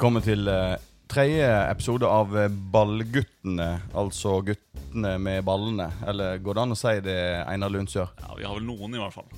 Velkommen 0.00 0.24
til 0.24 0.48
uh, 0.48 0.80
tredje 1.12 1.48
episode 1.68 2.08
av 2.08 2.30
eh, 2.32 2.46
Ballguttene. 2.72 3.66
Altså 4.00 4.38
guttene 4.46 5.10
med 5.20 5.42
ballene. 5.44 5.90
Eller 6.08 6.38
går 6.40 6.56
det 6.56 6.62
an 6.62 6.72
å 6.72 6.78
si 6.80 6.92
det, 7.04 7.16
Einar 7.42 7.68
Lundsør? 7.68 8.14
Ja, 8.22 8.30
Vi 8.38 8.46
har 8.48 8.56
vel 8.56 8.64
noen, 8.64 8.94
i 8.96 9.02
hvert 9.02 9.12
fall. 9.12 9.28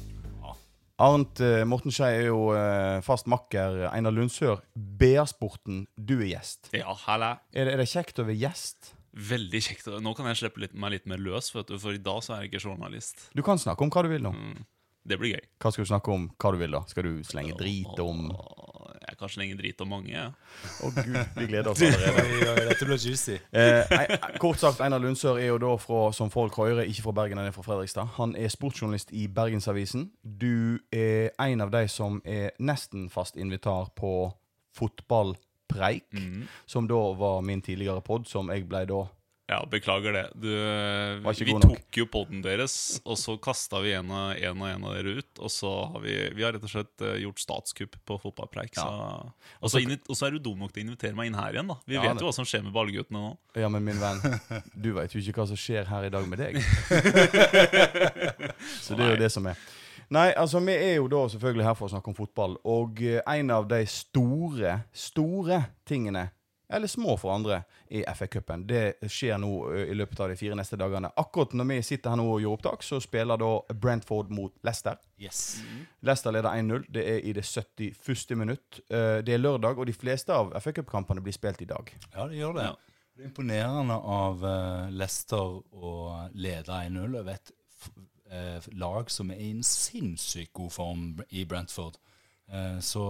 Arnt 1.03 1.43
uh, 1.43 1.65
Morten 1.67 1.91
Skei 1.91 2.13
er 2.21 2.29
jo 2.29 2.53
uh, 2.55 3.03
fast 3.03 3.27
makker. 3.27 3.89
Einar 3.91 4.15
Lundsør, 4.15 4.63
BA-sporten, 4.79 5.83
du 5.99 6.21
er 6.21 6.29
gjest. 6.37 6.71
Ja, 6.79 6.95
halla. 7.09 7.33
Er 7.51 7.67
det, 7.67 7.75
er 7.75 7.83
det 7.83 7.89
kjekt 7.97 8.23
å 8.23 8.29
være 8.31 8.39
gjest? 8.45 8.93
Veldig 9.33 9.65
kjekt. 9.67 9.91
Nå 9.99 10.15
kan 10.15 10.31
jeg 10.31 10.45
slippe 10.45 10.63
litt, 10.63 10.79
meg 10.79 10.95
litt 10.95 11.11
mer 11.11 11.19
løs, 11.27 11.51
du, 11.51 11.75
for 11.75 11.91
i 11.91 11.99
dag 11.99 12.23
så 12.23 12.37
er 12.37 12.47
jeg 12.47 12.53
ikke 12.53 12.69
journalist. 12.69 13.27
Du 13.35 13.43
kan 13.43 13.59
snakke 13.59 13.83
om 13.83 13.91
hva 13.91 14.07
du 14.07 14.13
vil 14.15 14.23
nå. 14.31 14.31
Mm, 14.31 14.63
det 15.11 15.19
blir 15.19 15.35
gøy. 15.35 15.43
Hva 15.59 15.75
skal 15.75 15.91
du 15.91 15.91
snakke 15.91 16.15
om? 16.15 16.31
Hva 16.39 16.55
du 16.55 16.63
vil 16.63 16.79
da? 16.79 16.87
Skal 16.87 17.11
du 17.11 17.27
slenge 17.27 17.59
drit 17.59 18.07
om 18.07 18.29
Å 19.23 19.31
Åh, 19.31 19.45
Jeg 19.45 19.57
drit 19.59 19.81
om 19.81 19.89
mange. 19.89 20.11
Ja. 20.13 20.31
gud, 20.83 21.17
vi 21.37 21.47
gleder 21.47 21.71
oss 21.71 21.83
allerede. 21.83 22.23
Oi, 22.23 22.49
oi, 22.49 22.67
dette 22.69 22.85
blir 22.89 22.99
juicy. 22.99 23.39
Eh, 23.53 24.19
kort 24.43 24.59
sagt, 24.59 24.81
Einar 24.81 24.99
Lundsør 25.01 25.39
er 25.39 25.47
jo 25.53 25.59
da 25.63 25.77
fra, 25.79 26.13
som 26.13 26.31
folk 26.31 26.57
hører, 26.57 26.83
ikke 26.89 27.03
fra 27.03 27.13
Bergen, 27.13 27.39
han 27.39 27.47
er 27.47 27.55
fra 27.57 27.63
Fredrikstad. 27.63 28.07
Han 28.19 28.35
er 28.37 28.49
sportsjournalist 28.53 29.13
i 29.13 29.27
Bergensavisen. 29.29 30.11
Du 30.25 30.79
er 30.93 31.31
en 31.41 31.61
av 31.61 31.71
de 31.71 31.87
som 31.89 32.21
er 32.25 32.51
nesten 32.61 33.09
fast 33.11 33.37
invitar 33.37 33.91
på 33.97 34.33
Fotballpreik, 34.77 36.05
Mm. 36.13 36.47
som 36.67 36.87
da 36.89 37.13
var 37.13 37.41
min 37.43 37.63
tidligere 37.63 38.01
pod, 38.03 38.27
som 38.27 38.49
jeg 38.51 38.67
ble 38.69 38.85
da 38.87 39.07
Ja, 39.53 39.59
beklager 39.69 40.15
det. 40.17 40.23
Du, 40.41 40.49
vi 40.49 41.45
god 41.51 41.65
nok. 41.67 41.77
tok 41.83 41.99
jo 42.01 42.07
poden 42.09 42.41
deres, 42.45 42.75
og 43.05 43.19
så 43.21 43.35
kasta 43.43 43.83
vi 43.85 43.93
en 43.99 44.09
og 44.09 44.33
en, 44.39 44.63
og 44.65 44.69
en 44.71 44.87
av 44.89 44.95
dere 44.97 45.19
ut. 45.21 45.43
Og 45.45 45.53
så 45.53 45.73
har 45.93 46.01
vi, 46.05 46.15
vi 46.39 46.47
har 46.47 46.55
rett 46.57 46.65
og 46.65 46.73
slett 46.73 47.05
eh, 47.05 47.19
gjort 47.27 47.43
statskupp 47.43 47.99
på 48.09 48.17
fotballpreik. 48.23 48.79
Ja. 48.81 48.87
og, 49.61 49.69
så 49.73 49.83
er 50.29 50.37
du 50.37 50.41
dum 50.49 50.63
nok 50.65 50.73
til 50.73 50.85
å 50.85 50.89
invitere 50.89 51.19
meg 51.19 51.29
inn 51.29 51.37
her 51.37 51.53
igjen, 51.59 51.69
da. 51.69 51.77
Vi 51.85 51.99
Ja, 51.99 52.07
vet 52.07 52.17
det- 52.17 52.25
jo 52.25 52.31
hva 52.31 52.37
som 52.39 52.49
skjer 52.49 52.65
med 52.65 52.73
ballguttene 52.77 53.21
nå. 53.21 53.35
Ja, 53.61 53.69
men 53.69 53.85
min 53.85 54.01
venn, 54.01 54.23
du 54.73 54.93
veit 54.97 55.13
jo 55.13 55.21
ikke 55.21 55.43
hva 55.43 55.49
som 55.53 55.61
skjer 55.61 55.85
her 55.93 56.09
i 56.09 56.13
dag 56.17 56.25
med 56.33 56.41
deg. 56.41 56.57
Så 58.83 58.97
det 58.97 59.05
er 59.07 59.15
jo 59.17 59.21
det 59.21 59.31
som 59.33 59.47
er. 59.51 59.57
Nei, 60.13 60.29
altså 60.37 60.61
vi 60.65 60.75
er 60.77 60.97
jo 60.99 61.07
da 61.09 61.23
selvfølgelig 61.33 61.65
her 61.67 61.77
for 61.79 61.89
å 61.89 61.93
snakke 61.95 62.11
om 62.13 62.17
fotball. 62.17 62.57
Og 62.69 63.01
eh, 63.05 63.21
en 63.39 63.53
av 63.55 63.69
de 63.71 63.81
store, 63.89 64.75
store 64.93 65.63
tingene, 65.89 66.27
eller 66.73 66.91
små 66.91 67.17
for 67.21 67.35
andre, 67.35 67.63
i 67.93 68.03
FA-cupen. 68.17 68.67
Det 68.67 69.11
skjer 69.13 69.39
nå 69.43 69.51
i 69.85 69.97
løpet 69.97 70.21
av 70.25 70.33
de 70.33 70.37
fire 70.41 70.57
neste 70.59 70.79
dagene. 70.81 71.11
Akkurat 71.21 71.55
når 71.57 71.69
vi 71.71 71.79
sitter 71.87 72.15
her 72.15 72.21
nå 72.21 72.27
og 72.33 72.41
gjør 72.43 72.57
opptak, 72.57 72.87
så 72.87 73.01
spiller 73.05 73.41
da 73.41 73.51
Brentford 73.73 74.33
mot 74.33 74.55
Leicester. 74.65 75.01
Yes. 75.21 75.61
Leicester 76.01 76.35
leder 76.35 76.51
1-0. 76.51 76.87
Det 76.93 77.05
er 77.15 77.21
i 77.29 77.35
det 77.37 77.45
71. 77.47 78.37
minutt. 78.41 78.81
Det 78.89 79.35
er 79.35 79.43
lørdag, 79.43 79.79
og 79.79 79.87
de 79.87 79.97
fleste 79.97 80.35
av 80.35 80.55
FA-cupkampene 80.59 81.23
blir 81.25 81.37
spilt 81.37 81.61
i 81.63 81.69
dag. 81.69 81.93
Ja, 82.15 82.27
det 82.29 82.41
gjør 82.41 82.57
det. 82.59 82.71
Ja. 82.71 82.99
Det 83.13 83.27
er 83.27 83.29
imponerende 83.29 83.99
av 84.09 84.47
Leicester 84.97 85.61
å 85.77 85.97
lede 86.33 86.79
1-0 86.89 87.21
over 87.21 87.35
et 87.37 87.53
eh, 88.33 88.71
lag 88.73 89.11
som 89.11 89.31
er 89.31 89.41
i 89.41 89.51
en 89.53 89.65
sinnssykt 89.67 90.53
god 90.57 90.73
form 90.73 91.05
i 91.29 91.45
Brentford. 91.49 91.99
Eh, 92.49 92.79
så 92.81 93.05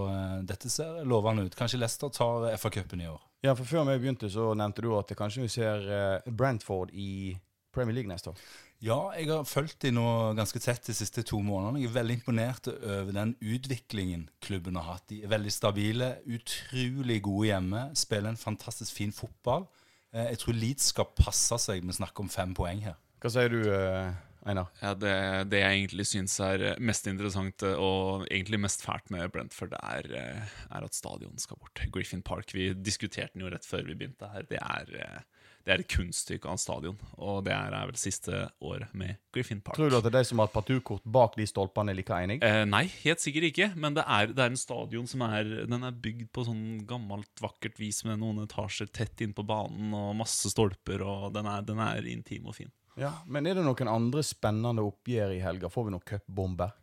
dette 0.47 0.71
ser 0.71 1.03
lovende 1.07 1.47
ut. 1.47 1.55
Kanskje 1.55 1.79
Leicester 1.79 2.11
tar 2.13 2.49
FA-cupen 2.57 3.03
i 3.03 3.07
år. 3.11 3.21
Ja, 3.43 3.53
for 3.55 3.67
Før 3.67 3.83
vi 3.91 3.97
begynte, 3.99 4.29
så 4.31 4.53
nevnte 4.55 4.81
du 4.85 4.93
at 4.95 5.11
kanskje 5.19 5.43
vi 5.43 5.51
ser 5.51 5.81
Brantford 5.83 6.37
Brentford 6.37 6.93
i 6.93 7.37
Premier 7.73 7.95
League 7.97 8.07
neste 8.11 8.29
år. 8.31 8.37
Ja, 8.83 8.97
jeg 9.15 9.29
har 9.31 9.45
fulgt 9.47 9.79
de 9.85 9.93
nå 9.95 10.03
ganske 10.35 10.59
tett 10.59 10.83
de 10.89 10.93
siste 10.95 11.23
to 11.23 11.37
månedene. 11.43 11.79
Jeg 11.81 11.89
er 11.89 11.95
veldig 11.95 12.17
imponert 12.19 12.67
over 12.73 13.13
den 13.15 13.31
utviklingen 13.39 14.25
klubben 14.43 14.75
har 14.75 14.89
hatt. 14.93 15.05
De 15.09 15.21
er 15.23 15.31
veldig 15.31 15.53
stabile, 15.55 16.09
utrolig 16.27 17.21
gode 17.23 17.47
hjemme, 17.47 17.85
spiller 17.95 18.33
en 18.33 18.39
fantastisk 18.39 18.91
fin 18.97 19.15
fotball. 19.15 19.65
Eh, 20.13 20.27
Jeg 20.33 20.41
tror 20.43 20.59
Leeds 20.59 20.91
skal 20.91 21.09
passe 21.15 21.57
seg 21.63 21.83
med 21.83 21.95
snakk 21.95 22.19
om 22.19 22.29
fem 22.29 22.53
poeng 22.53 22.83
her. 22.83 22.99
Hva 23.23 23.31
sier 23.31 23.49
du, 23.49 23.61
eh, 23.71 24.11
Einar? 24.45 24.71
Ja, 24.81 24.93
det, 24.99 25.13
det 25.51 25.61
jeg 25.61 25.79
egentlig 25.79 26.05
syns 26.09 26.35
er 26.43 26.65
mest 26.83 27.07
interessant 27.07 27.63
eh, 27.63 27.79
og 27.79 28.25
egentlig 28.27 28.59
mest 28.65 28.83
fælt 28.83 29.11
med 29.13 29.31
Brentford, 29.31 29.75
er, 29.79 30.09
eh, 30.19 30.57
er 30.69 30.87
at 30.87 30.97
stadion 30.97 31.37
skal 31.39 31.61
bort. 31.61 31.85
Griffin 31.93 32.23
Park. 32.25 32.51
Vi 32.55 32.73
diskuterte 32.75 33.37
den 33.37 33.45
jo 33.45 33.53
rett 33.53 33.67
før 33.67 33.87
vi 33.87 33.95
begynte 33.95 34.31
her. 34.33 34.43
Det 34.49 34.59
er, 34.59 34.91
eh, 34.99 35.47
det 35.63 35.71
er 35.71 35.83
et 35.85 35.93
kunststykke 35.93 36.49
av 36.49 36.57
en 36.57 36.59
stadion. 36.59 36.99
Og 37.15 37.39
det 37.47 37.53
er, 37.55 37.71
er 37.71 37.87
vel 37.87 37.99
siste 37.99 38.43
år 38.59 38.89
med 38.91 39.15
Griffin 39.35 39.63
Park. 39.63 39.79
Tror 39.79 39.93
du 39.93 39.97
at 40.01 40.03
det 40.03 40.11
er 40.11 40.19
de 40.19 40.27
som 40.27 40.43
har 40.43 40.51
hatt 40.51 40.57
parturkort 40.57 41.07
bak 41.07 41.39
de 41.39 41.47
stolpene, 41.47 41.95
er 41.95 42.01
like 42.01 42.19
enig? 42.27 42.39
Eh, 42.43 42.65
nei, 42.67 42.83
helt 43.05 43.23
sikkert 43.23 43.47
ikke. 43.53 43.71
Men 43.79 43.95
det 43.95 44.03
er, 44.03 44.35
det 44.35 44.43
er 44.43 44.51
en 44.51 44.59
stadion 44.59 45.07
som 45.07 45.23
er 45.29 45.55
Den 45.71 45.87
er 45.87 45.95
bygd 45.95 46.33
på 46.35 46.43
sånn 46.49 46.83
gammelt, 46.89 47.31
vakkert 47.39 47.79
vis 47.79 48.03
med 48.07 48.19
noen 48.19 48.43
etasjer 48.43 48.91
tett 48.91 49.23
inn 49.23 49.35
på 49.35 49.47
banen 49.47 49.95
og 49.95 50.17
masse 50.19 50.51
stolper, 50.51 51.05
og 51.07 51.31
den 51.35 51.47
er, 51.47 51.63
den 51.63 51.79
er 51.79 52.11
intim 52.11 52.51
og 52.51 52.59
fin. 52.59 52.71
Ja, 52.99 53.11
Men 53.25 53.47
er 53.49 53.57
det 53.57 53.65
noen 53.65 53.89
andre 53.89 54.23
spennende 54.25 54.85
oppgjør 54.85 55.33
i 55.35 55.41
helga? 55.43 55.69
Får 55.73 55.87
vi 55.87 55.93
noen 55.95 56.07
cupbomber? 56.07 56.73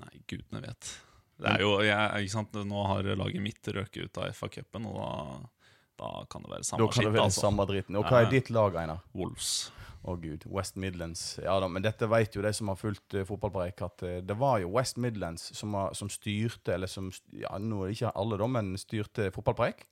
Nei, 0.00 0.12
gudene 0.30 0.62
vet. 0.64 0.92
Det 1.40 1.48
er 1.54 1.64
jo, 1.64 1.72
jeg, 1.84 2.24
ikke 2.24 2.34
sant, 2.34 2.60
Nå 2.68 2.84
har 2.88 3.10
laget 3.16 3.42
mitt 3.44 3.72
røket 3.74 4.06
ut 4.06 4.20
av 4.20 4.36
FA-cupen, 4.36 4.86
og 4.90 4.96
da, 5.00 5.10
da 6.00 6.10
kan 6.30 6.44
det 6.44 6.52
være 6.52 6.68
samme 6.68 6.86
skitt. 6.86 6.96
Da 6.96 6.96
kan 6.96 7.08
det 7.08 7.14
være 7.16 7.28
altså. 7.28 7.44
samme 7.46 7.68
dritten. 7.70 8.00
Og 8.00 8.08
hva 8.08 8.24
er 8.24 8.32
ditt 8.32 8.50
lag, 8.54 8.76
Einar? 8.82 9.04
Wolves. 9.16 9.70
Å 10.00 10.14
gud, 10.16 10.46
West 10.48 10.78
Midlands. 10.80 11.22
Ja 11.44 11.58
da, 11.60 11.68
men 11.68 11.84
dette 11.84 12.08
vet 12.08 12.36
jo 12.36 12.44
de 12.44 12.52
som 12.56 12.70
har 12.72 12.78
fulgt 12.80 13.16
uh, 13.18 13.24
fotballpreik, 13.28 13.82
at 13.84 14.04
uh, 14.06 14.18
det 14.24 14.36
var 14.40 14.62
jo 14.62 14.72
West 14.72 15.00
Midlands 15.00 15.50
som, 15.56 15.76
som 15.96 16.12
styrte, 16.12 16.72
eller 16.76 16.88
som 16.88 17.10
Ja, 17.36 17.52
nå 17.60 17.82
er 17.82 17.90
det 17.90 17.98
ikke 17.98 18.14
alle, 18.16 18.40
da, 18.40 18.48
men 18.48 18.72
styrte 18.80 19.28
fotballpreik. 19.34 19.84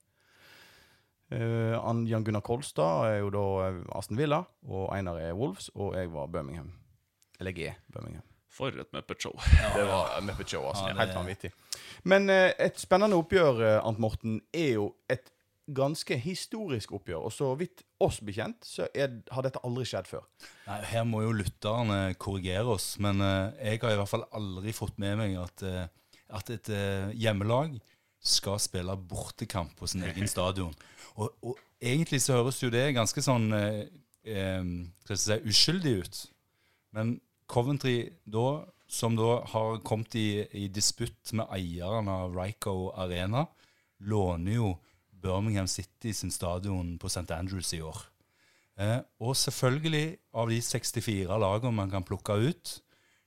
Uh, 1.31 1.75
Jan 2.09 2.23
Gunnar 2.25 2.41
Kolstad 2.41 3.05
er 3.11 3.19
jo 3.21 3.29
da 3.29 3.43
eh, 3.67 3.75
Aston 3.99 4.17
Villa, 4.17 4.39
og 4.65 4.87
Einar 4.95 5.19
er 5.21 5.35
Wolves, 5.37 5.67
og 5.77 5.93
jeg 5.97 6.09
var 6.13 6.25
Birmingham. 6.33 6.71
Eller 7.39 7.53
jeg 7.53 7.75
er 7.75 7.81
Birmingham. 7.93 8.23
For 8.49 8.73
et 8.73 8.89
Muppet 8.95 9.21
Show. 9.21 9.35
Det 9.75 9.83
var 9.85 10.15
Muppet 10.25 10.49
Show, 10.49 10.63
altså. 10.67 10.87
Ja, 10.87 10.93
det- 10.95 11.03
Helt 11.05 11.15
vanvittig. 11.19 11.51
Men 12.03 12.29
eh, 12.33 12.51
et 12.59 12.79
spennende 12.81 13.15
oppgjør, 13.21 13.61
uh, 13.61 13.87
Ant 13.87 13.99
Morten, 14.01 14.39
er 14.53 14.73
jo 14.79 14.87
et 15.09 15.29
ganske 15.69 16.17
historisk 16.17 16.91
oppgjør. 16.97 17.27
Og 17.29 17.31
så 17.31 17.51
vidt 17.59 17.83
oss 18.01 18.17
bekjent, 18.25 18.65
så 18.65 18.87
er, 18.97 19.19
har 19.31 19.45
dette 19.45 19.61
aldri 19.63 19.85
skjedd 19.85 20.09
før. 20.09 20.25
Nei, 20.65 20.79
Her 20.89 21.05
må 21.05 21.21
jo 21.27 21.35
lytterne 21.37 22.15
korrigere 22.17 22.73
oss, 22.73 22.95
men 22.97 23.21
uh, 23.21 23.53
jeg 23.61 23.83
har 23.85 23.93
i 23.93 24.01
hvert 24.01 24.09
fall 24.09 24.25
aldri 24.33 24.73
fått 24.73 24.97
med 24.97 25.21
meg 25.21 25.37
at, 25.45 25.61
uh, 25.61 25.85
at 26.41 26.49
et 26.57 26.73
uh, 26.73 27.13
hjemmelag 27.13 27.77
skal 28.19 28.57
spille 28.59 28.97
bortekamp 28.97 29.77
på 29.79 29.87
sin 29.87 30.03
egen 30.09 30.27
stadion. 30.27 30.73
Og, 31.15 31.31
og 31.41 31.57
egentlig 31.81 32.21
så 32.23 32.39
høres 32.39 32.61
jo 32.61 32.71
det 32.73 32.91
ganske 32.97 33.23
sånn 33.23 33.49
eh, 33.55 33.85
eh, 34.27 34.67
si, 35.13 35.39
uskyldig 35.49 35.95
ut. 36.03 36.19
Men 36.95 37.15
Coventry 37.49 38.11
da, 38.29 38.63
som 38.89 39.17
da 39.17 39.39
har 39.53 39.81
kommet 39.85 40.15
i, 40.19 40.43
i 40.53 40.67
disputt 40.73 41.33
med 41.37 41.49
eieren 41.55 42.09
av 42.11 42.35
Ryco 42.37 42.91
Arena, 42.97 43.47
låner 43.99 44.59
jo 44.59 44.75
Birmingham 45.19 45.67
City 45.67 46.13
sin 46.13 46.31
stadion 46.31 46.97
på 46.99 47.09
St. 47.11 47.27
Andrews 47.35 47.73
i 47.73 47.81
år. 47.83 47.97
Eh, 48.79 48.99
og 49.19 49.35
selvfølgelig, 49.35 50.17
av 50.33 50.51
de 50.51 50.61
64 50.63 51.39
lagene 51.43 51.75
man 51.75 51.91
kan 51.91 52.05
plukke 52.07 52.37
ut, 52.47 52.77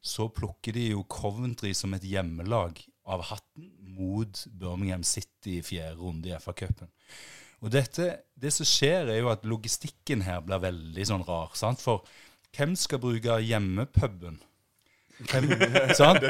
så 0.02 0.26
plukker 0.32 0.74
de 0.74 0.88
jo 0.94 1.04
Coventry 1.10 1.74
som 1.76 1.92
et 1.94 2.06
hjemmelag 2.08 2.80
av 3.06 3.22
hatten 3.28 3.68
mot 3.92 4.46
Birmingham 4.48 5.04
City 5.06 5.58
i 5.58 5.66
fjerde 5.66 6.00
runde 6.00 6.30
i 6.30 6.38
FA-cupen. 6.40 6.90
Og 7.62 7.70
dette, 7.70 8.08
det 8.34 8.50
som 8.54 8.66
skjer, 8.66 9.06
er 9.06 9.20
jo 9.20 9.30
at 9.32 9.44
logistikken 9.46 10.24
her 10.26 10.42
blir 10.44 10.62
veldig 10.62 11.04
sånn 11.08 11.26
rar. 11.28 11.52
sant? 11.58 11.82
For 11.82 12.02
hvem 12.56 12.74
skal 12.76 13.00
bruke 13.02 13.38
hjemmepuben? 13.40 14.40
Hvem, 15.22 15.52
sant? 16.00 16.24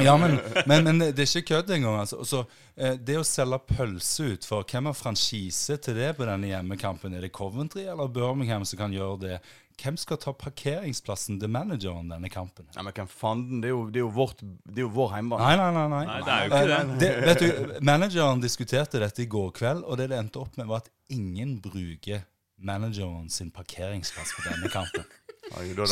Ja, 0.00 0.14
men, 0.16 0.38
men, 0.66 0.86
men 0.86 1.02
det 1.02 1.26
er 1.26 1.28
ikke 1.28 1.58
kødd 1.58 1.74
engang. 1.76 1.98
Altså. 2.00 2.22
Også, 2.24 2.44
eh, 2.76 2.96
det 2.96 3.18
å 3.20 3.26
selge 3.26 3.60
pølse 3.68 4.30
ut 4.32 4.48
for 4.48 4.64
Hvem 4.70 4.88
har 4.88 4.96
franchise 4.96 5.76
til 5.84 5.98
det 6.00 6.14
på 6.16 6.28
denne 6.28 6.48
hjemmekampen? 6.48 7.16
Er 7.16 7.26
det 7.26 7.34
Coventry 7.36 7.84
eller 7.84 8.08
Birmingham 8.12 8.64
som 8.64 8.80
kan 8.80 8.94
gjøre 8.94 9.20
det? 9.26 9.38
Hvem 9.82 9.96
skal 9.98 10.18
ta 10.22 10.32
parkeringsplassen 10.38 11.40
til 11.42 11.50
manageren 11.50 12.12
denne 12.12 12.30
kampen? 12.32 12.66
Ja, 12.76 12.82
men 12.86 12.94
hvem 12.94 13.08
fanden? 13.10 13.60
Det 13.62 13.68
er 13.68 13.74
jo, 13.74 13.80
det 13.90 14.00
er 14.00 14.04
jo, 14.04 14.12
vårt, 14.14 14.38
det 14.40 14.78
er 14.78 14.86
jo 14.86 14.92
vår 14.94 15.16
hjemmebane. 15.16 15.48
Nei, 15.48 15.56
nei, 15.58 15.72
nei. 15.74 15.88
nei. 15.90 16.04
Nei, 16.06 16.20
det 16.22 16.34
er 16.34 16.44
jo 16.44 16.52
ikke 16.52 16.68
det. 16.68 16.78
Eh, 16.78 16.94
det. 17.02 17.10
Vet 17.26 17.42
du, 17.42 17.74
Manageren 17.90 18.44
diskuterte 18.44 19.02
dette 19.02 19.24
i 19.24 19.28
går 19.30 19.50
kveld, 19.58 19.82
og 19.84 19.98
det 20.00 20.08
det 20.12 20.20
endte 20.20 20.40
opp 20.44 20.56
med, 20.60 20.70
var 20.70 20.84
at 20.84 20.92
ingen 21.12 21.58
bruker 21.64 22.22
manageren 22.64 23.28
sin 23.30 23.50
parkeringsplass 23.54 24.36
på 24.38 24.48
denne 24.48 24.70
kampen. 24.72 25.04
Det 25.44 25.86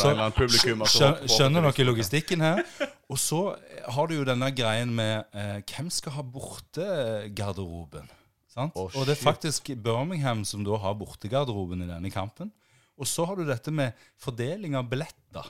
Så- 0.89 1.11
Skjønner 1.29 1.61
dere 1.61 1.85
logistikken 1.85 2.41
her? 2.41 2.63
Og 3.07 3.19
så 3.21 3.55
har 3.85 4.07
du 4.09 4.15
jo 4.15 4.23
denne 4.25 4.49
greien 4.55 4.89
med 4.89 5.27
eh, 5.29 5.59
hvem 5.61 5.91
skal 5.93 6.15
ha 6.15 6.23
bortegarderoben? 6.25 8.09
Sant? 8.53 8.73
Å, 8.77 8.87
og 8.89 9.05
det 9.05 9.15
er 9.15 9.21
faktisk 9.21 9.71
Birmingham 9.81 10.43
som 10.45 10.65
da 10.65 10.77
har 10.81 10.97
bortegarderoben 10.97 11.85
i 11.85 11.89
denne 11.89 12.11
kampen. 12.13 12.51
Og 12.99 13.09
så 13.09 13.25
har 13.25 13.39
du 13.39 13.45
dette 13.47 13.73
med 13.73 13.97
fordeling 14.21 14.77
av 14.77 14.89
billetter. 14.91 15.49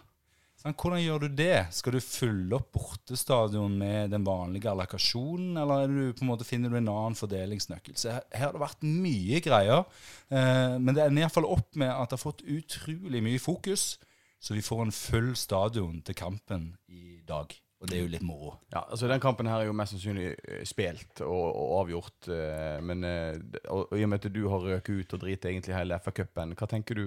Sånn, 0.64 0.78
Hvordan 0.80 1.02
gjør 1.04 1.26
du 1.26 1.34
det? 1.36 1.66
Skal 1.76 1.98
du 1.98 2.00
fylle 2.00 2.56
opp 2.56 2.70
bortestadion 2.78 3.74
med 3.76 4.14
den 4.14 4.24
vanlige 4.24 4.72
allokasjonen, 4.72 5.58
eller 5.60 5.84
er 5.84 5.92
du, 5.92 6.24
måte, 6.24 6.48
finner 6.48 6.72
du 6.72 6.78
en 6.80 6.88
annen 6.88 7.18
fordelingsnøkkel? 7.20 7.98
Så 8.00 8.14
her, 8.16 8.24
her 8.32 8.48
har 8.48 8.56
det 8.56 8.64
vært 8.64 8.88
mye 8.88 9.42
greier, 9.44 9.84
eh, 10.32 10.78
men 10.80 10.96
det 10.96 11.04
ender 11.04 11.26
iallfall 11.26 11.50
opp 11.52 11.76
med 11.76 11.92
at 11.92 12.08
det 12.08 12.16
har 12.16 12.24
fått 12.24 12.46
utrolig 12.48 13.24
mye 13.26 13.44
fokus, 13.44 13.98
så 14.40 14.56
vi 14.56 14.64
får 14.64 14.86
en 14.86 14.96
full 14.96 15.34
stadion 15.40 16.00
til 16.08 16.16
kampen 16.20 16.72
i 16.88 17.20
dag. 17.28 17.52
Og 17.84 17.90
det 17.92 17.98
er 17.98 18.06
jo 18.06 18.12
litt 18.14 18.24
moro. 18.24 18.54
Ja, 18.72 18.86
altså 18.88 19.10
Den 19.12 19.20
kampen 19.20 19.50
her 19.52 19.60
er 19.60 19.68
jo 19.68 19.74
mest 19.76 19.92
sannsynlig 19.92 20.30
eh, 20.48 20.62
spilt 20.70 21.20
og, 21.26 21.50
og 21.52 21.74
avgjort. 21.82 22.30
eh, 22.32 22.78
Men 22.88 23.04
eh, 23.04 23.36
og, 23.68 23.90
og 23.92 24.00
i 24.00 24.06
og 24.06 24.10
med 24.14 24.24
at 24.24 24.32
du 24.32 24.42
har 24.48 24.64
røket 24.64 25.02
ut 25.04 25.16
og 25.18 25.24
driter 25.26 25.52
egentlig 25.52 25.76
hele 25.76 26.00
FA-cupen, 26.00 26.56
hva 26.56 26.70
tenker 26.72 26.96
du 26.96 27.06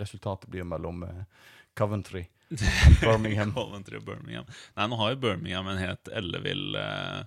resultatet 0.00 0.48
blir 0.48 0.64
mellom 0.64 1.04
Coventry 1.76 2.24
og 2.48 2.62
Birmingham? 3.04 3.52
Coventry 3.52 3.98
og 4.00 4.06
Birmingham. 4.08 4.48
Nei, 4.78 4.86
nå 4.88 4.96
har 5.02 5.12
jo 5.12 5.20
Birmingham 5.26 5.68
en 5.74 5.82
helt 5.82 6.08
ellevill 6.16 6.78
eh, 6.80 7.20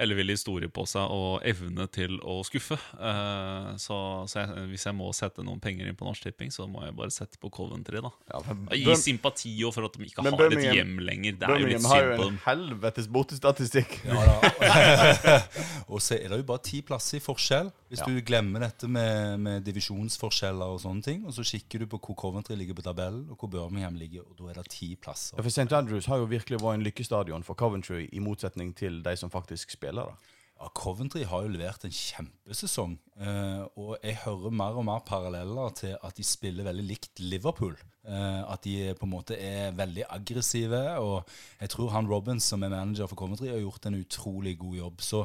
ellevill 0.00 0.30
historie 0.32 0.68
på 0.72 0.86
seg 0.88 1.10
og 1.12 1.42
evne 1.46 1.84
til 1.92 2.16
å 2.24 2.38
skuffe. 2.46 2.78
Uh, 2.96 3.74
så 3.76 3.98
så 4.30 4.40
jeg, 4.42 4.66
hvis 4.72 4.86
jeg 4.88 4.96
må 4.96 5.10
sette 5.12 5.44
noen 5.44 5.60
penger 5.60 5.88
inn 5.90 5.96
på 5.98 6.06
Norsk 6.06 6.24
Tipping, 6.24 6.50
så 6.54 6.64
må 6.70 6.84
jeg 6.86 6.94
bare 6.96 7.12
sette 7.12 7.38
på 7.42 7.50
Coventry. 7.52 8.00
da 8.00 8.10
Ja, 8.32 8.40
for 8.40 8.76
Gi 8.76 8.96
sympati 8.96 9.52
og 9.68 9.74
for 9.76 9.84
at 9.88 9.98
de 9.98 10.06
ikke 10.08 10.24
har 10.24 10.36
har 10.38 10.56
et 10.56 10.76
hjem 10.78 10.96
lenger. 11.04 11.36
Det 11.38 11.48
er 11.48 11.60
jo 11.60 11.66
litt 11.68 11.82
Birmingham 11.82 11.90
har 11.92 12.02
jo 12.06 12.12
en 12.12 12.22
dem. 12.24 12.38
helvetes 12.46 13.08
bortestatistikk. 13.12 13.98
Ja, 14.08 14.24
da. 14.24 15.36
og 15.92 16.00
så 16.02 16.16
er 16.16 16.28
det 16.32 16.40
jo 16.40 16.48
bare 16.48 16.64
ti 16.64 16.80
plasser 16.86 17.18
i 17.20 17.24
forskjell. 17.24 17.70
Hvis 17.92 18.00
Ja. 18.00 18.06
du 18.08 18.22
glemmer 18.24 18.60
dette 18.64 18.88
med, 18.88 19.38
med 19.44 19.64
divisjonsforskjeller 19.68 20.72
og 20.72 20.80
sånne 20.80 21.02
ting, 21.04 21.26
og 21.28 21.34
så 21.36 21.44
kikker 21.44 21.82
du 21.84 21.86
på 21.92 21.98
hvor 22.00 22.16
Coventry 22.22 22.56
ligger 22.56 22.74
på 22.78 22.82
tabellen, 22.86 23.26
og 23.30 23.36
hvor 23.42 23.50
Birmingham 23.52 23.98
ligger, 24.00 24.24
og 24.24 24.38
da 24.38 24.48
er 24.54 24.62
det 24.62 24.70
ti 24.72 24.94
plasser. 24.96 25.36
Ja, 25.36 25.42
for 25.44 25.50
St. 25.52 25.68
Andrews 25.76 26.06
har 26.08 26.16
jo 26.22 26.24
virkelig 26.30 26.62
vært 26.62 26.78
en 26.80 26.86
lykkestadion 26.86 27.44
for 27.44 27.54
Coventry, 27.60 28.06
i 28.12 28.18
motsetning 28.24 28.72
til 28.78 29.02
de 29.04 29.16
som 29.20 29.28
faktisk 29.30 29.70
spiller. 29.70 29.81
Da. 29.90 30.32
Ja, 30.62 30.68
Coventry 30.78 31.24
har 31.26 31.42
jo 31.42 31.50
levert 31.50 31.82
en 31.82 31.94
kjempesesong, 31.94 32.92
eh, 33.18 33.62
og 33.74 33.96
jeg 33.98 34.20
hører 34.22 34.54
mer 34.54 34.76
og 34.78 34.84
mer 34.86 35.00
paralleller 35.02 35.72
til 35.74 35.96
at 35.98 36.14
de 36.14 36.26
spiller 36.26 36.68
veldig 36.68 36.84
likt 36.86 37.18
Liverpool. 37.18 37.74
Eh, 38.06 38.42
at 38.46 38.62
de 38.62 38.92
på 38.98 39.08
en 39.08 39.12
måte 39.12 39.34
er 39.34 39.74
veldig 39.74 40.04
aggressive, 40.10 40.82
og 41.02 41.26
jeg 41.60 41.72
tror 41.74 41.90
han 41.96 42.06
Robbins 42.10 42.46
som 42.46 42.62
er 42.62 42.70
manager 42.70 43.10
for 43.10 43.18
Coventry 43.18 43.50
har 43.50 43.58
gjort 43.58 43.90
en 43.90 43.98
utrolig 43.98 44.54
god 44.58 44.76
jobb. 44.76 45.02
Så 45.02 45.24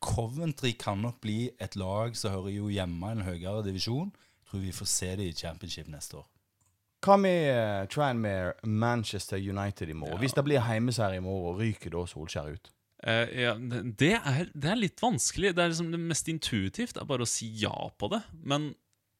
Coventry 0.00 0.72
kan 0.80 1.04
nok 1.04 1.20
bli 1.20 1.50
et 1.60 1.76
lag 1.76 2.16
som 2.16 2.32
hører 2.32 2.54
jo 2.54 2.72
hjemme 2.72 3.12
i 3.12 3.18
en 3.18 3.26
høyere 3.28 3.64
divisjon. 3.66 4.12
Jeg 4.14 4.50
tror 4.50 4.64
vi 4.64 4.72
får 4.72 4.88
se 4.94 5.14
det 5.20 5.28
i 5.28 5.36
championship 5.36 5.88
neste 5.92 6.22
år. 6.22 6.28
Hva 7.04 7.14
med 7.20 7.44
uh, 7.52 7.86
Tranmere 7.92 8.56
Manchester 8.64 9.36
United 9.36 9.88
i 9.88 9.94
morgen? 9.94 10.18
Hvis 10.18 10.34
det 10.34 10.44
blir 10.44 10.64
heimeseier 10.66 11.20
i 11.20 11.22
morgen, 11.22 11.60
ryker 11.60 11.92
da 11.94 12.06
Solskjær 12.08 12.56
ut? 12.56 12.72
Eh, 13.06 13.42
ja, 13.44 13.54
det, 13.58 14.14
er, 14.18 14.48
det 14.54 14.72
er 14.72 14.80
litt 14.80 15.02
vanskelig. 15.02 15.54
Det 15.56 15.68
liksom 15.70 15.92
det 15.94 16.00
mest 16.02 16.30
intuitivt 16.30 16.98
er 16.98 17.08
bare 17.08 17.26
å 17.26 17.30
si 17.30 17.50
ja 17.60 17.74
på 17.98 18.10
det. 18.12 18.22
Men 18.42 18.72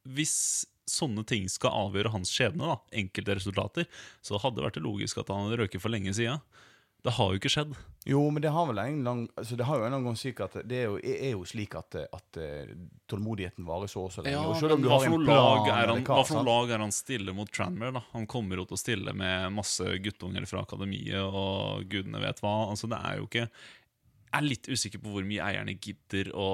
hvis 0.09 0.67
sånne 0.89 1.25
ting 1.29 1.49
skal 1.53 1.75
avgjøre 1.87 2.15
hans 2.15 2.33
skjebne, 2.33 2.65
da, 2.65 2.79
enkelte 3.03 3.37
resultater, 3.37 3.89
så 4.25 4.41
hadde 4.41 4.61
det 4.61 4.69
vært 4.71 4.81
logisk 4.83 5.21
at 5.21 5.31
han 5.33 5.47
hadde 5.47 5.61
røket 5.63 5.85
for 5.85 5.93
lenge 5.93 6.15
siden. 6.17 6.41
Det 7.05 7.13
har 7.15 7.31
jo 7.31 7.39
ikke 7.39 7.51
skjedd. 7.53 7.75
Jo, 8.09 8.21
men 8.33 8.43
det 8.43 8.51
har 8.51 8.67
vel 8.67 8.79
en 8.83 9.03
lang, 9.07 9.21
altså 9.39 9.57
det 9.57 9.67
har 9.69 9.79
jo 9.79 9.87
en 9.87 10.05
gang 10.05 10.17
slik 10.19 10.41
at 10.43 10.57
det 10.67 10.81
er 10.81 10.87
jo, 10.89 10.97
er 10.99 11.35
jo 11.37 11.45
slik 11.47 11.77
at, 11.79 11.95
at 12.03 12.39
eh, 12.41 12.73
tålmodigheten 13.11 13.67
varer 13.69 13.91
så 13.91 14.07
og 14.09 14.13
så 14.15 14.25
lenge. 14.25 14.41
og 14.49 14.57
selv 14.59 14.75
om 14.75 14.83
du 14.83 14.89
har 14.91 15.05
en 15.07 15.15
plan 15.23 15.29
lag 15.29 15.69
er 15.75 15.93
han, 15.93 16.03
hva, 16.09 16.23
for 16.27 16.41
noe 16.41 16.49
lag 16.49 16.73
er 16.75 16.83
han 16.83 16.95
stille 16.95 17.35
mot 17.37 17.51
Tranmere? 17.55 17.95
da? 18.01 18.03
Han 18.17 18.27
kommer 18.31 18.59
jo 18.59 18.67
til 18.71 18.79
å 18.79 18.81
stille 18.81 19.15
med 19.15 19.53
masse 19.55 19.87
guttunger 20.03 20.47
fra 20.51 20.65
akademiet 20.67 21.21
og 21.23 21.85
gudene 21.93 22.23
vet 22.25 22.43
hva. 22.43 22.55
Altså, 22.73 22.91
det 22.91 22.99
er 22.99 23.21
jo 23.21 23.29
ikke 23.29 23.45
Jeg 23.47 24.37
er 24.41 24.49
litt 24.49 24.69
usikker 24.69 25.01
på 25.05 25.13
hvor 25.15 25.25
mye 25.29 25.45
eierne 25.45 25.77
gidder 25.79 26.33
å, 26.37 26.49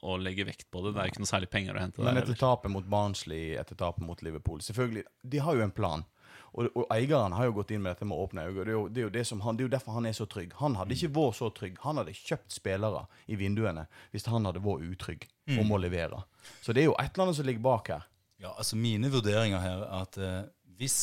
å 0.00 0.14
legge 0.22 0.46
vekt 0.48 0.70
på 0.70 0.84
det. 0.84 0.94
Det 0.94 1.02
er 1.02 1.10
ikke 1.10 1.24
noe 1.24 1.32
særlig 1.32 1.50
penger 1.52 1.76
å 1.76 1.82
hente 1.82 2.00
Men 2.04 2.12
der. 2.14 2.22
etter 2.22 2.36
heller. 2.36 2.44
tapet 2.44 2.72
mot 2.72 2.86
Barnsley, 2.86 3.56
etter 3.60 3.76
tapet 3.76 4.06
mot 4.06 4.22
Liverpool 4.24 4.62
Selvfølgelig, 4.64 5.04
de 5.26 5.42
har 5.42 5.58
jo 5.58 5.64
en 5.66 5.74
plan. 5.74 6.06
Og, 6.52 6.68
og 6.72 6.86
eieren 6.94 7.36
har 7.36 7.48
jo 7.48 7.54
gått 7.58 7.72
inn 7.74 7.82
med 7.84 7.94
dette 7.94 8.08
med 8.08 8.18
åpne 8.18 8.46
øyne. 8.48 8.64
Det 8.64 8.72
er 8.72 8.74
jo, 8.74 8.82
det 8.88 9.02
er 9.02 9.06
jo, 9.06 9.12
det 9.14 9.24
han, 9.44 9.58
det 9.58 9.64
er 9.64 9.68
jo 9.68 9.74
derfor 9.76 9.98
han 9.98 10.08
er 10.08 10.16
så 10.16 10.26
trygg. 10.30 10.56
Han 10.60 10.76
hadde 10.80 10.96
ikke 10.96 11.12
vært 11.18 11.38
så 11.40 11.50
trygg. 11.54 11.78
Han 11.84 12.00
hadde 12.00 12.16
kjøpt 12.16 12.58
spillere 12.58 13.06
i 13.26 13.38
vinduene 13.40 13.86
hvis 14.14 14.28
han 14.32 14.48
hadde 14.48 14.64
vært 14.64 14.90
utrygg 14.90 15.26
om 15.60 15.72
å 15.72 15.80
levere. 15.80 16.24
Så 16.62 16.74
det 16.74 16.84
er 16.84 16.90
jo 16.90 16.98
et 16.98 17.12
eller 17.12 17.28
annet 17.28 17.40
som 17.40 17.48
ligger 17.48 17.66
bak 17.66 17.92
her. 17.94 18.06
Ja, 18.42 18.52
altså 18.52 18.76
Mine 18.76 19.08
vurderinger 19.12 19.62
her 19.62 19.86
er 19.86 20.02
at 20.02 20.18
eh, 20.20 20.42
hvis 20.76 21.00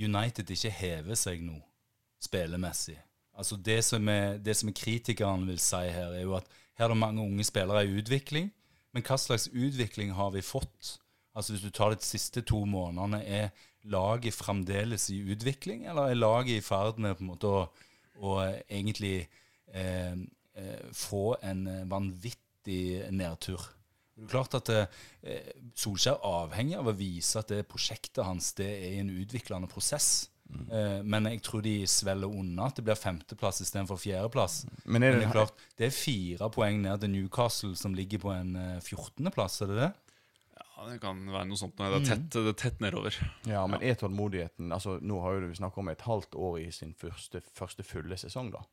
United 0.00 0.48
ikke 0.48 0.72
hever 0.72 1.18
seg 1.18 1.42
nå 1.44 1.58
spillemessig 2.20 2.96
altså 3.40 3.56
Det 3.56 3.78
som 3.84 4.08
er, 4.08 4.38
det 4.38 4.56
som 4.56 4.68
er 4.68 4.76
kritikeren 4.76 5.46
vil 5.48 5.60
si 5.62 5.80
her, 5.88 6.12
er 6.12 6.24
jo 6.26 6.36
at 6.38 6.48
her 6.78 6.88
er 6.88 6.94
det 6.94 7.00
mange 7.00 7.22
unge 7.24 7.44
spillere 7.44 7.84
i 7.86 7.94
utvikling. 8.00 8.50
Men 8.92 9.04
hva 9.06 9.16
slags 9.20 9.48
utvikling 9.48 10.12
har 10.16 10.32
vi 10.34 10.42
fått? 10.44 10.98
Altså 11.34 11.54
Hvis 11.54 11.64
du 11.64 11.70
tar 11.70 11.94
de 11.94 12.04
siste 12.04 12.42
to 12.42 12.64
månedene, 12.66 13.22
er 13.24 13.50
laget 13.88 14.36
fremdeles 14.36 15.08
i 15.14 15.20
utvikling, 15.32 15.86
eller 15.88 16.10
er 16.10 16.18
laget 16.18 16.58
i 16.58 16.64
ferd 16.64 17.00
med 17.00 17.16
på 17.16 17.24
en 17.24 17.30
måte 17.32 17.50
å, 17.50 17.60
å 18.20 18.38
egentlig 18.68 19.28
eh, 19.72 20.12
eh, 20.12 20.80
få 20.92 21.36
en 21.42 21.66
eh, 21.66 21.86
vanvittig 21.90 23.10
nedtur? 23.16 23.62
Det 24.20 24.26
er 24.26 24.34
klart 24.34 24.58
at 24.58 24.72
eh, 24.74 25.54
Solskjær 25.80 26.20
avhenger 26.28 26.82
av 26.82 26.90
å 26.92 26.96
vise 26.96 27.40
at 27.40 27.48
det 27.52 27.64
prosjektet 27.70 28.26
hans 28.26 28.52
det 28.58 28.68
er 28.68 28.98
en 29.00 29.14
utviklende 29.14 29.70
prosess. 29.70 30.28
Eh, 30.50 31.00
men 31.06 31.30
jeg 31.30 31.40
tror 31.46 31.64
de 31.64 31.74
svelger 31.88 32.36
unna 32.42 32.68
at 32.68 32.76
det 32.76 32.84
blir 32.84 32.98
femteplass 32.98 33.62
istedenfor 33.64 34.00
fjerdeplass. 34.02 34.64
Men 34.84 35.00
Men 35.00 35.08
er 35.08 35.16
det 35.16 35.22
det, 35.22 35.28
er 35.30 35.36
klart, 35.38 35.66
det 35.78 35.88
er 35.88 35.96
fire 35.96 36.50
poeng 36.52 36.82
ned 36.84 37.00
til 37.00 37.14
Newcastle, 37.14 37.72
som 37.78 37.96
ligger 37.96 38.20
på 38.20 38.34
en 38.34 38.52
fjortendeplass, 38.84 39.60
14.-plass, 39.60 39.60
er 39.64 39.72
det 39.72 39.80
det? 39.80 39.90
Ja, 40.80 40.86
det 40.88 41.00
kan 41.02 41.18
være 41.28 41.44
noe 41.44 41.60
sånt. 41.60 41.76
Det 41.76 41.88
er 41.92 42.04
tett, 42.08 42.26
det 42.32 42.54
er 42.54 42.56
tett 42.56 42.78
nedover. 42.80 43.16
ja, 43.44 43.66
men 43.68 43.82
er 43.84 43.98
tålmodigheten 44.00 44.72
altså 44.72 44.94
Nå 45.04 45.18
har 45.20 45.42
du 45.44 45.50
snakket 45.52 45.82
om 45.82 45.90
et 45.92 46.04
halvt 46.06 46.38
år 46.40 46.54
i 46.62 46.70
sin 46.72 46.94
første, 46.96 47.42
første 47.52 47.84
fulle 47.84 48.16
sesong, 48.16 48.48
da. 48.54 48.64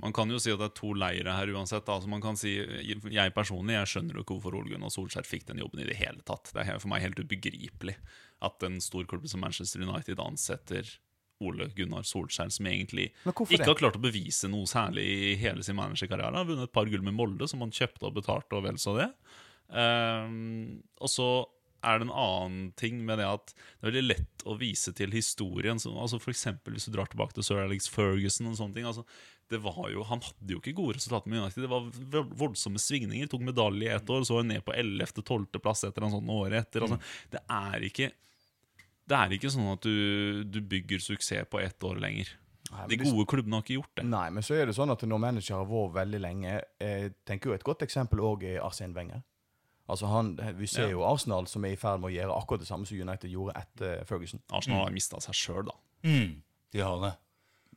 Man 0.00 0.14
kan 0.16 0.30
jo 0.32 0.38
si 0.40 0.52
at 0.52 0.60
det 0.62 0.68
er 0.70 0.76
to 0.78 0.92
leire 0.96 1.34
her 1.36 1.50
uansett. 1.52 1.88
Altså 1.92 2.08
man 2.08 2.22
kan 2.24 2.38
si, 2.40 2.54
Jeg 2.56 3.34
personlig 3.36 3.76
jeg 3.76 3.90
skjønner 3.92 4.20
ikke 4.22 4.38
hvorfor 4.38 4.56
Ole 4.56 4.72
Gunnar 4.72 4.92
Solskjær 4.94 5.26
fikk 5.28 5.48
den 5.50 5.60
jobben 5.60 5.82
i 5.82 5.88
det 5.88 5.98
hele 5.98 6.24
tatt. 6.24 6.52
Det 6.54 6.64
er 6.64 6.80
for 6.80 6.90
meg 6.92 7.04
helt 7.04 7.20
ubegripelig 7.20 7.96
at 8.44 8.66
en 8.66 8.80
stor 8.82 9.04
klubb 9.10 9.26
som 9.28 9.44
Manchester 9.44 9.84
United 9.84 10.22
ansetter 10.24 10.88
Ole 11.44 11.68
Gunnar 11.76 12.06
Solskjær, 12.08 12.52
som 12.54 12.66
egentlig 12.70 13.10
ikke 13.26 13.58
det? 13.58 13.66
har 13.66 13.78
klart 13.78 13.98
å 13.98 14.02
bevise 14.02 14.48
noe 14.48 14.68
særlig 14.70 15.04
i 15.04 15.34
hele 15.42 15.64
sin 15.66 15.76
managerkarriere. 15.76 16.38
Har 16.38 16.48
vunnet 16.48 16.70
et 16.70 16.74
par 16.74 16.88
gull 16.88 17.04
med 17.04 17.16
Molde, 17.18 17.48
som 17.50 17.64
han 17.64 17.74
kjøpte 17.74 18.08
og 18.08 18.16
betalte, 18.22 18.56
og 18.56 18.64
vel 18.64 18.80
så 18.80 18.96
det. 18.96 19.10
Ehm, 19.74 20.80
og 21.02 21.10
så 21.10 21.28
er 21.84 22.00
det 22.00 22.06
en 22.06 22.16
annen 22.16 22.72
ting 22.80 23.02
med 23.04 23.20
det 23.20 23.26
at 23.28 23.52
det 23.52 23.84
er 23.84 23.90
veldig 23.90 24.04
lett 24.06 24.44
å 24.48 24.56
vise 24.60 24.94
til 24.96 25.12
historien. 25.12 25.80
Så, 25.82 25.92
altså 25.92 26.20
for 26.22 26.32
eksempel 26.32 26.76
hvis 26.76 26.88
du 26.88 26.94
drar 26.94 27.10
tilbake 27.12 27.36
til 27.36 27.44
Sir 27.46 27.60
Alex 27.64 27.90
Ferguson 27.92 28.48
og 28.50 28.58
sånne 28.60 28.78
ting. 28.78 28.88
Altså, 28.88 29.04
det 29.52 29.60
var 29.60 29.90
jo, 29.92 30.06
han 30.08 30.22
hadde 30.24 30.56
jo 30.56 30.62
ikke 30.62 30.76
gode 30.78 30.96
resultater 30.96 31.28
med 31.30 31.42
United. 31.42 31.66
Det 31.66 31.72
var 31.74 32.30
voldsomme 32.40 32.80
svingninger. 32.80 33.28
Tok 33.28 33.44
medalje 33.44 33.90
i 33.90 33.92
ett 33.92 34.10
år, 34.10 34.24
så 34.24 34.38
var 34.38 34.46
han 34.46 34.54
ned 34.54 34.64
på 34.64 34.72
11.-12.-plass 34.72 35.84
etter 35.90 36.06
en 36.06 36.16
sånn 36.16 36.32
året 36.32 36.62
etter. 36.62 36.86
Altså, 36.86 37.00
det 37.34 37.44
er 37.52 37.90
ikke 37.90 38.14
det 39.04 39.16
er 39.18 39.34
ikke 39.36 39.50
sånn 39.52 39.68
at 39.68 39.84
du, 39.84 40.44
du 40.48 40.62
bygger 40.64 41.02
suksess 41.04 41.50
på 41.52 41.60
ett 41.60 41.84
år 41.84 41.98
lenger. 42.00 42.30
Nei, 42.70 42.86
De 42.88 42.96
gode 43.02 43.26
klubbene 43.28 43.58
har 43.58 43.64
ikke 43.66 43.76
gjort 43.76 43.98
det. 44.00 44.06
Nei, 44.08 44.24
men 44.32 44.44
så 44.46 44.56
er 44.56 44.70
det 44.70 44.76
sånn 44.78 44.92
at 44.94 45.04
når 45.04 45.20
manager 45.20 45.60
har 45.60 45.68
vært 45.68 45.98
veldig 45.98 46.20
lenge 46.24 46.54
Jeg 46.80 47.10
tenker 47.28 47.50
jo 47.50 47.56
Et 47.58 47.66
godt 47.66 47.84
eksempel 47.84 48.22
òg 48.24 48.46
er 48.48 48.62
Arsene 48.64 48.96
Wenger. 48.96 49.20
Altså 49.88 50.06
han, 50.08 50.38
Vi 50.58 50.66
ser 50.66 50.86
Ja. 50.86 50.90
jo 50.94 51.02
Arsenal 51.04 51.46
som 51.46 51.64
er 51.64 51.74
i 51.74 51.76
ferd 51.76 52.00
med 52.00 52.08
å 52.10 52.14
gjøre 52.14 52.36
akkurat 52.40 52.60
det 52.60 52.68
samme 52.68 52.86
som 52.88 52.96
United 52.96 53.28
gjorde 53.30 53.56
etter 53.60 54.04
Ferguson. 54.08 54.40
Arsenal 54.50 54.84
har 54.86 54.94
mista 54.94 55.20
seg 55.20 55.34
sjøl, 55.34 55.66
da. 55.68 55.74
Mm, 56.08 56.42
de 56.72 56.80
har 56.80 57.00
det. 57.02 57.10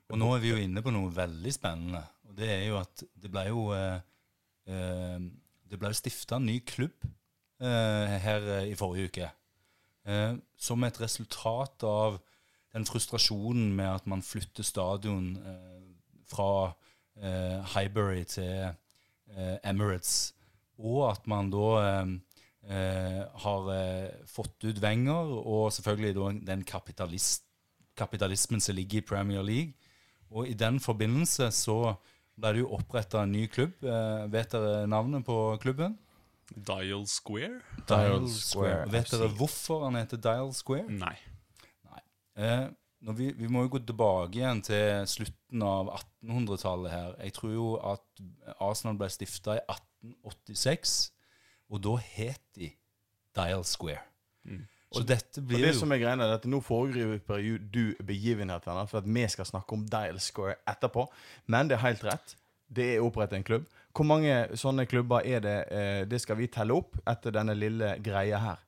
Og 0.10 0.18
nå 0.22 0.30
er 0.36 0.40
vi 0.40 0.50
jo 0.54 0.56
inne 0.62 0.82
på 0.82 0.92
noe 0.96 1.12
veldig 1.12 1.52
spennende. 1.54 2.04
Og 2.30 2.36
det 2.38 2.48
er 2.50 2.64
jo 2.70 2.78
at 2.80 3.04
det 3.20 3.32
ble 3.32 3.44
jo 3.50 3.66
eh, 3.76 4.00
eh, 4.68 5.20
Det 5.68 5.80
ble 5.82 5.92
stifta 5.94 6.38
en 6.40 6.46
ny 6.48 6.62
klubb 6.64 6.96
eh, 7.60 8.18
her 8.24 8.46
eh, 8.62 8.70
i 8.72 8.76
forrige 8.80 9.10
uke. 9.12 9.30
Eh, 10.08 10.38
som 10.58 10.84
et 10.88 11.00
resultat 11.02 11.84
av 11.84 12.22
den 12.74 12.86
frustrasjonen 12.88 13.74
med 13.76 13.90
at 13.98 14.08
man 14.08 14.22
flytter 14.24 14.64
stadion 14.64 15.34
eh, 15.44 15.84
fra 16.24 16.72
eh, 17.20 17.60
Highbury 17.76 18.24
til 18.24 18.72
eh, 19.36 19.58
Emirates, 19.68 20.34
og 20.78 21.04
at 21.12 21.28
man 21.30 21.52
da 21.54 21.68
eh, 21.82 22.14
eh, 22.70 23.22
har 23.44 23.70
eh, 23.74 24.24
fått 24.30 24.68
ut 24.68 24.82
Wenger, 24.84 25.34
og 25.42 25.72
selvfølgelig 25.76 26.16
da 26.18 26.32
den 26.54 26.66
kapitalist, 26.68 27.46
kapitalismen 27.98 28.62
som 28.62 28.78
ligger 28.78 29.02
i 29.02 29.08
Premier 29.08 29.46
League. 29.46 29.74
Og 30.30 30.50
i 30.50 30.54
den 30.58 30.80
forbindelse 30.84 31.50
så 31.56 31.96
ble 32.38 32.54
det 32.54 32.62
jo 32.66 32.74
oppretta 32.78 33.24
en 33.24 33.34
ny 33.34 33.48
klubb. 33.50 33.78
Eh, 33.82 34.26
vet 34.34 34.54
dere 34.54 34.86
navnet 34.90 35.26
på 35.26 35.38
klubben? 35.64 35.98
Dial 36.48 37.04
Square? 37.10 37.60
Dial 37.90 38.28
Square 38.32 38.86
Vet 38.92 39.10
dere 39.12 39.28
hvorfor 39.36 39.84
han 39.84 39.98
heter 40.00 40.20
Dial 40.22 40.54
Square? 40.56 40.88
Nei. 41.02 41.16
Eh, 42.38 42.68
når 43.02 43.18
vi, 43.18 43.32
vi 43.38 43.50
må 43.50 43.64
jo 43.66 43.74
gå 43.76 43.82
tilbake 43.86 44.40
igjen 44.40 44.62
til 44.66 45.08
slutten 45.10 45.64
av 45.66 45.90
1800-tallet 45.96 46.94
her. 46.94 47.12
Jeg 47.26 47.34
tror 47.38 47.54
jo 47.54 47.68
at 47.82 48.24
Arsenal 48.64 48.98
ble 49.00 49.10
stifta 49.14 49.58
i 49.58 49.64
1886, 50.24 50.98
og 51.70 51.84
da 51.84 51.96
het 52.16 52.44
de 52.56 52.72
Dial 53.36 53.64
Square. 53.68 54.04
Så 54.92 55.04
dette 55.04 55.42
Og 55.42 55.48
blir 55.50 55.66
det 55.66 55.74
jo 55.74 55.82
som 55.82 55.92
er 55.92 56.00
greia 56.00 56.16
er 56.16 56.34
at 56.38 56.46
Nå 56.48 56.62
foregriper 56.64 57.42
du 57.60 57.96
begivenhetene, 58.08 58.86
for 58.88 59.02
at 59.02 59.08
vi 59.08 59.26
skal 59.28 59.46
snakke 59.46 59.76
om 59.76 59.84
Dial 59.88 60.20
Square 60.24 60.62
etterpå. 60.68 61.08
Men 61.48 61.68
det 61.68 61.76
er 61.78 61.84
helt 61.84 62.06
rett. 62.08 62.38
Det 62.68 62.96
er 62.96 63.04
opprettet 63.04 63.38
en 63.38 63.44
klubb. 63.44 63.68
Hvor 63.96 64.06
mange 64.08 64.34
sånne 64.56 64.86
klubber 64.86 65.26
er 65.26 65.44
det? 65.44 65.58
Eh, 65.72 66.06
det 66.08 66.22
skal 66.22 66.38
vi 66.38 66.48
telle 66.48 66.76
opp 66.76 67.00
etter 67.08 67.36
denne 67.36 67.56
lille 67.58 67.96
greia 68.04 68.40
her. 68.40 68.64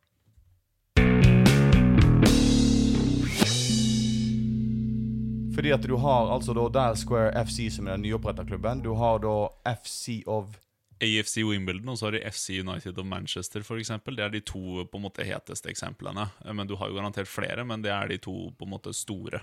Fordi 5.56 5.72
at 5.76 5.84
du 5.84 5.98
har 6.00 6.32
altså 6.32 6.54
da 6.56 6.68
Dial 6.72 6.98
Square 6.98 7.46
FC, 7.46 7.68
som 7.76 7.88
er 7.88 7.98
den 7.98 8.08
nyoppretta 8.08 8.46
klubben. 8.48 8.84
Du 8.84 8.94
har 8.96 9.20
da 9.20 9.50
FC 9.76 10.24
of 10.28 10.56
AFC 11.02 11.44
Wimbledon 11.48 11.90
og 11.94 11.98
så 11.98 12.10
har 12.10 12.18
de 12.18 12.24
FC 12.32 12.60
United 12.60 12.98
of 13.00 13.06
Manchester 13.06 13.62
eksempel. 13.62 14.16
Det 14.16 14.26
er 14.26 14.30
de 14.30 14.42
to 14.42 14.84
på 14.86 15.00
en 15.00 15.06
måte 15.06 15.24
heteste 15.24 15.70
eksemplene. 15.72 16.30
Eh, 16.46 16.54
Men 16.54 16.68
Du 16.68 16.76
har 16.76 16.90
jo 16.90 16.96
garantert 16.96 17.28
flere, 17.28 17.64
men 17.66 17.82
det 17.82 17.92
er 17.92 18.08
de 18.08 18.18
to 18.18 18.52
på 18.52 18.66
en 18.66 18.74
måte 18.76 18.94
store. 18.94 19.42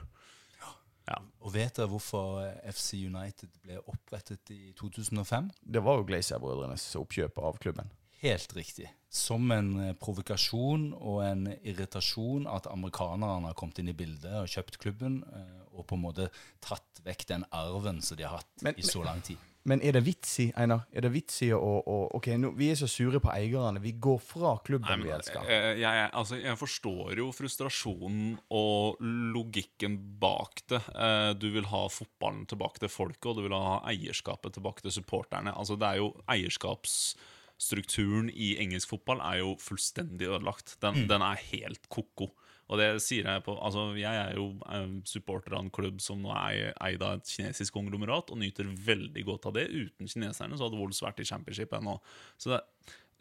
Og 1.40 1.52
vet 1.54 1.76
dere 1.78 1.86
hvorfor 1.86 2.40
FC 2.66 3.04
United 3.06 3.52
ble 3.62 3.76
opprettet 3.86 4.50
i 4.50 4.72
2005? 4.74 5.52
Det 5.62 5.82
var 5.84 6.00
jo 6.00 6.06
Glacier-brødrenes 6.08 6.82
oppkjøp 6.98 7.38
av 7.38 7.60
klubben. 7.62 7.92
Helt 8.18 8.50
riktig. 8.56 8.88
Som 9.12 9.52
en 9.54 9.68
eh, 9.84 9.92
provokasjon 10.00 10.88
og 10.96 11.20
en 11.22 11.46
irritasjon 11.62 12.48
at 12.50 12.66
amerikanerne 12.72 13.46
har 13.52 13.54
kommet 13.54 13.78
inn 13.78 13.92
i 13.92 13.94
bildet 13.96 14.32
og 14.40 14.48
kjøpt 14.50 14.80
klubben, 14.82 15.20
eh, 15.30 15.60
og 15.76 15.86
på 15.86 15.94
en 15.98 16.02
måte 16.08 16.26
tatt 16.64 17.02
vekk 17.06 17.26
den 17.30 17.44
arven 17.54 18.00
som 18.02 18.18
de 18.18 18.26
har 18.26 18.40
hatt 18.40 18.64
Men- 18.66 18.74
i 18.80 18.82
så 18.82 19.04
lang 19.06 19.20
tid. 19.22 19.38
Men 19.66 19.80
er 19.82 19.96
det 19.96 20.04
vits 20.06 20.30
i, 20.44 20.52
Einar? 20.54 20.84
Er 20.94 21.02
det 21.02 21.10
vits 21.10 21.40
i 21.42 21.48
å, 21.52 21.58
å 21.58 21.94
Ok, 22.14 22.28
nå, 22.38 22.52
vi 22.54 22.68
er 22.70 22.76
så 22.78 22.86
sure 22.86 23.18
på 23.22 23.32
eierne. 23.34 23.80
Vi 23.82 23.96
går 23.98 24.20
fra 24.22 24.52
klubben 24.66 24.86
Nei, 24.86 24.96
men, 25.00 25.08
vi 25.08 25.14
elsker. 25.16 25.42
eh, 25.50 25.72
jeg, 25.80 25.82
jeg, 25.82 26.10
altså, 26.20 26.38
jeg 26.38 26.60
forstår 26.60 27.18
jo 27.18 27.26
frustrasjonen 27.34 28.36
og 28.54 29.00
logikken 29.34 29.96
bak 30.22 30.62
det. 30.70 30.78
Eh, 30.94 31.32
Du 31.42 31.48
vil 31.56 31.66
ha 31.72 31.82
fotballen 31.90 32.46
tilbake 32.46 32.78
til 32.84 32.92
folket, 32.94 33.26
og 33.32 33.40
du 33.40 33.48
vil 33.48 33.56
ha 33.58 33.80
eierskapet 33.90 34.54
tilbake 34.54 34.86
til 34.86 34.94
supporterne. 35.00 35.50
Altså, 35.58 35.74
det 35.76 35.90
er 35.90 35.98
jo 36.04 36.12
Eierskapsstrukturen 36.30 38.30
i 38.32 38.54
engelsk 38.62 38.88
fotball 38.94 39.20
er 39.24 39.42
jo 39.42 39.56
fullstendig 39.60 40.28
ødelagt. 40.30 40.76
Den, 40.82 41.06
den 41.10 41.22
er 41.26 41.42
helt 41.50 41.88
ko-ko. 41.92 42.30
Og 42.66 42.80
det 42.80 42.88
sier 43.04 43.28
jeg 43.28 43.42
på 43.46 43.54
Altså, 43.62 43.88
jeg 43.98 44.10
er 44.10 44.34
jo 44.38 44.48
eh, 44.66 44.98
supporter 45.06 45.54
av 45.54 45.64
en 45.64 45.72
klubb 45.74 46.00
som 46.02 46.18
nå 46.22 46.32
er 46.34 46.72
eid 46.82 47.04
av 47.04 47.20
et 47.20 47.30
kinesisk 47.30 47.76
konglomerat, 47.76 48.32
og 48.32 48.40
nyter 48.40 48.68
veldig 48.88 49.24
godt 49.28 49.48
av 49.50 49.56
det. 49.58 49.68
Uten 49.70 50.10
kineserne 50.10 50.58
så 50.58 50.66
hadde 50.66 50.80
Wolves 50.80 51.02
vært 51.04 51.22
i 51.22 51.28
championship 51.28 51.74
ennå. 51.78 51.98
Så 52.42 52.54
det, 52.54 52.60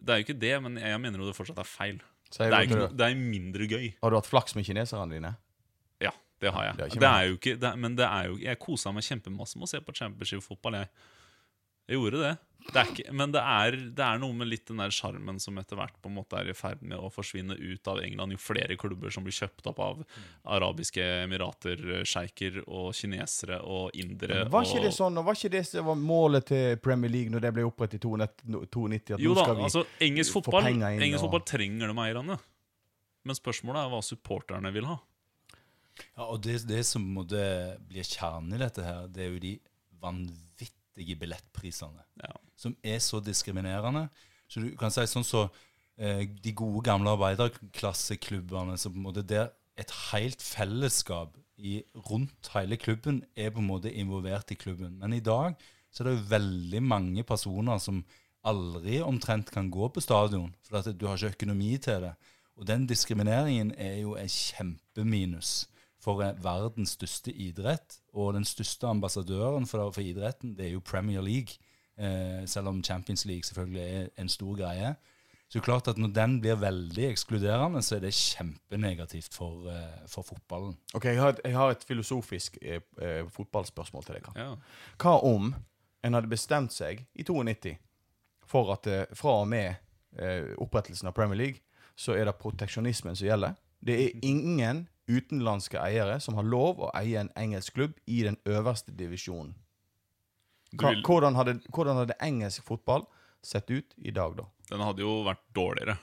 det 0.01 0.13
er 0.13 0.21
jo 0.21 0.27
ikke 0.27 0.39
det, 0.41 0.55
men 0.65 0.79
jeg 0.81 1.01
mener 1.03 1.21
jo 1.21 1.29
det 1.29 1.37
fortsatt 1.37 1.61
er 1.61 1.69
feil. 1.69 2.01
Det 2.35 2.47
er, 2.49 2.65
ikke, 2.65 2.87
det? 2.89 3.05
er 3.05 3.19
mindre 3.19 3.67
gøy. 3.69 3.91
Har 4.01 4.11
du 4.11 4.17
hatt 4.17 4.27
flaks 4.27 4.57
med 4.57 4.65
kineserne 4.67 5.13
dine? 5.13 5.35
Ja, 6.01 6.11
det 6.41 6.51
har 6.55 6.71
jeg. 6.71 6.77
Det 6.79 6.87
er 7.07 7.35
ikke 7.35 7.75
men 7.79 7.95
det 7.95 8.07
er 8.09 8.31
jo 8.31 8.39
Jeg 8.41 8.59
kosa 8.59 8.91
meg 8.91 9.05
kjempemasse 9.05 9.61
med 9.61 9.69
å 9.69 9.71
se 9.71 9.79
på 9.85 9.93
championship-fotball. 9.95 10.81
Jeg. 10.81 10.89
Jeg 11.87 11.99
gjorde 11.99 12.21
det. 12.23 12.33
det 12.65 12.79
er 12.81 12.87
ikke, 12.89 13.11
men 13.13 13.33
det 13.35 13.41
er, 13.45 13.75
det 13.93 14.01
er 14.05 14.17
noe 14.23 14.33
med 14.33 14.47
litt 14.49 14.63
den 14.65 14.79
der 14.81 14.89
sjarmen 14.89 15.37
som 15.39 15.59
etter 15.61 15.77
hvert 15.77 15.99
på 16.01 16.09
en 16.09 16.15
måte 16.17 16.39
er 16.39 16.47
i 16.49 16.55
ferd 16.57 16.81
med 16.81 16.97
å 16.97 17.11
forsvinne 17.13 17.53
ut 17.59 17.89
av 17.91 17.99
England. 18.01 18.33
Jo 18.33 18.39
flere 18.41 18.73
klubber 18.81 19.13
som 19.13 19.23
blir 19.27 19.35
kjøpt 19.37 19.69
opp 19.69 19.81
av 19.85 20.01
arabiske 20.55 21.05
emirater, 21.27 21.83
sjeiker 22.09 22.63
og 22.65 22.89
kinesere 22.97 23.59
og 23.61 23.93
indere. 23.93 24.47
Var 24.49 24.65
ikke 24.65 24.81
og, 24.81 24.87
det 24.87 24.93
sånn, 24.97 25.21
og 25.21 25.27
var 25.29 25.37
ikke 25.37 25.53
det 25.53 25.63
som 25.69 25.85
var 25.91 25.99
målet 26.01 26.49
til 26.49 26.81
Premier 26.81 27.13
League 27.13 27.33
når 27.35 27.45
det 27.45 27.53
ble 27.59 27.67
opprettet 27.69 28.01
i 28.01 28.13
92? 28.15 29.21
Jo 29.21 29.37
da, 29.37 29.45
skal 29.45 29.59
vi 29.61 29.67
altså 29.69 29.85
engelsk 30.09 30.39
fotball, 30.39 30.71
inn 30.73 30.81
engelsk 30.89 31.21
og- 31.21 31.27
fotball 31.29 31.45
trenger 31.53 31.93
de 31.93 31.97
eierne. 32.07 32.39
Men 33.25 33.37
spørsmålet 33.37 33.83
er 33.85 33.93
hva 33.93 34.01
supporterne 34.05 34.73
vil 34.73 34.85
ha. 34.89 34.97
Ja, 36.17 36.25
og 36.27 36.41
det, 36.43 36.59
det 36.67 36.81
som 36.85 37.05
måtte 37.15 37.39
bli 37.87 38.03
kjernen 38.03 38.57
i 38.57 38.59
dette 38.61 38.83
her, 38.83 39.05
det 39.07 39.23
er 39.25 39.31
jo 39.31 39.39
de 39.45 39.53
vanvittige 40.01 40.74
billettprisene. 40.95 42.03
Ja. 42.23 42.33
Som 42.55 42.75
er 42.83 42.99
så 43.03 43.19
diskriminerende. 43.19 44.07
Så 44.47 44.63
du 44.63 44.75
kan 44.79 44.93
si 44.93 45.03
sånn 45.09 45.25
så 45.27 45.47
eh, 45.97 46.23
de 46.23 46.53
gode 46.55 46.83
gamle 46.85 47.15
arbeiderklasseklubbene, 47.15 48.77
så 48.79 48.91
på 48.91 48.99
en 48.99 49.07
måte 49.07 49.25
der 49.27 49.51
et 49.75 49.91
helt 50.13 50.43
fellesskap 50.43 51.35
i, 51.57 51.81
rundt 52.07 52.51
hele 52.53 52.77
klubben 52.79 53.23
er 53.35 53.51
på 53.51 53.59
en 53.59 53.69
måte 53.69 53.91
involvert 53.91 54.51
i 54.51 54.59
klubben. 54.59 54.95
Men 55.01 55.15
i 55.15 55.23
dag 55.23 55.57
så 55.91 56.03
er 56.03 56.09
det 56.09 56.15
jo 56.15 56.29
veldig 56.31 56.81
mange 56.83 57.25
personer 57.27 57.79
som 57.83 58.03
aldri 58.45 58.99
omtrent 59.01 59.49
kan 59.51 59.71
gå 59.73 59.89
på 59.89 60.03
stadion, 60.03 60.51
for 60.63 60.79
at 60.79 60.91
du 60.93 61.07
har 61.07 61.17
ikke 61.17 61.33
økonomi 61.33 61.75
til 61.81 62.05
det. 62.05 62.13
Og 62.55 62.67
den 62.67 62.85
diskrimineringen 62.87 63.73
er 63.75 63.97
jo 64.03 64.15
en 64.19 64.31
kjempeminus 64.31 65.65
for 66.05 66.21
eh, 66.23 66.37
verdens 66.43 66.95
største 66.99 67.33
idrett. 67.33 67.99
Og 68.13 68.35
den 68.37 68.45
største 68.47 68.87
ambassadøren 68.87 69.65
for, 69.69 69.89
for 69.95 70.05
idretten, 70.05 70.53
det 70.57 70.69
er 70.69 70.75
jo 70.75 70.85
Premier 70.85 71.25
League. 71.25 71.57
Eh, 71.97 72.45
selv 72.45 72.69
om 72.71 72.83
Champions 72.83 73.25
League 73.25 73.43
selvfølgelig 73.47 73.83
er 73.83 74.07
en 74.21 74.29
stor 74.29 74.55
greie. 74.59 74.95
Så 75.47 75.61
klart 75.61 75.87
at 75.87 75.97
når 76.01 76.09
den 76.11 76.39
blir 76.41 76.57
veldig 76.59 77.05
ekskluderende, 77.11 77.81
så 77.85 77.95
er 77.95 78.01
det 78.03 78.13
kjempenegativt 78.17 79.33
for, 79.33 79.69
eh, 79.69 80.07
for 80.07 80.25
fotballen. 80.25 80.75
Ok, 80.93 81.05
jeg 81.05 81.21
har 81.21 81.29
et, 81.29 81.41
jeg 81.45 81.55
har 81.55 81.71
et 81.71 81.85
filosofisk 81.87 82.57
eh, 82.61 82.81
eh, 83.01 83.23
fotballspørsmål 83.29 84.03
til 84.03 84.17
deg. 84.17 84.29
Ja. 84.35 84.55
Hva 84.97 85.19
om 85.23 85.53
en 86.03 86.17
hadde 86.17 86.29
bestemt 86.29 86.73
seg 86.73 87.05
i 87.15 87.23
92 87.23 87.77
for 88.45 88.73
at 88.73 88.89
eh, 88.89 89.05
fra 89.13 89.39
og 89.43 89.47
med 89.47 89.77
eh, 90.17 90.51
opprettelsen 90.57 91.09
av 91.09 91.15
Premier 91.17 91.37
League, 91.37 91.61
så 91.95 92.17
er 92.17 92.25
det 92.25 92.35
proteksjonismen 92.41 93.15
som 93.15 93.27
gjelder? 93.27 93.55
Det 93.85 93.95
er 94.01 94.19
ingen 94.25 94.87
utenlandske 95.07 95.79
eiere 95.81 96.17
som 96.23 96.37
har 96.39 96.47
lov 96.47 96.81
å 96.81 96.91
eie 96.97 97.19
en 97.21 97.31
engelsk 97.37 97.75
klubb 97.77 97.99
i 98.05 98.23
den 98.25 98.39
øverste 98.49 98.95
divisjonen. 98.95 99.53
Hva, 100.75 100.91
hvordan, 101.05 101.37
hadde, 101.39 101.59
hvordan 101.71 102.01
hadde 102.01 102.17
engelsk 102.23 102.65
fotball 102.67 103.05
sett 103.45 103.69
ut 103.71 103.93
i 103.97 104.11
dag, 104.11 104.35
da? 104.39 104.49
Den 104.71 104.83
hadde 104.83 105.05
jo 105.05 105.21
vært 105.27 105.43
dårligere. 105.55 105.99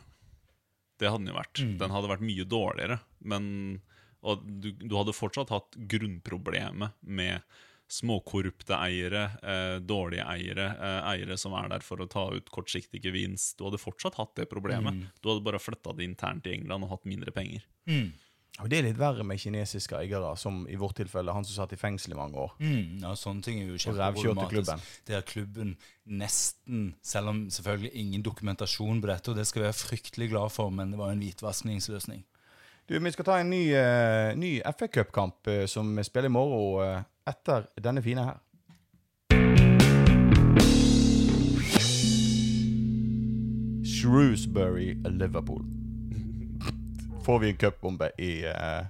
Det 1.00 1.10
hadde 1.10 1.24
den 1.24 1.32
jo 1.32 1.40
vært. 1.40 1.58
Mm. 1.58 1.74
Den 1.80 1.96
hadde 1.96 2.12
vært 2.12 2.24
mye 2.24 2.46
dårligere. 2.46 3.00
Men 3.26 3.50
og 4.22 4.42
du, 4.46 4.70
du 4.78 4.94
hadde 4.94 5.14
fortsatt 5.16 5.50
hatt 5.50 5.76
grunnproblemet 5.90 6.94
med 7.02 7.42
småkorrupte 7.92 8.76
eiere, 8.78 9.24
eh, 9.42 9.76
dårlige 9.84 10.24
eiere, 10.32 10.68
eh, 10.78 11.08
eiere 11.10 11.36
som 11.36 11.52
er 11.58 11.68
der 11.74 11.84
for 11.84 12.00
å 12.00 12.08
ta 12.08 12.28
ut 12.32 12.48
kortsiktig 12.54 13.02
gevinst. 13.04 13.58
Du 13.58 13.66
hadde 13.66 13.82
fortsatt 13.82 14.16
hatt 14.20 14.36
det 14.38 14.46
problemet. 14.48 14.94
Mm. 14.96 15.08
Du 15.20 15.28
hadde 15.28 15.44
bare 15.44 15.60
flytta 15.60 15.92
det 15.98 16.06
internt 16.06 16.46
i 16.48 16.54
England 16.54 16.86
og 16.86 16.94
hatt 16.94 17.10
mindre 17.10 17.34
penger. 17.34 17.66
Og 18.60 18.68
Det 18.68 18.78
er 18.78 18.84
litt 18.84 18.98
verre 19.00 19.24
med 19.24 19.40
kinesiske 19.40 19.96
eiere, 19.96 20.34
som 20.36 20.66
i 20.68 20.76
vårt 20.76 20.98
tilfelle 21.00 21.32
han 21.32 21.46
som 21.48 21.62
satt 21.62 21.72
i 21.72 21.78
fengsel 21.80 22.12
i 22.12 22.18
mange 22.18 22.36
år. 22.36 22.52
Mm, 22.60 23.00
ja, 23.00 23.14
sånne 23.16 23.42
ting 23.42 23.62
er 23.62 23.70
jo 23.70 23.80
kjempeproblematisk. 23.80 24.90
Der 25.08 25.24
klubben 25.24 25.72
nesten, 26.04 26.92
selv 27.00 27.32
om 27.32 27.40
selvfølgelig 27.50 27.94
ingen 27.96 28.22
dokumentasjon 28.22 29.00
på 29.00 29.08
dette, 29.08 29.32
og 29.32 29.40
det 29.40 29.46
skal 29.48 29.62
vi 29.62 29.68
være 29.70 29.80
fryktelig 29.80 30.30
glad 30.34 30.52
for, 30.52 30.70
men 30.70 30.92
det 30.92 31.00
var 31.00 31.14
en 31.14 31.24
hvitvaskingsløsning. 31.24 32.22
Du, 32.88 32.98
Vi 32.98 33.10
skal 33.10 33.24
ta 33.24 33.40
en 33.40 33.50
ny, 33.50 33.64
uh, 33.72 34.36
ny 34.36 34.60
FA 34.76 34.86
Cup-kamp 34.86 35.48
uh, 35.48 35.64
som 35.66 35.96
vi 35.96 36.04
spiller 36.04 36.28
i 36.28 36.36
morgen 36.36 36.82
uh, 36.82 37.04
etter 37.26 37.70
denne 37.80 38.02
fine 38.04 38.26
her. 38.28 38.40
Shrewsbury 43.86 44.98
Liverpool. 45.08 45.81
Får 47.22 47.38
vi 47.38 47.50
en 47.52 47.56
cupbombe 47.56 48.10
i 48.18 48.32
uh, 48.46 48.86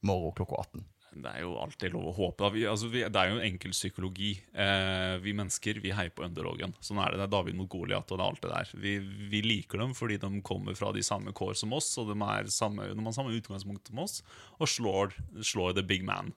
morgen 0.00 0.32
klokka 0.34 0.54
18. 0.54 0.84
Det 1.22 1.30
er 1.30 1.44
jo 1.44 1.54
alltid 1.62 1.94
lov 1.94 2.08
å 2.10 2.14
håpe. 2.16 2.48
Vi, 2.52 2.64
altså, 2.68 2.88
vi, 2.92 3.04
det 3.08 3.20
er 3.20 3.30
jo 3.30 3.38
en 3.38 3.46
enkel 3.46 3.72
psykologi. 3.72 4.34
Eh, 4.52 5.14
vi 5.22 5.32
mennesker 5.38 5.78
vi 5.80 5.94
heier 5.96 6.12
på 6.12 6.26
underdogen. 6.26 6.74
Sånn 6.84 7.00
er 7.00 7.14
det. 7.14 7.22
Det 7.22 7.24
er 7.24 7.32
David 7.32 7.56
mot 7.56 7.70
Goliat 7.72 8.10
og 8.10 8.18
det 8.18 8.24
er 8.24 8.26
alt 8.26 8.42
det 8.42 8.50
der. 8.52 8.74
Vi, 8.82 8.92
vi 9.32 9.40
liker 9.46 9.80
dem 9.80 9.94
fordi 9.96 10.18
de 10.20 10.30
kommer 10.44 10.76
fra 10.76 10.90
de 10.92 11.04
samme 11.06 11.32
kår 11.36 11.54
som 11.56 11.72
oss, 11.76 11.88
og 12.02 12.10
de, 12.10 12.18
samme, 12.52 12.90
de 12.90 13.06
har 13.06 13.16
samme 13.16 13.32
utgangspunkt 13.38 13.88
som 13.88 14.02
oss, 14.04 14.18
og 14.58 14.68
slår, 14.68 15.16
slår 15.40 15.78
the 15.78 15.86
big 15.86 16.04
man. 16.04 16.34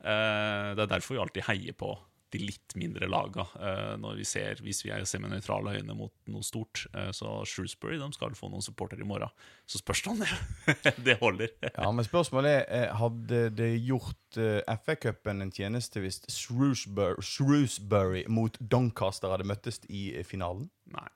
Eh, 0.00 0.72
det 0.72 0.86
er 0.86 0.92
derfor 0.94 1.18
vi 1.18 1.24
alltid 1.26 1.48
heier 1.50 1.76
på 1.76 1.92
de 2.34 2.42
litt 2.42 2.74
mindre 2.78 3.08
laga 3.10 3.46
eh, 3.56 3.94
når 4.02 4.20
vi 4.20 4.26
ser, 4.28 4.60
hvis 4.64 4.82
vi 4.84 4.92
er 4.94 5.06
ser 5.08 5.22
med 5.24 5.32
nøytrale 5.32 5.76
øyne 5.78 5.96
mot 5.96 6.12
noe 6.30 6.44
stort. 6.46 6.84
Eh, 6.92 7.10
så 7.16 7.38
Shrewsbury 7.48 8.00
de 8.02 8.10
skal 8.16 8.36
få 8.38 8.50
noen 8.52 8.64
supportere 8.64 9.06
i 9.06 9.08
morgen. 9.08 9.32
Så 9.70 9.80
spørs 9.80 10.04
det 10.04 10.12
om 10.12 10.22
det, 10.22 10.30
det 11.06 11.18
holder. 11.22 11.54
Ja, 11.70 11.88
men 11.90 12.06
spørsmålet 12.06 12.58
er 12.60 12.88
eh, 12.88 12.94
Hadde 13.04 13.48
det 13.54 13.72
gjort 13.86 14.38
FA-cupen 14.84 15.44
en 15.44 15.52
tjeneste 15.54 16.00
hvis 16.02 16.20
Shrewsbury, 16.30 17.22
Shrewsbury 17.22 18.24
mot 18.32 18.58
Doncaster 18.60 19.30
hadde 19.32 19.46
møttes 19.48 19.80
i 19.88 20.08
finalen? 20.26 20.68
Nei. 20.90 21.08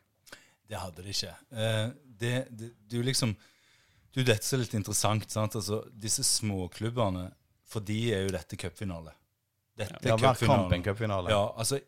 Det 0.68 0.76
hadde 0.76 1.04
det 1.04 1.14
ikke. 1.16 1.34
Eh, 1.50 1.86
det, 2.20 2.34
det, 2.50 2.72
du 2.90 3.00
er 3.00 3.08
liksom 3.08 3.34
Du, 4.12 4.22
dette 4.24 4.44
er 4.54 4.62
litt 4.62 4.74
interessant. 4.74 5.30
sant? 5.30 5.56
Altså, 5.56 5.82
Disse 5.92 6.24
småklubbene 6.26 7.28
For 7.68 7.84
de 7.84 7.98
er 8.14 8.26
jo 8.26 8.34
dette 8.34 8.58
cupfinale. 8.60 9.14
Dette 9.78 10.00
Ja, 10.08 10.14
er 10.14 10.18
hver 10.18 10.34
kamp 10.34 10.38
cupfinalen. 10.40 10.74
en 10.74 10.82
cupfinale. 10.88 11.30
Ja, 11.30 11.44
altså 11.56 11.78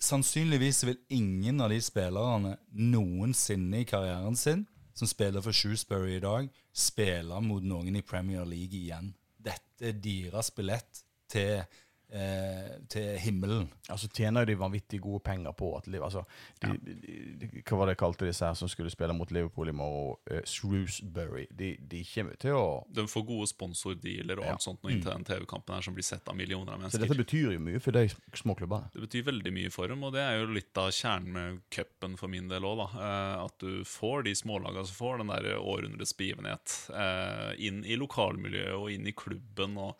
Sannsynligvis 0.00 0.84
vil 0.86 0.96
ingen 1.12 1.60
av 1.60 1.68
de 1.72 1.80
spillerne 1.84 2.54
noensinne 2.72 3.82
i 3.82 3.84
karrieren 3.88 4.36
sin 4.38 4.62
som 4.96 5.08
spiller 5.08 5.40
for 5.44 5.52
Shrewsbury 5.56 6.16
i 6.16 6.22
dag, 6.24 6.48
spille 6.72 7.40
mot 7.44 7.62
noen 7.64 7.96
i 7.96 8.02
Premier 8.04 8.44
League 8.48 8.76
igjen. 8.76 9.12
Dette 9.40 9.90
er 9.90 9.92
deres 10.04 10.50
billett 10.56 11.02
til, 11.30 11.62
eh, 12.12 12.76
til 12.90 13.18
himmelen. 13.22 13.68
Altså 13.90 14.08
tjener 14.14 14.46
de 14.46 14.56
vanvittig 14.58 15.00
gode 15.02 15.22
penger 15.26 15.52
på 15.56 15.72
at 15.78 15.88
altså, 16.00 16.24
de, 16.62 16.72
de, 16.84 16.94
de, 17.40 17.62
Hva 17.66 17.78
var 17.80 17.90
det 17.90 17.98
kalte 18.00 18.28
disse 18.28 18.46
her 18.46 18.54
som 18.58 18.70
skulle 18.70 18.92
spille 18.92 19.14
mot 19.16 19.30
Liverpool 19.34 19.70
i 19.72 19.74
morgen? 19.76 20.18
Uh, 20.30 20.40
Shrewsbury. 20.46 21.46
De, 21.50 21.72
de 21.90 22.02
kommer 22.12 22.38
til 22.40 22.56
å 22.56 22.64
De 22.90 23.06
får 23.10 23.26
gode 23.28 23.50
sponsordealer 23.50 24.40
og 24.40 24.46
Ja. 24.46 24.54
alt 24.56 24.64
sånt 24.64 24.82
nå 24.82 24.92
inntil 24.92 25.12
den 25.12 25.26
TV-kampen 25.28 25.76
her 25.76 25.84
som 25.86 25.96
blir 25.96 26.06
sett 26.06 26.28
av 26.28 26.36
millioner 26.38 26.74
av 26.74 26.80
mennesker. 26.80 26.98
Så 26.98 27.06
dette 27.06 27.18
betyr 27.20 27.54
jo 27.56 27.60
mye 27.62 27.82
for 27.82 27.96
de 27.96 28.06
små 28.38 28.56
klubbene. 28.58 28.90
Det 28.94 29.04
betyr 29.04 29.26
veldig 29.30 29.52
mye 29.56 29.70
for 29.74 29.90
dem, 29.92 30.02
og 30.06 30.14
det 30.16 30.22
er 30.24 30.40
jo 30.40 30.50
litt 30.54 30.80
av 30.80 30.90
kjernen 30.94 31.32
med 31.34 31.60
cupen 31.74 32.16
for 32.20 32.32
min 32.32 32.48
del 32.50 32.66
òg. 32.66 32.82
Eh, 32.94 33.36
at 33.44 33.58
du 33.62 33.84
får 33.86 34.24
de 34.28 34.34
smålagene 34.38 34.86
som 34.88 34.98
får 34.98 35.22
den 35.22 35.32
der 35.34 35.50
århundrets 35.58 36.16
begivenhet 36.16 36.76
eh, 36.94 37.52
inn 37.68 37.84
i 37.84 37.98
lokalmiljøet 38.00 38.76
og 38.78 38.90
inn 38.94 39.06
i 39.06 39.16
klubben. 39.16 39.78
og 39.80 39.96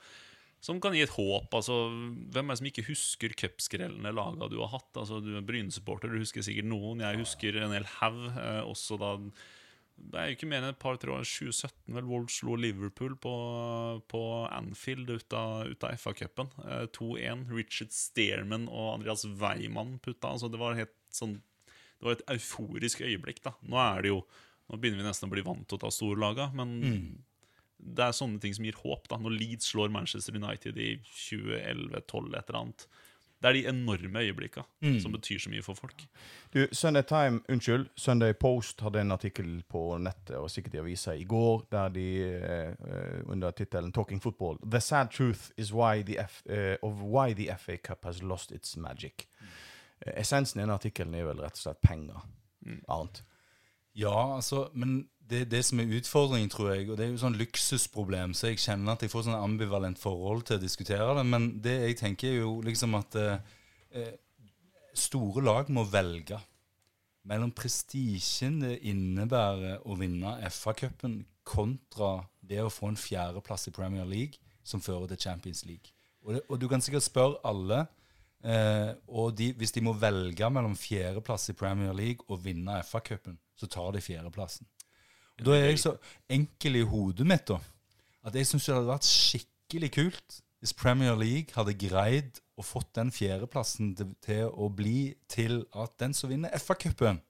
som 0.61 0.81
kan 0.81 0.93
gi 0.97 1.05
et 1.05 1.15
håp. 1.15 1.55
altså 1.57 1.77
Hvem 1.89 2.45
er 2.51 2.53
det 2.53 2.61
som 2.61 2.69
ikke 2.69 2.89
husker 2.91 3.37
cupskrellende 3.43 4.13
laga 4.13 4.49
du 4.53 4.59
har 4.61 4.75
hatt? 4.75 4.91
altså 4.93 5.23
Du 5.25 5.33
er 5.37 5.47
Bryne-supporter, 5.47 6.13
du 6.13 6.21
husker 6.21 6.45
sikkert 6.45 6.69
noen. 6.69 7.01
Jeg 7.05 7.23
husker 7.23 7.57
en 7.63 7.73
hel 7.77 7.89
haug. 7.99 8.21
Eh, 8.37 8.61
også 8.69 9.01
da 9.01 9.15
det 10.01 10.17
er 10.17 10.31
jo 10.31 10.37
ikke 10.39 10.49
mer 10.49 10.63
enn 10.65 10.73
et 10.73 10.81
par-tre 10.81 11.13
år 11.13 11.27
2017 11.29 11.93
vel 11.93 12.07
Wolves 12.09 12.39
slo 12.41 12.55
Liverpool 12.57 13.19
på, 13.21 13.33
på 14.09 14.21
Anfield 14.49 15.11
ut 15.13 15.37
av, 15.37 15.69
ut 15.69 15.85
av 15.85 15.97
FA-cupen. 16.01 16.49
Eh, 16.65 16.87
2-1. 16.97 17.45
Richard 17.53 17.93
Stearman 17.95 18.69
og 18.71 18.95
Andreas 18.95 19.27
Weimann 19.29 19.99
putta. 20.03 20.33
Altså 20.33 20.49
det 20.53 20.61
var 20.61 20.79
helt 20.79 20.97
sånn 21.15 21.39
Det 22.01 22.07
var 22.07 22.17
et 22.17 22.29
euforisk 22.37 23.03
øyeblikk. 23.05 23.43
da 23.45 23.55
Nå 23.61 23.81
er 23.83 24.07
det 24.07 24.15
jo 24.15 24.23
Nå 24.71 24.79
begynner 24.79 25.03
vi 25.03 25.09
nesten 25.09 25.27
å 25.27 25.33
bli 25.33 25.43
vant 25.43 25.67
til 25.69 25.81
å 25.81 25.83
ta 25.83 25.89
storlaga, 25.91 26.47
laga, 26.47 26.53
men 26.55 27.25
det 27.81 28.05
er 28.05 28.17
sånne 28.17 28.41
ting 28.43 28.55
som 28.57 28.67
gir 28.67 28.79
håp. 28.83 29.09
da 29.11 29.19
Når 29.21 29.37
Leeds 29.37 29.71
slår 29.73 29.93
Manchester 29.93 30.37
United 30.37 30.79
i 30.79 30.97
2011-2012, 31.05 32.37
et 32.37 32.51
eller 32.51 32.61
annet. 32.61 32.87
Det 33.41 33.49
er 33.49 33.53
de 33.57 33.69
enorme 33.69 34.21
øyeblikka 34.21 34.63
som 35.01 35.13
betyr 35.13 35.39
så 35.41 35.51
mye 35.51 35.63
for 35.65 35.75
folk. 35.75 36.03
Du, 36.53 36.67
Sunday 36.73 37.03
Time, 37.09 37.41
unnskyld, 37.49 37.87
Sunday 37.97 38.33
Post 38.33 38.81
hadde 38.81 39.01
en 39.01 39.13
artikkel 39.13 39.63
på 39.69 39.99
nettet 39.99 40.37
og 40.37 40.51
sikkert 40.51 40.75
i 40.75 40.81
avisa 40.83 41.15
i 41.17 41.25
går 41.25 41.65
der 41.73 41.89
de 41.89 42.05
eh, 42.27 42.69
eh, 42.69 43.23
under 43.27 43.51
tittelen 43.51 43.93
'Talking 43.93 44.21
Football' 44.21 44.61
The 44.71 44.81
sad 44.81 45.09
truth 45.09 45.51
is 45.57 45.73
why 45.73 46.03
the 46.03 46.19
F, 46.19 46.43
eh, 46.47 46.77
of 46.83 47.01
why 47.01 47.33
the 47.35 47.49
FA 47.59 47.77
Cup 47.77 48.05
has 48.05 48.23
lost 48.23 48.53
its 48.53 48.77
magic. 48.77 49.27
Mm. 49.41 49.47
essensen 50.17 50.61
i 50.61 50.63
den 50.63 50.71
artikkelen 50.71 51.15
er 51.15 51.25
vel 51.25 51.41
rett 51.41 51.53
og 51.53 51.59
slett 51.59 51.81
penger. 51.81 52.21
Annet. 52.89 53.23
Ja, 53.95 54.37
altså, 54.37 54.69
men 54.75 55.09
det 55.31 55.45
det 55.53 55.63
som 55.67 55.81
er 55.81 55.93
utfordringen, 55.99 56.51
tror 56.53 56.73
jeg. 56.75 56.89
Og 56.91 56.99
det 56.99 57.07
er 57.07 57.13
jo 57.13 57.23
sånn 57.23 57.39
luksusproblem, 57.41 58.35
så 58.37 58.51
jeg 58.51 58.63
kjenner 58.63 58.95
at 58.95 59.05
jeg 59.05 59.13
får 59.13 59.29
sånn 59.29 59.39
ambivalent 59.39 60.01
forhold 60.01 60.45
til 60.49 60.59
å 60.59 60.63
diskutere 60.63 61.15
det. 61.19 61.27
Men 61.27 61.49
det 61.63 61.77
jeg 61.85 61.99
tenker 62.03 62.31
er 62.31 62.43
jo 62.43 62.57
liksom 62.67 62.97
at 62.99 63.19
eh, 63.21 63.57
eh, 63.95 64.15
store 64.99 65.45
lag 65.47 65.71
må 65.73 65.87
velge 65.89 66.41
mellom 67.31 67.53
prestisjen 67.53 68.61
det 68.63 68.79
innebærer 68.89 69.85
å 69.85 69.97
vinne 69.99 70.39
FA-cupen, 70.51 71.21
kontra 71.45 72.21
det 72.41 72.61
å 72.63 72.73
få 72.73 72.91
en 72.91 73.01
fjerdeplass 73.01 73.69
i 73.69 73.75
Premier 73.75 74.07
League, 74.09 74.41
som 74.65 74.83
fører 74.83 75.11
til 75.11 75.21
Champions 75.29 75.65
League. 75.67 75.93
Og, 76.25 76.35
det, 76.35 76.43
og 76.49 76.61
du 76.61 76.69
kan 76.71 76.83
sikkert 76.85 77.07
spørre 77.07 77.41
alle, 77.49 77.85
eh, 78.45 78.93
og 79.09 79.35
de, 79.39 79.51
hvis 79.59 79.75
de 79.77 79.85
må 79.85 79.95
velge 79.99 80.51
mellom 80.53 80.77
fjerdeplass 80.79 81.51
i 81.53 81.57
Premier 81.59 81.95
League 81.97 82.27
og 82.29 82.43
vinne 82.45 82.81
FA-cupen, 82.87 83.39
så 83.57 83.69
tar 83.69 83.93
de 83.97 84.05
fjerdeplassen. 84.05 84.69
Da 85.45 85.57
er 85.57 85.71
jeg 85.71 85.81
så 85.83 85.95
enkel 86.31 86.81
i 86.81 86.87
hodet 86.87 87.27
mitt 87.29 87.47
da, 87.49 87.59
at 88.27 88.37
jeg 88.37 88.49
syns 88.49 88.67
det 88.69 88.77
hadde 88.77 88.93
vært 88.93 89.09
skikkelig 89.09 89.91
kult 89.97 90.41
hvis 90.61 90.75
Premier 90.77 91.17
League 91.17 91.57
hadde 91.57 91.73
greid 91.81 92.41
å 92.61 92.65
fått 92.65 92.93
den 92.99 93.09
fjerdeplassen 93.15 93.95
til, 93.97 94.13
til 94.21 94.51
å 94.53 94.69
bli 94.69 95.15
til 95.33 95.63
at 95.73 95.95
den 96.03 96.13
som 96.17 96.29
vinner 96.33 96.53
FA-cupen, 96.61 97.23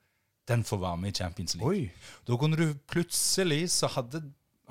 den 0.51 0.65
får 0.67 0.81
være 0.83 0.99
med 0.99 1.13
i 1.13 1.23
Champions 1.23 1.55
League. 1.55 1.71
Oi! 1.71 2.17
Da 2.27 2.39
kunne 2.41 2.59
du 2.59 2.73
plutselig 2.91 3.69
så 3.77 3.91
hadde, 3.95 4.25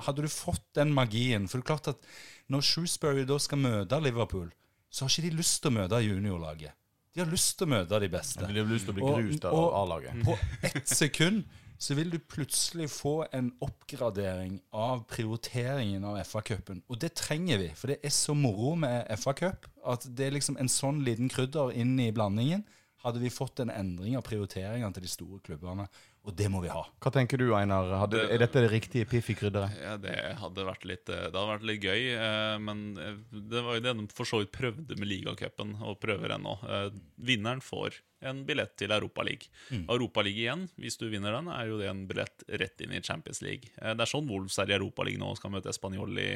hadde 0.04 0.26
du 0.26 0.28
fått 0.28 0.66
den 0.76 0.92
magien. 0.92 1.48
For 1.48 1.56
det 1.56 1.64
er 1.64 1.70
klart 1.70 1.88
at 1.94 2.10
når 2.52 2.66
Shrewsbury 2.68 3.24
da 3.28 3.38
skal 3.40 3.62
møte 3.62 4.02
Liverpool, 4.04 4.50
så 4.92 5.06
har 5.06 5.14
ikke 5.14 5.30
de 5.30 5.40
lyst 5.40 5.62
til 5.62 5.72
å 5.72 5.78
møte 5.78 6.02
juniorlaget. 6.04 6.76
De 7.14 7.24
har 7.24 7.30
lyst 7.30 7.56
til 7.58 7.66
å 7.66 7.72
møte 7.72 7.98
de 8.02 8.12
beste. 8.12 8.44
De 8.44 8.60
har 8.60 8.68
lyst 8.68 8.86
til 8.86 8.92
å 8.92 8.98
bli 8.98 9.08
grust 9.08 9.48
av 9.48 9.56
A-laget. 9.80 10.20
På 10.26 10.36
ett 10.68 10.84
sekund 10.90 11.46
så 11.80 11.94
vil 11.96 12.10
du 12.12 12.18
plutselig 12.20 12.90
få 12.92 13.14
en 13.32 13.48
oppgradering 13.64 14.58
av 14.76 15.06
prioriteringen 15.08 16.04
av 16.04 16.18
FA-cupen. 16.28 16.82
Og 16.92 17.00
det 17.00 17.14
trenger 17.16 17.62
vi, 17.62 17.70
for 17.72 17.92
det 17.92 18.02
er 18.04 18.12
så 18.12 18.36
moro 18.36 18.74
med 18.76 19.08
FA-cup 19.16 19.64
at 19.88 20.04
det 20.12 20.26
er 20.26 20.36
liksom 20.36 20.58
en 20.60 20.68
sånn 20.68 21.00
liten 21.06 21.32
krydder 21.32 21.72
inn 21.80 21.94
i 22.04 22.10
blandingen. 22.12 22.66
Hadde 23.00 23.22
vi 23.22 23.32
fått 23.32 23.62
en 23.64 23.72
endring 23.72 24.18
av 24.18 24.26
prioriteringene 24.26 24.92
til 24.92 25.06
de 25.06 25.12
store 25.12 25.40
klubbene, 25.46 25.88
og 26.20 26.34
det 26.36 26.50
må 26.52 26.60
vi 26.60 26.68
ha. 26.68 26.82
Hva 27.00 27.10
tenker 27.14 27.40
du, 27.40 27.46
Einar? 27.56 27.88
Hadde, 28.02 28.18
er 28.28 28.42
dette 28.42 28.60
det 28.60 28.68
riktige 28.74 29.06
piff 29.08 29.30
i 29.32 29.36
krydderet? 29.38 29.72
Ja, 29.80 29.94
det 30.00 30.14
hadde 30.36 30.66
vært 30.68 30.84
litt, 30.84 31.08
eh, 31.08 31.22
det 31.30 31.32
hadde 31.32 31.48
vært 31.54 31.64
litt 31.70 31.86
gøy, 31.86 32.02
eh, 32.12 32.56
men 32.60 32.82
eh, 33.00 33.16
det 33.32 33.62
var 33.64 33.78
jo 33.78 33.84
det 33.86 33.94
de 34.02 34.04
for 34.12 34.28
så 34.28 34.42
vidt 34.42 34.52
prøvde 34.52 34.98
med 35.00 35.08
ligacupen, 35.08 35.72
og 35.80 35.96
prøver 36.02 36.36
ennå. 36.36 36.58
Eh, 36.68 36.90
Vinneren 37.30 37.64
får 37.64 37.96
en 38.28 38.42
billett 38.44 38.74
til 38.76 38.92
Europaligaen. 38.92 39.48
Mm. 39.72 39.86
Europaligaen 39.96 40.40
igjen, 40.68 40.68
hvis 40.76 41.00
du 41.00 41.06
vinner 41.08 41.32
den, 41.38 41.48
er 41.56 41.70
jo 41.72 41.80
det 41.80 41.88
en 41.88 42.04
billett 42.10 42.44
rett 42.60 42.84
inn 42.84 42.92
i 42.92 43.00
Champions 43.00 43.40
League. 43.40 43.72
Eh, 43.80 43.94
Det 43.96 44.04
er 44.04 44.12
sånn 44.12 44.28
Wolves 44.28 44.58
er 44.60 44.68
i 44.68 44.76
Europaligaen 44.76 45.24
nå, 45.24 45.32
og 45.32 45.40
skal 45.40 45.56
møte 45.56 45.72
Español 45.72 46.12
i 46.20 46.30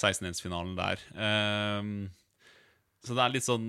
16-delsfinalen 0.00 0.76
der. 0.80 1.04
Eh, 1.12 2.08
Så 3.04 3.14
det 3.16 3.22
er 3.24 3.32
litt 3.32 3.44
sånn 3.46 3.68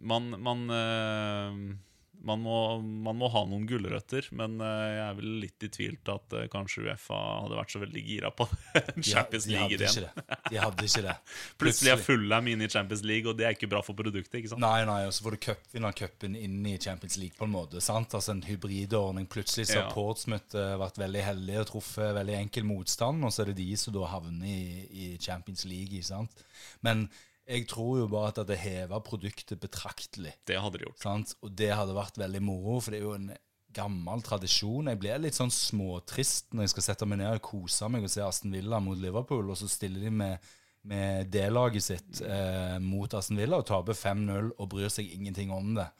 Man, 0.00 0.30
man 0.40 0.62
eh, 0.72 1.76
man 2.26 2.40
må, 2.44 2.56
man 2.80 3.16
må 3.16 3.28
ha 3.32 3.40
noen 3.48 3.62
gulrøtter, 3.68 4.26
men 4.36 4.58
eh, 4.60 4.86
jeg 4.92 5.02
er 5.06 5.14
vel 5.16 5.28
litt 5.44 5.64
i 5.64 5.70
tvil 5.72 5.94
til 6.04 6.12
at 6.18 6.34
eh, 6.36 6.48
kanskje 6.52 6.82
Uefa 6.84 7.16
hadde 7.44 7.56
vært 7.56 7.72
så 7.72 7.80
veldig 7.80 8.02
gira 8.04 8.30
på 8.36 8.46
Champions 9.10 9.46
League 9.48 9.78
igjen. 9.78 10.08
De 10.50 10.58
hadde 10.60 10.84
ikke 10.88 11.04
det. 11.06 11.14
Plutselig 11.62 11.92
er 11.94 12.02
Fulham 12.04 12.50
inne 12.52 12.68
i 12.68 12.72
Champions 12.72 13.04
League, 13.08 13.24
og 13.30 13.38
det 13.38 13.46
er 13.48 13.56
ikke 13.56 13.70
bra 13.72 13.80
for 13.86 13.96
produktet. 13.98 14.36
ikke 14.42 14.52
sant? 14.52 14.62
Nei, 14.64 14.82
nei, 14.88 14.98
og 15.08 15.14
så 15.16 15.24
får 15.26 15.36
du 15.38 15.40
cupvinnercupen 15.46 16.36
inn 16.36 16.60
i 16.68 16.76
Champions 16.82 17.16
League 17.22 17.38
på 17.40 17.48
en 17.48 17.54
måte. 17.54 17.80
sant? 17.84 18.12
Altså 18.18 18.34
En 18.36 18.44
hybridordning. 18.44 19.30
Plutselig 19.30 19.70
så 19.70 19.80
har 19.80 19.88
Ja. 19.88 19.94
Portsmouth 19.96 20.56
eh, 20.60 20.76
vært 20.80 21.00
veldig 21.00 21.24
heldig 21.30 21.58
og 21.62 21.70
truffet 21.72 22.14
veldig 22.20 22.36
enkel 22.42 22.68
motstand, 22.68 23.24
og 23.24 23.32
så 23.32 23.44
er 23.46 23.52
det 23.54 23.60
de 23.62 23.70
som 23.80 23.96
da 23.96 24.04
havner 24.12 24.46
i, 24.50 24.60
i 24.92 25.10
Champions 25.20 25.64
League. 25.64 25.94
ikke 25.96 26.12
sant? 26.12 26.44
Men 26.84 27.08
jeg 27.50 27.66
tror 27.70 28.00
jo 28.02 28.08
bare 28.10 28.30
at 28.30 28.38
det 28.38 28.44
hadde 28.46 28.62
heva 28.62 29.00
produktet 29.04 29.60
betraktelig. 29.62 30.36
Det 30.46 30.58
hadde 30.62 30.78
de 30.78 30.86
gjort. 30.86 31.02
sant? 31.02 31.34
Og 31.42 31.54
det 31.58 31.72
hadde 31.74 31.96
vært 31.96 32.20
veldig 32.20 32.42
moro, 32.46 32.78
for 32.80 32.94
det 32.94 33.00
er 33.00 33.08
jo 33.08 33.16
en 33.18 33.32
gammel 33.74 34.22
tradisjon. 34.26 34.90
Jeg 34.90 35.00
blir 35.02 35.22
litt 35.22 35.38
sånn 35.38 35.52
småtrist 35.54 36.54
når 36.54 36.66
jeg 36.66 36.74
skal 36.74 36.86
sette 36.90 37.08
meg 37.10 37.20
ned 37.22 37.36
og 37.38 37.44
kose 37.50 37.90
meg 37.90 38.06
og 38.06 38.12
se 38.12 38.22
Aston 38.24 38.54
Villa 38.54 38.80
mot 38.82 38.98
Liverpool, 38.98 39.50
og 39.50 39.58
så 39.58 39.70
stiller 39.70 40.06
de 40.06 40.12
med, 40.22 40.52
med 40.90 41.30
D-laget 41.32 41.86
sitt 41.86 42.22
eh, 42.26 42.78
mot 42.82 43.18
Aston 43.18 43.38
Villa 43.40 43.60
og 43.60 43.68
taper 43.70 43.98
5-0 43.98 44.54
og 44.56 44.70
bryr 44.70 44.90
seg 44.92 45.10
ingenting 45.14 45.52
om 45.54 45.74
det. 45.78 45.90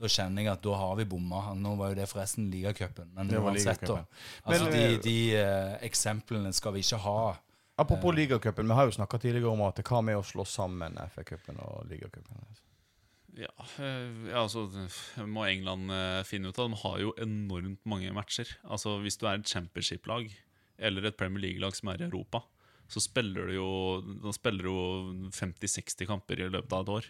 Da 0.00 0.08
kjenner 0.10 0.42
jeg 0.42 0.50
at 0.54 0.62
da 0.64 0.76
har 0.80 0.94
vi 0.98 1.06
bomma. 1.08 1.42
Nå 1.54 1.74
var 1.78 1.92
jo 1.92 1.98
det 1.98 2.08
forresten 2.10 2.48
ligacupen. 2.50 3.10
Men 3.14 3.28
Det 3.30 3.42
var 3.42 3.54
uansett, 3.54 3.84
da. 3.86 3.98
Altså, 4.44 4.70
de, 4.72 4.84
eh, 4.84 5.00
de 5.04 5.18
eh, 5.38 5.74
eksemplene 5.86 6.52
skal 6.56 6.74
vi 6.74 6.82
ikke 6.82 7.02
ha. 7.04 7.18
Apropos 7.76 8.14
ligacupen, 8.16 8.68
vi 8.68 8.76
har 8.78 8.88
jo 8.88 8.94
snakka 8.96 9.18
tidligere 9.20 9.52
om 9.52 9.60
at 9.66 9.82
hva 9.84 10.00
med 10.04 10.16
å 10.16 10.24
slå 10.24 10.46
sammen 10.48 10.96
FA-cupen 11.12 11.58
og 11.60 11.90
ligacupen? 11.90 12.40
Ja, 13.36 13.52
eh, 13.84 14.30
ja 14.30 14.40
altså 14.46 14.64
må 15.28 15.44
England 15.44 15.92
eh, 15.92 16.22
finne 16.24 16.48
ut 16.48 16.58
av. 16.58 16.72
De 16.72 16.80
har 16.80 17.02
jo 17.02 17.12
enormt 17.20 17.82
mange 17.84 18.12
matcher. 18.16 18.48
Altså 18.64 18.96
Hvis 19.04 19.20
du 19.20 19.26
er 19.28 19.36
et 19.36 19.52
championship-lag 19.52 20.32
eller 20.76 21.08
et 21.08 21.20
Premier 21.20 21.44
League-lag 21.44 21.76
som 21.76 21.92
er 21.92 22.00
i 22.00 22.08
Europa, 22.08 22.42
så 22.88 23.02
spiller 23.02 23.50
du 23.50 23.56
jo 23.58 23.70
jo 24.64 24.80
50-60 25.34 26.08
kamper 26.08 26.40
i 26.40 26.48
løpet 26.48 26.72
av 26.72 26.84
et 26.84 26.94
år. 26.96 27.08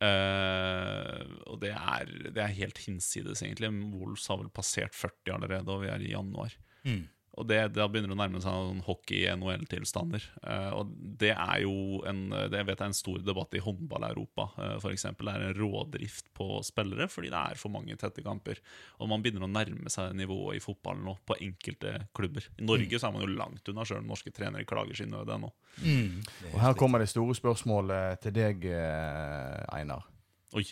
Uh, 0.00 1.24
og 1.52 1.58
det 1.60 1.74
er, 1.76 2.10
det 2.32 2.40
er 2.40 2.56
helt 2.56 2.78
hinsides, 2.86 3.42
egentlig. 3.44 3.68
Wolves 3.92 4.26
har 4.30 4.40
vel 4.40 4.52
passert 4.54 4.96
40 4.96 5.34
allerede, 5.34 5.68
og 5.68 5.84
vi 5.84 5.90
er 5.92 6.04
i 6.04 6.12
januar. 6.14 6.54
Mm. 6.86 7.04
Og 7.40 7.46
det, 7.48 7.60
Da 7.72 7.86
begynner 7.88 8.12
det 8.12 8.16
å 8.16 8.20
nærme 8.20 8.42
seg 8.44 8.52
noen 8.52 8.82
hockey-NHL-tilstander. 8.84 10.26
Eh, 10.44 10.70
og 10.76 10.92
det 11.20 11.32
er 11.32 11.62
jo 11.64 12.02
en, 12.08 12.26
det 12.52 12.60
jeg 12.60 12.68
vet 12.68 12.82
er 12.84 12.90
en 12.90 12.96
stor 12.96 13.22
debatt 13.24 13.56
i 13.56 13.62
håndball-Europa. 13.64 14.48
Uh, 14.58 14.76
for 14.82 14.92
eksempel. 14.92 15.30
det 15.30 15.36
er 15.38 15.46
en 15.48 15.56
rådrift 15.56 16.28
på 16.36 16.60
spillere 16.66 17.08
fordi 17.10 17.32
det 17.32 17.40
er 17.40 17.60
for 17.60 17.72
mange 17.72 17.96
tette 18.00 18.24
kamper. 18.24 18.60
Og 19.00 19.08
man 19.10 19.24
begynner 19.24 19.46
å 19.46 19.50
nærme 19.50 19.92
seg 19.92 20.12
nivået 20.18 20.60
i 20.60 20.64
fotballen 20.64 21.06
nå 21.08 21.16
på 21.24 21.38
enkelte 21.40 21.96
klubber. 22.16 22.50
I 22.60 22.68
Norge 22.68 23.00
så 23.00 23.08
er 23.08 23.16
man 23.16 23.24
jo 23.24 23.32
langt 23.32 23.72
unna, 23.72 23.88
sjøl 23.88 24.04
norske 24.04 24.34
trenere 24.36 24.68
klager 24.68 25.00
sin 25.00 25.12
nød 25.14 25.32
ennå. 25.32 25.52
Mm. 25.80 26.20
Og 26.52 26.60
her 26.60 26.78
kommer 26.78 27.00
det 27.00 27.10
store 27.12 27.36
spørsmålet 27.38 28.20
til 28.26 28.36
deg, 28.36 28.68
eh, 28.68 29.64
Einar. 29.72 30.04
Oi. 30.52 30.66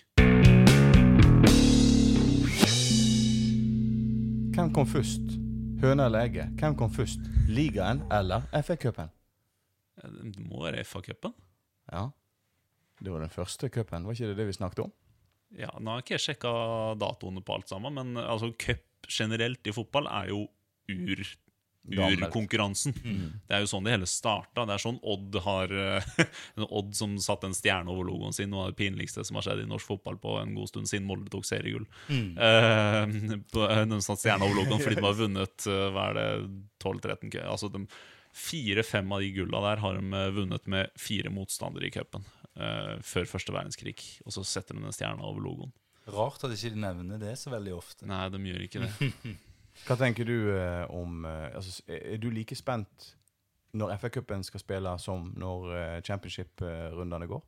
Hvem 4.58 4.72
kom 4.74 4.88
først? 4.90 5.47
Høna 5.78 6.08
eller 6.08 6.24
egget? 6.26 6.54
Hvem 6.58 6.74
kom 6.74 6.90
først? 6.90 7.22
Ligaen 7.46 8.00
eller 8.10 8.48
FA-cupen? 8.66 9.12
Det 10.02 10.42
må 10.42 10.64
være 10.64 10.82
FA-cupen. 10.82 11.34
Ja. 11.92 12.08
Det 12.98 13.12
var 13.14 13.22
den 13.22 13.30
første 13.30 13.70
cupen, 13.70 14.08
var 14.08 14.16
ikke 14.16 14.32
det 14.32 14.40
det 14.40 14.46
vi 14.48 14.56
snakket 14.56 14.82
om? 14.88 14.90
Ja, 15.54 15.70
nå 15.78 15.94
har 15.94 16.02
ikke 16.02 16.16
jeg 16.16 16.24
sjekka 16.24 16.50
datoene 16.98 17.44
på 17.46 17.54
alt 17.54 17.70
sammen, 17.70 17.94
men 17.94 18.18
altså, 18.18 18.50
cup 18.58 19.06
generelt 19.06 19.70
i 19.70 19.74
fotball 19.76 20.10
er 20.10 20.32
jo 20.32 20.40
ur 20.90 21.22
Gammelt. 21.96 22.32
Mm. 23.04 23.40
Det 23.48 23.56
er 23.56 23.62
jo 23.64 23.70
sånn 23.70 23.86
det 23.88 23.94
hele 23.94 24.08
starta. 24.10 24.64
Det 24.68 24.74
er 24.76 24.82
sånn 24.84 24.98
Odd 25.02 25.38
har 25.46 25.72
eh, 25.72 26.10
Odd 26.68 26.92
som 26.98 27.16
satte 27.22 27.48
en 27.48 27.56
stjerne 27.56 27.90
over 27.94 28.04
logoen 28.10 28.36
sin, 28.36 28.50
noe 28.52 28.66
av 28.66 28.74
det 28.74 28.78
pinligste 28.82 29.24
som 29.24 29.38
har 29.40 29.46
skjedd 29.48 29.64
i 29.64 29.68
norsk 29.70 29.88
fotball 29.94 30.20
på 30.20 30.36
en 30.42 30.54
god 30.58 30.68
stund 30.72 30.90
siden 30.90 31.08
Molde 31.08 31.30
tok 31.32 31.46
seriegull. 31.48 31.86
Mm. 32.12 33.42
på- 33.54 33.66
eh, 33.70 33.84
de 33.88 34.00
satte 34.04 34.22
stjerne 34.26 34.44
over 34.46 34.60
logoen 34.62 34.84
fordi 34.84 35.00
de 35.00 35.06
har 35.08 35.18
vunnet 35.24 35.66
eh, 35.70 35.88
hva 35.96 36.06
er 36.12 36.20
det, 36.20 36.30
12-13 36.84 37.34
kø- 37.34 37.48
Altså 37.48 37.72
de 37.74 37.86
Fire-fem 38.38 39.08
av 39.12 39.20
de 39.24 39.30
gulla 39.34 39.60
der 39.64 39.80
har 39.82 39.96
de 39.98 40.12
eh, 40.14 40.30
vunnet 40.36 40.66
med 40.70 40.90
fire 41.00 41.30
motstandere 41.32 41.88
i 41.88 41.90
cupen 41.90 42.22
uh, 42.60 42.94
før 43.02 43.26
første 43.26 43.54
verdenskrig. 43.54 43.96
Og 44.26 44.34
så 44.36 44.44
setter 44.46 44.76
de 44.76 44.84
den 44.84 44.94
stjerne 44.94 45.24
over 45.26 45.42
logoen. 45.42 45.72
Rart 46.08 46.44
at 46.44 46.52
de 46.52 46.56
ikke 46.56 46.78
nevner 46.78 47.18
det 47.20 47.34
så 47.40 47.50
veldig 47.52 47.74
ofte. 47.76 48.06
Nei, 48.08 48.22
de 48.32 48.40
gjør 48.52 48.64
ikke 48.68 48.84
det. 48.84 49.10
Hva 49.86 49.96
tenker 50.00 50.28
du 50.28 50.50
eh, 50.54 50.84
om 50.90 51.24
eh, 51.28 51.54
altså, 51.56 51.82
Er 51.86 52.18
du 52.20 52.30
like 52.34 52.56
spent 52.58 53.12
når 53.78 53.94
FA-cupen 54.00 54.42
skal 54.46 54.62
spille, 54.62 54.94
som 54.98 55.28
når 55.36 55.70
eh, 55.76 56.00
championship-rundene 56.02 57.28
går? 57.28 57.42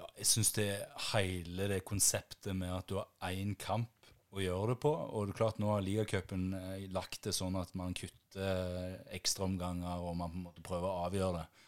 Ja, 0.00 0.06
jeg 0.18 0.26
syns 0.26 0.52
det 0.56 0.68
hele 1.12 1.68
det 1.70 1.84
konseptet 1.86 2.56
med 2.56 2.72
at 2.74 2.88
du 2.90 2.98
har 2.98 3.30
én 3.30 3.54
kamp 3.58 3.90
å 4.30 4.42
gjøre 4.42 4.74
det 4.74 4.80
på 4.84 4.90
Og 4.90 5.26
det 5.26 5.34
er 5.34 5.38
klart 5.40 5.60
nå 5.62 5.72
har 5.72 5.84
ligacupen 5.84 6.50
eh, 6.58 6.84
lagt 6.94 7.24
det 7.26 7.34
sånn 7.36 7.58
at 7.60 7.72
man 7.78 7.96
kutter 7.98 8.18
eh, 8.46 9.16
ekstraomganger, 9.18 10.04
og 10.04 10.18
man 10.20 10.30
på 10.30 10.38
en 10.38 10.46
måte 10.46 10.64
prøver 10.66 10.86
å 10.86 11.06
avgjøre 11.08 11.40
det. 11.40 11.66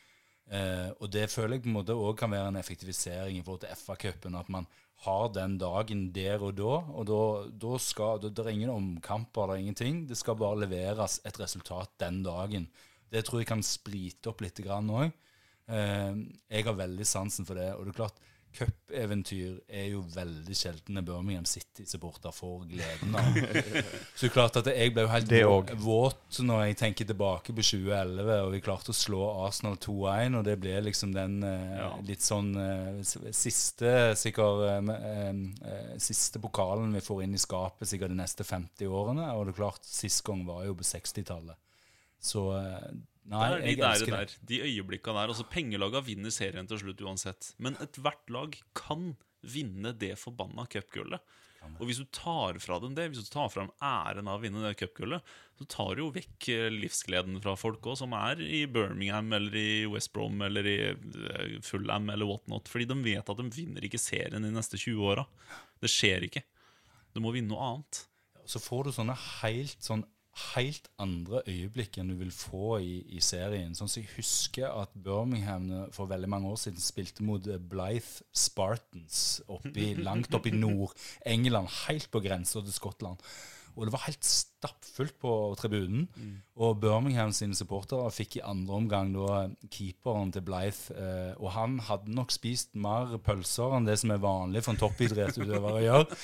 Eh, 0.53 0.89
og 0.99 1.11
det 1.15 1.27
føler 1.33 1.57
jeg 1.57 1.65
på 1.65 1.73
en 1.73 1.79
måte 1.81 1.97
òg 1.99 2.15
kan 2.21 2.31
være 2.33 2.53
en 2.53 2.61
effektivisering 2.61 3.39
i 3.39 3.43
forhold 3.43 3.65
til 3.65 3.75
FA-cupen. 3.83 4.39
At 4.39 4.51
man 4.53 4.69
har 5.03 5.33
den 5.35 5.57
dagen 5.59 6.05
der 6.15 6.43
og 6.43 6.55
da. 6.59 6.79
Og 6.95 7.07
da, 7.09 7.21
da 7.65 7.79
skal 7.83 8.21
Det 8.23 8.35
det 8.37 8.47
er 8.47 8.55
ingen 8.55 8.71
omkamper, 8.71 9.49
det 9.49 9.57
er 9.57 9.65
ingenting. 9.65 10.07
Det 10.09 10.19
skal 10.19 10.39
bare 10.39 10.63
leveres 10.63 11.21
et 11.27 11.41
resultat 11.41 11.91
den 11.99 12.23
dagen. 12.23 12.69
Det 13.13 13.25
tror 13.27 13.43
jeg 13.43 13.51
kan 13.51 13.63
sprite 13.67 14.31
opp 14.31 14.41
litt 14.45 14.63
òg. 14.63 15.11
Eh, 15.69 16.15
jeg 16.51 16.65
har 16.65 16.79
veldig 16.79 17.07
sansen 17.07 17.47
for 17.49 17.59
det. 17.59 17.73
Og 17.75 17.85
det 17.85 17.93
er 17.93 18.01
klart, 18.05 18.23
cupeventyr 18.57 19.59
er 19.73 19.87
jo 19.93 20.03
veldig 20.15 20.55
sjelden 20.57 20.97
når 20.99 21.05
Birmingham 21.09 21.47
City-supporter 21.49 22.35
får 22.37 22.67
gleden 22.71 23.17
av. 23.19 23.39
Så 24.15 24.27
det 24.27 24.29
er 24.29 24.35
klart 24.35 24.59
at 24.61 24.69
jeg 24.71 24.93
ble 24.95 25.05
jo 25.07 25.11
helt 25.13 25.73
våt 25.83 26.41
når 26.45 26.65
jeg 26.69 26.79
tenker 26.83 27.09
tilbake 27.09 27.55
på 27.57 27.65
2011, 27.65 28.33
og 28.47 28.53
vi 28.55 28.61
klarte 28.65 28.93
å 28.93 28.97
slå 28.97 29.23
Arsenal 29.47 29.77
2-1, 29.83 30.39
og 30.41 30.45
det 30.49 30.57
ble 30.63 30.77
liksom 30.89 31.15
den 31.17 31.39
eh, 31.49 31.77
Ja. 31.83 31.91
litt 32.07 32.23
sånn 32.25 32.53
eh, 32.61 33.01
siste 33.33 33.95
sikkert 34.21 34.67
eh, 34.69 34.93
eh, 34.97 35.31
eh, 35.73 35.95
Siste 36.03 36.41
pokalen 36.43 36.93
vi 36.97 37.01
får 37.05 37.25
inn 37.25 37.35
i 37.39 37.41
skapet 37.41 37.89
sikkert 37.89 38.13
de 38.13 38.19
neste 38.21 38.45
50 38.47 38.87
årene. 38.91 39.31
Og 39.37 39.47
det 39.49 39.55
er 39.55 39.61
klart, 39.63 39.85
sist 39.87 40.23
gang 40.27 40.45
var 40.49 40.65
jo 40.67 40.75
på 40.79 40.85
60-tallet. 40.87 41.57
Så 42.23 42.45
eh, 42.59 42.93
Nei, 43.31 43.45
det 43.53 43.59
er 43.59 43.67
de 43.67 43.75
der, 43.79 44.07
der, 44.11 44.33
de 44.51 44.63
øyeblikka 44.67 45.13
der. 45.15 45.31
Altså, 45.31 45.47
Pengelaga 45.47 46.03
vinner 46.03 46.33
serien 46.35 46.67
til 46.69 46.81
slutt 46.83 47.03
uansett. 47.07 47.53
Men 47.63 47.79
ethvert 47.83 48.33
lag 48.35 48.57
kan 48.79 49.13
vinne 49.43 49.95
det 49.99 50.17
forbanna 50.21 50.67
cupgullet. 50.71 51.23
Og 51.79 51.87
hvis 51.87 52.01
du 52.03 52.07
tar 52.15 52.59
fra 52.63 52.79
dem 52.83 52.95
det, 52.97 53.09
hvis 53.13 53.27
du 53.27 53.31
tar 53.31 53.51
fra 53.53 53.65
dem 53.65 53.73
æren 53.87 54.29
av 54.31 54.41
å 54.41 54.43
vinne 54.43 54.63
det 54.65 54.75
cupgullet, 54.81 55.23
så 55.59 55.67
tar 55.71 55.95
du 55.95 56.05
jo 56.05 56.09
vekk 56.15 56.49
eh, 56.51 56.69
livsgleden 56.75 57.39
fra 57.45 57.55
folk 57.59 57.85
òg, 57.87 57.99
som 58.01 58.15
er 58.19 58.43
i 58.43 58.65
Birmingham 58.71 59.31
eller 59.37 59.55
i 59.59 59.85
West 59.91 60.13
Brom 60.15 60.43
eller 60.43 60.67
i 60.69 60.77
eh, 60.91 61.59
Fulham 61.67 62.11
eller 62.13 62.29
whatnot. 62.29 62.71
Fordi 62.73 62.89
de 62.91 62.99
vet 63.05 63.23
at 63.23 63.39
de 63.39 63.47
vinner 63.55 63.87
ikke 63.87 64.01
serien 64.03 64.43
de 64.43 64.51
neste 64.55 64.81
20 64.81 65.13
åra. 65.13 65.27
Det 65.83 65.91
skjer 65.91 66.27
ikke. 66.27 66.43
Du 67.15 67.23
må 67.23 67.35
vinne 67.35 67.53
noe 67.53 67.69
annet. 67.69 68.07
så 68.49 68.59
får 68.59 68.89
du 68.89 68.97
sånne 68.97 69.15
helt, 69.15 69.79
sånn, 69.85 70.03
helt 70.33 70.89
andre 71.03 71.43
øyeblikk 71.45 71.99
enn 72.01 72.09
du 72.13 72.17
vil 72.17 72.33
få 72.33 72.79
i, 72.81 72.95
i 73.17 73.21
serien. 73.21 73.75
Sånn 73.77 73.91
som 73.91 74.01
Jeg 74.01 74.15
husker 74.17 74.73
at 74.73 74.95
Birmingham 74.97 75.69
for 75.93 76.09
veldig 76.11 76.31
mange 76.33 76.49
år 76.49 76.61
siden 76.63 76.81
spilte 76.81 77.27
mot 77.27 77.47
eh, 77.47 77.61
Blythe 77.61 78.25
Spartans 78.33 79.43
oppi, 79.53 79.93
langt 80.01 80.33
oppe 80.35 80.49
i 80.53 80.57
Nord-England, 80.57 81.69
helt 81.87 82.09
på 82.13 82.23
grensa 82.25 82.65
til 82.65 82.73
Skottland. 82.75 83.21
Og 83.77 83.87
det 83.89 83.93
var 83.95 84.05
helt 84.05 84.27
stappfullt 84.27 85.15
på 85.23 85.33
tribunen. 85.57 86.07
Og 86.61 86.81
Birmingham 86.83 87.33
sine 87.33 87.57
supportere 87.57 88.11
fikk 88.13 88.37
i 88.39 88.45
andre 88.45 88.75
omgang 88.77 89.13
da 89.15 89.47
keeperen 89.73 90.33
til 90.35 90.45
Blythe. 90.45 90.93
Eh, 90.93 91.33
og 91.41 91.55
han 91.57 91.79
hadde 91.89 92.13
nok 92.13 92.35
spist 92.35 92.75
mer 92.75 93.17
pølser 93.25 93.77
enn 93.79 93.89
det 93.89 93.99
som 94.03 94.13
er 94.13 94.21
vanlig 94.23 94.65
for 94.65 94.75
en 94.75 94.83
toppidrettsutøver 94.83 95.79
å 95.79 95.85
gjøre. 95.87 96.21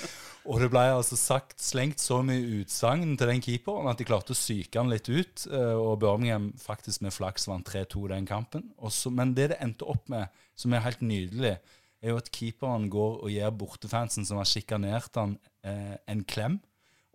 Og 0.49 0.61
det 0.61 0.69
ble 0.71 0.85
altså 0.93 1.17
sagt, 1.19 1.57
slengt 1.61 1.99
så 2.01 2.21
mye 2.25 2.61
utsagn 2.61 3.17
til 3.19 3.33
den 3.33 3.43
keeperen 3.43 3.89
at 3.91 3.99
de 3.99 4.07
klarte 4.07 4.33
å 4.33 4.37
psyke 4.37 4.79
han 4.79 4.93
litt 4.93 5.09
ut. 5.09 5.47
eh, 5.49 5.75
og 5.75 5.99
Birmingham 6.05 6.51
faktisk 6.61 7.03
med 7.05 7.13
flaks 7.13 7.49
vant 7.49 7.67
3-2 7.67 8.07
den 8.13 8.29
kampen. 8.29 8.69
Også, 8.77 9.11
men 9.11 9.33
det 9.37 9.51
det 9.53 9.59
endte 9.65 9.89
opp 9.89 10.07
med, 10.09 10.29
som 10.55 10.73
er 10.73 10.85
helt 10.85 11.01
nydelig, 11.01 11.57
er 11.99 12.13
jo 12.13 12.19
at 12.21 12.31
keeperen 12.31 12.87
går 12.91 13.19
og 13.25 13.31
gir 13.33 13.55
bortefansen 13.59 14.27
som 14.27 14.39
har 14.39 14.47
sjikanert 14.47 15.15
han, 15.19 15.37
eh, 15.63 15.97
en 16.07 16.23
klem. 16.23 16.59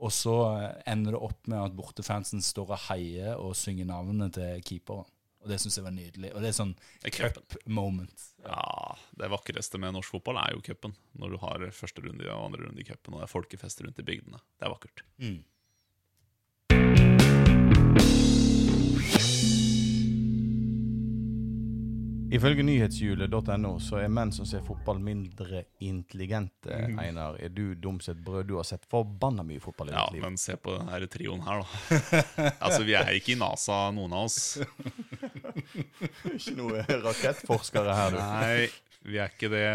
Og 0.02 0.12
så 0.12 0.34
eh, 0.58 0.70
ender 0.90 1.14
det 1.14 1.22
opp 1.22 1.50
med 1.50 1.60
at 1.60 1.76
bortefansen 1.76 2.42
står 2.42 2.74
og 2.74 2.86
heier 2.88 3.38
og 3.38 3.54
synger 3.58 3.88
navnet 3.90 4.34
til 4.38 4.64
keeperen. 4.66 5.10
Og 5.44 5.50
det 5.52 5.58
syns 5.60 5.76
jeg 5.76 5.84
var 5.84 5.92
nydelig. 5.92 6.30
Og 6.32 6.40
det 6.40 6.50
er 6.50 6.56
sånn 6.56 6.72
cup-moment. 7.12 8.22
Ja, 8.46 8.94
Det 9.12 9.28
vakreste 9.28 9.76
med 9.80 9.92
norsk 9.92 10.14
fotball 10.16 10.38
er 10.40 10.54
jo 10.56 10.62
cupen. 10.64 10.94
Når 11.20 11.34
du 11.34 11.40
har 11.42 11.66
første 11.76 12.00
runde 12.00 12.24
og 12.32 12.46
andre 12.46 12.64
runde 12.64 12.80
i 12.80 12.86
cupen, 12.88 13.12
og 13.12 13.20
det 13.20 13.26
er 13.28 13.34
folkefest 13.34 13.82
rundt 13.84 14.00
i 14.00 14.06
bygdene. 14.08 14.40
Det 14.56 14.64
er 14.64 14.72
vakkert. 14.72 15.04
Mm. 15.20 15.42
Ifølge 22.32 22.64
nyhetshjulet.no 22.64 23.72
så 23.82 23.98
er 24.00 24.12
menn 24.12 24.30
som 24.34 24.46
ser 24.48 24.62
fotball, 24.64 24.98
mindre 25.02 25.64
intelligente. 25.84 26.72
Einar, 27.00 27.36
er 27.42 27.52
du 27.52 27.74
dum 27.78 27.98
som 28.02 28.14
et 28.16 28.22
brød? 28.24 28.46
Du 28.48 28.54
har 28.58 28.66
sett 28.68 28.86
forbanna 28.90 29.44
mye 29.46 29.60
fotball 29.62 29.90
i 29.90 29.94
Ja, 29.94 30.04
ditt 30.06 30.16
liv. 30.16 30.22
Ja, 30.22 30.30
men 30.30 30.38
se 30.40 30.56
på 30.56 30.74
denne 30.78 31.08
trioen 31.12 31.44
her, 31.46 31.62
da. 31.62 31.66
altså, 32.64 32.82
Vi 32.88 32.96
er 32.98 33.12
ikke 33.18 33.34
i 33.34 33.38
NASA, 33.40 33.78
noen 33.94 34.16
av 34.16 34.28
oss. 34.28 34.38
Ikke 36.34 36.54
noe 36.58 36.82
rakettforskere 36.88 37.94
her, 37.94 38.14
du. 38.14 38.18
Nei, 38.18 38.70
vi 39.06 39.20
er 39.22 39.30
ikke 39.30 39.50
det. 39.52 39.66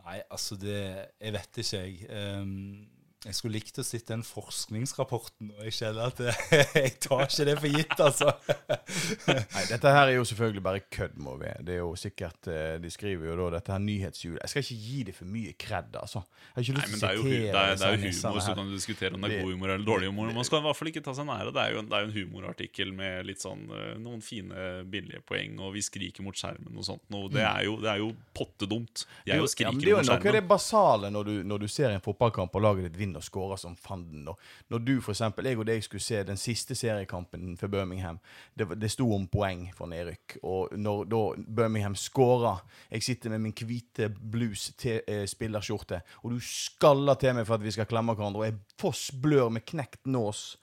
Nei, 0.00 0.16
altså 0.32 0.56
det 0.58 0.78
Jeg 0.80 1.34
vet 1.36 1.60
ikke, 1.62 1.82
jeg. 1.84 2.08
Ehm, 2.10 2.88
jeg 3.20 3.36
skulle 3.36 3.58
likt 3.58 3.76
å 3.76 3.82
sitte 3.84 4.14
den 4.14 4.22
forskningsrapporten, 4.24 5.50
og 5.52 5.66
jeg 5.66 5.74
kjenner 5.76 6.06
at 6.08 6.20
jeg 6.78 6.92
tar 7.04 7.26
ikke 7.26 7.44
det 7.50 7.56
for 7.60 7.74
gitt, 7.74 7.98
altså. 8.00 8.30
Nei, 9.28 9.64
dette 9.68 9.90
her 9.92 10.08
er 10.08 10.14
jo 10.14 10.22
selvfølgelig 10.24 10.62
bare 10.64 10.80
kødd, 10.88 11.18
må 11.20 11.34
vi. 11.42 11.50
Det 11.66 11.74
er 11.74 11.82
jo 11.82 11.90
sikkert, 12.00 12.48
eh, 12.48 12.78
De 12.80 12.88
skriver 12.92 13.28
jo 13.28 13.34
da 13.42 13.50
dette 13.58 13.74
her 13.74 13.82
nyhetshjulet. 13.84 14.40
Jeg 14.40 14.52
skal 14.54 14.64
ikke 14.64 14.78
gi 14.86 15.02
det 15.10 15.14
for 15.18 15.28
mye 15.34 15.52
kred, 15.60 15.98
altså. 16.00 16.22
Jeg 16.24 16.54
har 16.56 16.64
ikke 16.64 16.76
lyst 16.78 16.88
men 16.88 16.94
til 16.94 17.02
det 17.02 17.10
er 17.10 17.12
å 17.12 17.20
jo, 17.20 17.26
sitere 17.26 17.42
det 17.44 17.60
er, 17.60 17.76
det 17.82 17.90
er 17.90 17.92
jo 17.92 18.00
humor, 18.06 18.40
så 18.46 18.54
kan 18.56 18.70
du 18.70 18.74
diskutere 18.78 19.18
om 19.18 19.26
det 19.26 19.30
er 19.30 19.44
god 19.44 19.52
humor 19.52 19.74
eller 19.74 19.86
dårlig 19.90 20.10
humor. 20.14 20.32
Man 20.40 20.48
skal 20.48 20.62
i 20.62 20.66
hvert 20.70 20.80
fall 20.80 20.92
ikke 20.94 21.04
ta 21.10 21.16
seg 21.20 21.28
nære. 21.28 21.54
Det 21.58 21.62
er 21.66 21.76
jo, 21.76 21.84
det 21.90 21.98
er 21.98 22.06
jo 22.06 22.10
en 22.10 22.16
humorartikkel 22.16 22.96
med 23.02 23.28
litt 23.28 23.44
sånn 23.44 23.68
eh, 23.68 23.92
noen 24.00 24.24
fine, 24.24 24.64
billige 24.88 25.20
poeng, 25.28 25.60
og 25.60 25.76
vi 25.76 25.84
skriker 25.84 26.24
mot 26.24 26.40
skjermen 26.40 26.72
og 26.72 26.88
sånt. 26.88 27.04
Og 27.12 27.28
det, 27.36 27.44
er 27.44 27.68
jo, 27.68 27.76
det 27.84 27.92
er 27.92 28.00
jo 28.00 28.14
pottedumt. 28.32 29.04
Jeg 29.28 29.36
Jo, 29.36 29.44
jo 29.44 29.50
ja, 29.50 29.54
skriker 29.58 29.76
men 29.76 29.84
det 29.84 29.92
er 29.92 29.96
jo 29.98 30.08
noe 30.08 30.18
av 30.32 30.40
det 30.40 30.44
basale 30.48 31.12
når 31.12 31.28
du, 31.28 31.36
når 31.52 31.66
du 31.66 31.68
ser 31.68 31.92
en 31.92 32.00
fotballkamp 32.00 32.56
og 32.56 32.64
laget 32.64 32.88
ditt 32.88 32.96
vinner 32.96 33.09
og 33.16 33.24
scorer 33.24 33.60
som 33.60 33.76
fanden. 33.76 34.28
Og 34.28 34.38
når 34.70 34.78
du 34.86 34.94
for 35.00 35.14
eksempel, 35.14 35.46
jeg 35.46 35.58
og 35.58 35.66
deg 35.68 35.84
skulle 35.84 36.04
se 36.04 36.22
den 36.26 36.40
siste 36.40 36.74
seriekampen 36.74 37.56
for 37.60 37.72
Birmingham, 37.72 38.20
det, 38.58 38.68
det 38.80 38.90
sto 38.92 39.08
om 39.14 39.26
poeng 39.30 39.66
for 39.76 39.90
nedrykk. 39.90 40.38
Og 40.42 40.76
når 40.78 41.04
da 41.10 41.22
Birmingham 41.46 41.96
scorer 41.96 42.64
Jeg 42.90 43.02
sitter 43.02 43.30
med 43.30 43.38
min 43.38 43.52
hvite 43.52 44.08
blues 44.08 44.72
til, 44.78 45.00
eh, 45.06 45.26
spillerskjorte, 45.26 46.00
og 46.22 46.30
du 46.30 46.40
skaller 46.40 47.14
til 47.14 47.34
meg 47.34 47.46
for 47.46 47.54
at 47.54 47.64
vi 47.64 47.70
skal 47.70 47.86
klemme 47.86 48.14
hverandre, 48.14 48.40
og 48.40 48.44
jeg 48.44 48.58
foss 48.80 49.10
blør 49.10 49.48
med 49.48 49.66
knekt 49.66 50.06
nås. 50.06 50.56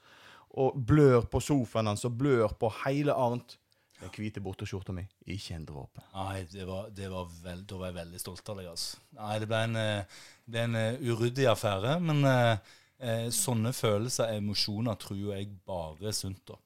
og 0.58 0.74
blør 0.86 1.20
på 1.30 1.40
sofaen 1.40 1.86
hans 1.86 2.04
og 2.04 2.16
blør 2.18 2.48
på 2.58 2.70
hele 2.84 3.12
Arnt. 3.12 3.58
Den 4.00 4.12
hvite 4.14 4.40
borteskjorta 4.44 4.92
mi, 4.94 5.02
ikke 5.26 5.56
en 5.56 5.64
dråpe. 5.66 6.02
Nei, 6.14 6.44
det 6.52 6.66
var, 6.68 6.90
det 6.94 7.08
var 7.10 7.26
veld, 7.42 7.64
da 7.70 7.78
var 7.80 7.90
jeg 7.90 7.96
veldig 7.98 8.20
stolt 8.22 8.48
av 8.52 8.60
deg. 8.60 8.68
altså. 8.70 9.00
Nei, 9.18 9.38
Det 9.42 9.48
ble 9.50 9.62
en, 9.66 9.76
eh, 9.76 10.20
det 10.46 10.52
ble 10.54 10.62
en 10.68 10.76
eh, 10.78 11.00
uryddig 11.10 11.48
affære. 11.50 11.96
Men 12.00 12.22
eh, 12.30 12.70
eh, 13.00 13.26
sånne 13.34 13.72
følelser, 13.74 14.30
og 14.30 14.38
emosjoner, 14.44 14.94
tror 15.02 15.34
jeg 15.34 15.50
bare 15.66 16.12
er 16.12 16.14
sunt. 16.14 16.44
da. 16.46 16.60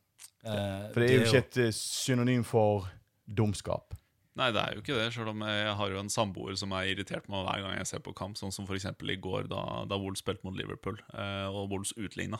Eh, 0.44 0.92
For 0.92 1.00
det 1.00 1.08
er 1.08 1.16
jo 1.20 1.26
ikke 1.30 1.42
et 1.46 1.60
eh, 1.68 1.72
synonym 1.78 2.44
for 2.44 2.90
dumskap. 3.26 3.94
Nei, 4.36 4.46
det 4.52 4.60
er 4.62 4.72
jo 4.76 4.80
ikke 4.80 4.94
det, 4.96 5.10
selv 5.12 5.28
om 5.34 5.42
jeg 5.44 5.72
har 5.76 5.90
jo 5.92 5.98
en 6.00 6.08
samboer 6.12 6.54
som 6.56 6.72
er 6.72 6.86
irritert 6.88 7.26
meg 7.28 7.42
hver 7.44 7.60
gang 7.66 7.74
jeg 7.76 7.88
ser 7.90 8.00
på 8.04 8.14
kamp, 8.16 8.38
sånn 8.40 8.52
som 8.54 8.64
f.eks. 8.64 8.86
i 9.12 9.16
går, 9.20 9.44
da, 9.52 9.60
da 9.84 9.98
Wolves 10.00 10.22
spilte 10.24 10.46
mot 10.48 10.56
Liverpool, 10.56 10.96
eh, 11.12 11.48
og 11.52 11.68
Wolves 11.68 11.92
utligna. 12.00 12.38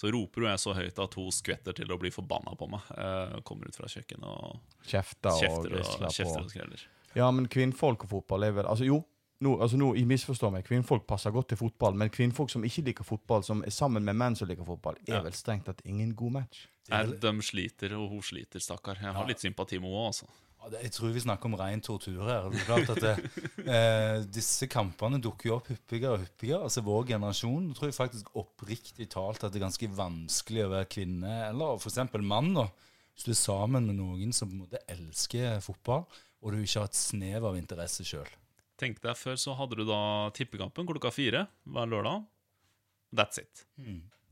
Så 0.00 0.08
roper 0.14 0.46
hun 0.46 0.48
jeg 0.48 0.60
så 0.62 0.72
høyt 0.76 0.98
at 1.04 1.14
hun 1.18 1.32
skvetter 1.34 1.76
til 1.76 1.90
å 1.92 1.98
bli 2.00 2.08
forbanna 2.14 2.54
på 2.56 2.68
meg. 2.72 2.86
Uh, 2.96 3.36
kommer 3.44 3.68
ut 3.68 3.76
fra 3.76 3.90
kjøkkenet 3.90 4.24
og 4.24 4.86
Kjefter 4.88 5.34
og 5.34 5.42
kjefter 5.42 5.74
og, 5.76 6.12
kjefter 6.16 6.40
og 6.40 6.52
skreller. 6.54 6.84
Ja, 7.18 7.26
men 7.34 7.50
kvinnfolk 7.52 8.06
og 8.06 8.12
fotball 8.14 8.46
er 8.46 8.54
vel 8.56 8.70
Altså, 8.70 8.86
jo. 8.88 9.02
Nå, 9.40 9.54
altså 9.64 9.78
nå, 9.80 9.94
jeg 9.96 10.04
misforstår 10.04 10.50
meg. 10.52 10.66
Kvinnfolk 10.66 11.06
passer 11.08 11.32
godt 11.32 11.48
til 11.52 11.56
fotball, 11.56 11.94
men 11.96 12.10
kvinnfolk 12.12 12.50
som 12.52 12.64
ikke 12.68 12.82
liker 12.90 13.06
fotball, 13.08 13.40
som 13.44 13.62
er 13.64 13.72
sammen 13.72 14.04
med 14.04 14.18
menn 14.20 14.36
som 14.36 14.48
liker 14.50 14.66
fotball, 14.68 14.98
er 15.08 15.14
Ja. 15.14 15.22
vel 15.24 15.32
strengt 15.32 15.64
tatt 15.64 15.80
ingen 15.88 16.12
god 16.14 16.34
match. 16.34 16.66
Nei, 16.90 17.06
de 17.06 17.32
sliter, 17.40 17.94
og 17.96 18.10
hun 18.12 18.20
sliter, 18.20 18.60
stakkar. 18.60 19.00
Jeg 19.00 19.14
har 19.16 19.26
litt 19.26 19.40
sympati 19.40 19.78
med 19.80 19.88
henne, 19.88 20.10
altså. 20.12 20.28
Jeg 20.70 20.92
tror 20.92 21.12
vi 21.14 21.22
snakker 21.24 21.48
om 21.48 21.56
ren 21.56 21.80
tortur 21.80 22.20
her. 22.26 22.48
Det 22.52 22.60
er 22.60 22.66
klart 22.68 22.90
at 22.92 23.00
det, 23.04 23.14
eh, 23.64 24.16
Disse 24.28 24.68
kampene 24.70 25.20
dukker 25.22 25.48
jo 25.48 25.54
opp 25.56 25.70
hyppigere 25.72 26.18
og 26.18 26.24
hyppigere. 26.26 26.62
Altså 26.68 26.84
Vår 26.84 27.06
generasjon 27.14 27.70
tror 27.76 27.88
jeg 27.88 27.96
faktisk 27.96 28.34
oppriktig 28.38 29.08
talt 29.14 29.42
at 29.42 29.54
det 29.54 29.60
er 29.60 29.66
ganske 29.66 29.90
vanskelig 29.96 30.66
å 30.66 30.72
være 30.74 30.90
kvinne, 30.92 31.32
eller 31.48 31.80
f.eks. 31.80 32.02
mann, 32.20 32.52
da. 32.58 32.68
Hvis 33.14 33.26
du 33.26 33.32
er 33.32 33.40
sammen 33.40 33.88
med 33.88 33.98
noen 33.98 34.36
som 34.36 34.48
på 34.50 34.56
en 34.56 34.62
måte 34.66 34.84
elsker 34.88 35.58
fotball, 35.64 36.04
og 36.40 36.52
du 36.52 36.60
ikke 36.60 36.84
har 36.84 36.88
et 36.88 36.96
snev 36.96 37.44
av 37.48 37.58
interesse 37.58 38.04
sjøl. 38.06 38.28
Tenk 38.80 39.02
deg, 39.04 39.16
Før 39.18 39.36
så 39.36 39.56
hadde 39.58 39.76
du 39.76 39.84
da 39.88 40.30
tippekampen 40.36 40.88
klokka 40.88 41.12
fire 41.12 41.46
hver 41.68 41.90
lørdag. 41.90 42.24
That's 43.16 43.42
it. 43.42 43.66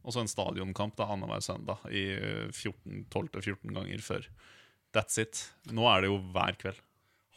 Og 0.05 0.14
så 0.14 0.23
en 0.23 0.31
stadionkamp 0.31 1.01
annenhver 1.05 1.43
søndag 1.45 1.83
i 1.93 2.05
eh, 2.14 2.47
14 2.53 3.09
12-14 3.12 3.75
ganger 3.75 4.05
før. 4.05 4.29
That's 4.96 5.20
it. 5.20 5.40
Nå 5.72 5.88
er 5.90 6.05
det 6.05 6.12
jo 6.12 6.20
hver 6.33 6.57
kveld. 6.61 6.79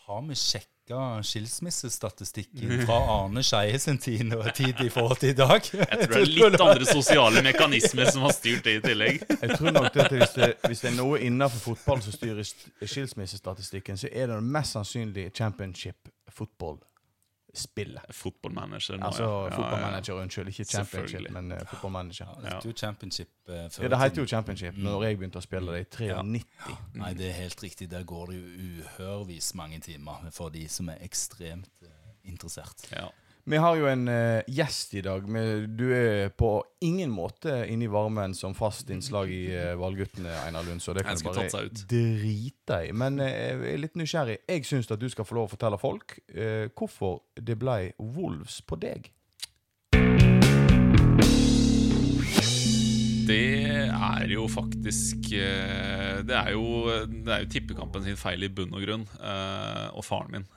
Har 0.07 0.21
vi 0.27 0.35
sjekka 0.35 1.21
skilsmissestatistikken 1.23 2.81
fra 2.85 2.97
Arne 3.13 3.43
Skeie 3.43 3.79
sin 3.79 3.97
tid, 4.01 4.33
tid 4.55 4.81
i 4.83 4.89
forhold 4.89 5.21
til 5.21 5.29
i 5.29 5.37
dag? 5.37 5.61
Jeg 5.61 5.87
tror 5.87 6.15
det 6.15 6.21
er 6.21 6.31
litt 6.31 6.63
andre 6.65 6.87
sosiale 6.89 7.43
mekanismer 7.45 8.11
som 8.11 8.25
har 8.27 8.35
styrt 8.35 8.65
det 8.67 8.77
i 8.79 8.83
tillegg. 8.83 9.23
Jeg 9.29 9.57
tror 9.57 9.71
nok 9.77 9.95
at 9.95 10.11
hvis 10.11 10.35
det, 10.35 10.53
hvis 10.67 10.83
det 10.83 10.91
er 10.91 10.97
noe 10.97 11.19
innenfor 11.23 11.75
fotball 11.75 12.03
som 12.03 12.15
styrer 12.15 12.43
skilsmissestatistikken, 12.81 13.99
så 13.99 14.11
er 14.11 14.33
det 14.33 14.41
mest 14.43 14.75
sannsynlig 14.75 15.29
championship 15.37 16.11
football-spillet. 17.51 18.15
Fotballmanager 18.15 18.97
nå, 18.97 19.05
Altså 19.05 19.23
ja. 19.23 19.29
Ja, 19.29 19.35
ja, 19.35 19.49
ja. 19.49 19.55
fotballmanager, 19.55 20.13
unnskyld. 20.13 20.47
Ikke 20.47 20.65
championship, 20.65 21.31
men 21.31 21.51
uh, 21.51 21.57
fotballmanager. 21.69 22.27
Ja, 22.43 22.59
det 22.63 22.79
championship 22.79 23.29
uh, 23.49 23.55
Ja, 23.55 23.87
det 23.87 23.99
heter 23.99 24.21
jo 24.21 24.27
championship 24.27 24.77
når 24.77 25.03
jeg 25.03 25.17
begynte 25.17 25.39
å 25.39 25.45
spille 25.45 25.71
det 25.71 25.81
i 25.81 25.89
93. 25.89 26.75
Nei, 26.95 27.13
det 27.13 27.29
er 27.29 27.37
helt 27.41 27.63
riktig. 27.63 27.89
Der 27.91 28.03
går 28.03 28.31
det 28.31 28.39
jo 28.39 28.69
uhørvis 28.69 29.53
mange 29.55 29.79
timer 29.79 30.29
for 30.31 30.49
de 30.49 30.67
som 30.69 30.89
er 30.89 31.01
ekstremt 31.01 31.71
uh, 31.83 31.89
interessert. 32.23 32.87
Ja. 32.91 33.09
Vi 33.43 33.57
har 33.57 33.75
jo 33.75 33.87
en 33.89 34.05
uh, 34.07 34.41
gjest 34.47 34.93
i 34.93 35.01
dag. 35.01 35.25
men 35.29 35.77
du 35.77 35.87
er 35.95 36.29
på 36.29 36.63
ingen 36.85 37.09
måte 37.09 37.63
inne 37.65 37.87
i 37.87 37.89
varmen 37.89 38.35
som 38.37 38.53
fast 38.53 38.89
innslag 38.93 39.31
i 39.33 39.47
uh, 39.49 39.73
Valguttene, 39.81 40.33
Einar 40.45 40.63
Lund. 40.67 40.81
Så 40.81 40.93
det 40.93 41.03
kan 41.07 41.17
du 41.17 41.25
bare 41.25 41.69
drite 41.89 42.77
i. 42.85 42.91
Men 42.93 43.17
uh, 43.17 43.25
jeg 43.25 43.73
er 43.73 43.81
litt 43.81 43.97
nysgjerrig. 43.97 44.37
Jeg 44.45 44.67
syns 44.69 44.91
at 44.93 45.01
du 45.01 45.09
skal 45.09 45.25
få 45.25 45.39
lov 45.39 45.49
å 45.49 45.53
fortelle 45.55 45.79
folk 45.81 46.19
uh, 46.35 46.69
hvorfor 46.77 47.23
det 47.41 47.57
ble 47.57 47.95
Wolves 47.97 48.59
på 48.61 48.77
deg. 48.81 49.09
Det 53.31 53.41
er 53.71 54.31
jo 54.33 54.43
faktisk 54.49 55.29
Det 55.31 56.35
er 56.35 56.49
jo, 56.51 56.65
det 57.07 57.31
er 57.31 57.45
jo 57.45 57.49
tippekampen 57.53 58.03
sin 58.03 58.17
feil 58.19 58.43
i 58.43 58.49
bunn 58.51 58.73
og 58.75 58.83
grunn. 58.83 59.05
Og 59.95 60.03
faren 60.03 60.33
min, 60.35 60.47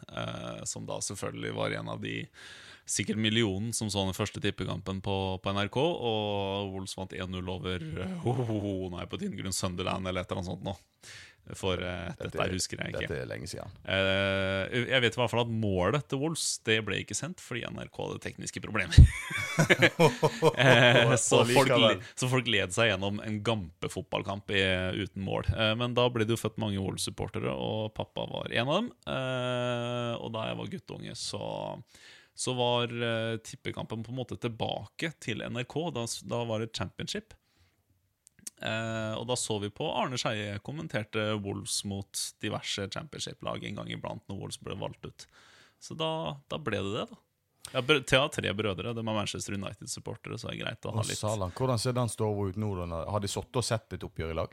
som 0.67 0.89
da 0.89 0.99
selvfølgelig 1.05 1.55
var 1.55 1.77
en 1.79 1.93
av 1.93 2.03
de 2.03 2.17
sikkert 2.87 3.21
millionen 3.21 3.73
som 3.77 3.91
så 3.93 4.05
den 4.05 4.17
første 4.17 4.43
tippekampen 4.45 5.01
på, 5.05 5.17
på 5.43 5.55
NRK. 5.57 5.79
Og 5.81 6.73
Wolves 6.75 6.97
vant 6.99 7.15
1-0 7.17 7.53
over 7.57 7.87
oh, 8.25 8.43
oh, 8.45 8.57
oh, 8.59 8.89
nei, 8.95 9.07
på 9.11 9.21
din 9.21 9.37
grunn 9.39 9.57
Sunderland 9.57 10.09
eller 10.09 10.25
et 10.25 10.31
eller 10.31 10.43
annet 10.43 10.53
sånt 10.53 10.67
nå. 10.67 10.77
For 11.53 11.77
uh, 11.77 12.09
dette, 12.17 12.31
dette, 12.33 12.45
husker 12.55 12.81
jeg 12.81 12.95
ikke. 12.95 13.01
Dette 13.05 13.17
er 13.21 13.27
lenge 13.29 13.49
siden. 13.51 13.73
Uh, 13.85 14.65
jeg 14.89 15.03
vet 15.05 15.17
i 15.19 15.21
hvert 15.21 15.33
fall 15.33 15.43
at 15.43 15.51
målet 15.53 16.07
til 16.09 16.23
Wolves 16.23 16.47
Det 16.65 16.79
ble 16.87 17.03
ikke 17.03 17.17
sendt 17.19 17.43
fordi 17.45 17.67
NRK 17.69 17.99
hadde 18.01 18.23
tekniske 18.25 18.63
problemer. 18.65 18.97
uh, 19.61 21.13
så, 21.21 21.43
folk, 21.51 21.75
så 22.17 22.31
folk 22.33 22.49
led 22.49 22.73
seg 22.73 22.95
gjennom 22.95 23.21
en 23.21 23.39
gampefotballkamp 23.45 24.55
i- 24.57 24.65
uten 25.05 25.25
mål. 25.27 25.51
Men 25.77 25.93
da 25.97 26.09
ble 26.13 26.25
det 26.25 26.33
jo 26.33 26.41
født 26.41 26.57
mange 26.63 26.81
Wolves-supportere, 26.81 27.53
og 27.53 27.93
pappa 27.97 28.25
var 28.31 28.49
en 28.55 28.71
av 28.71 28.81
dem. 28.81 28.91
Og 30.25 30.33
da 30.33 30.49
jeg 30.49 30.59
var 30.59 30.73
guttunge, 30.73 31.17
så, 31.19 31.43
så 32.35 32.55
var 32.59 32.91
uh, 32.91 33.37
tippekampen 33.37 34.03
på 34.03 34.13
en 34.13 34.19
måte 34.19 34.39
tilbake 34.41 35.13
til 35.23 35.43
NRK. 35.45 35.75
Da, 35.95 36.07
da 36.31 36.45
var 36.49 36.63
det 36.63 36.75
championship. 36.75 37.35
Uh, 38.63 39.15
og 39.19 39.27
da 39.29 39.37
så 39.39 39.59
vi 39.63 39.71
på 39.75 39.87
Arne 39.95 40.19
Skeie 40.21 40.59
kommenterte 40.65 41.33
Wolves 41.43 41.83
mot 41.89 42.25
diverse 42.43 42.89
championship-lag 42.91 43.65
en 43.67 43.81
gang 43.81 43.93
iblant 43.93 44.25
når 44.31 44.41
Wolves 44.41 44.61
ble 44.63 44.77
valgt 44.79 45.07
ut. 45.07 45.27
Så 45.83 45.97
da, 45.99 46.11
da 46.51 46.59
ble 46.59 46.83
det 46.83 46.97
det, 46.97 47.07
da. 47.11 47.21
Ja, 47.73 47.81
Thea 47.83 48.21
har 48.21 48.29
tre 48.29 48.53
brødre. 48.53 48.93
De 48.93 49.01
er 49.01 49.17
Manchester 49.17 49.57
United-supportere, 49.57 50.39
så 50.39 50.51
det 50.51 50.59
er 50.59 50.61
greit 50.67 50.87
å 50.87 50.93
ha 50.95 51.05
litt. 51.07 51.23
Hvordan 51.57 51.81
ser 51.81 51.97
den 51.97 52.13
stova 52.13 52.51
ut 52.51 52.59
nå? 52.61 52.71
Har 52.93 53.23
de 53.25 53.31
sittet 53.31 53.61
og 53.61 53.67
sett 53.67 53.97
et 53.97 54.05
oppgjør 54.05 54.35
i 54.35 54.37
lag? 54.37 54.53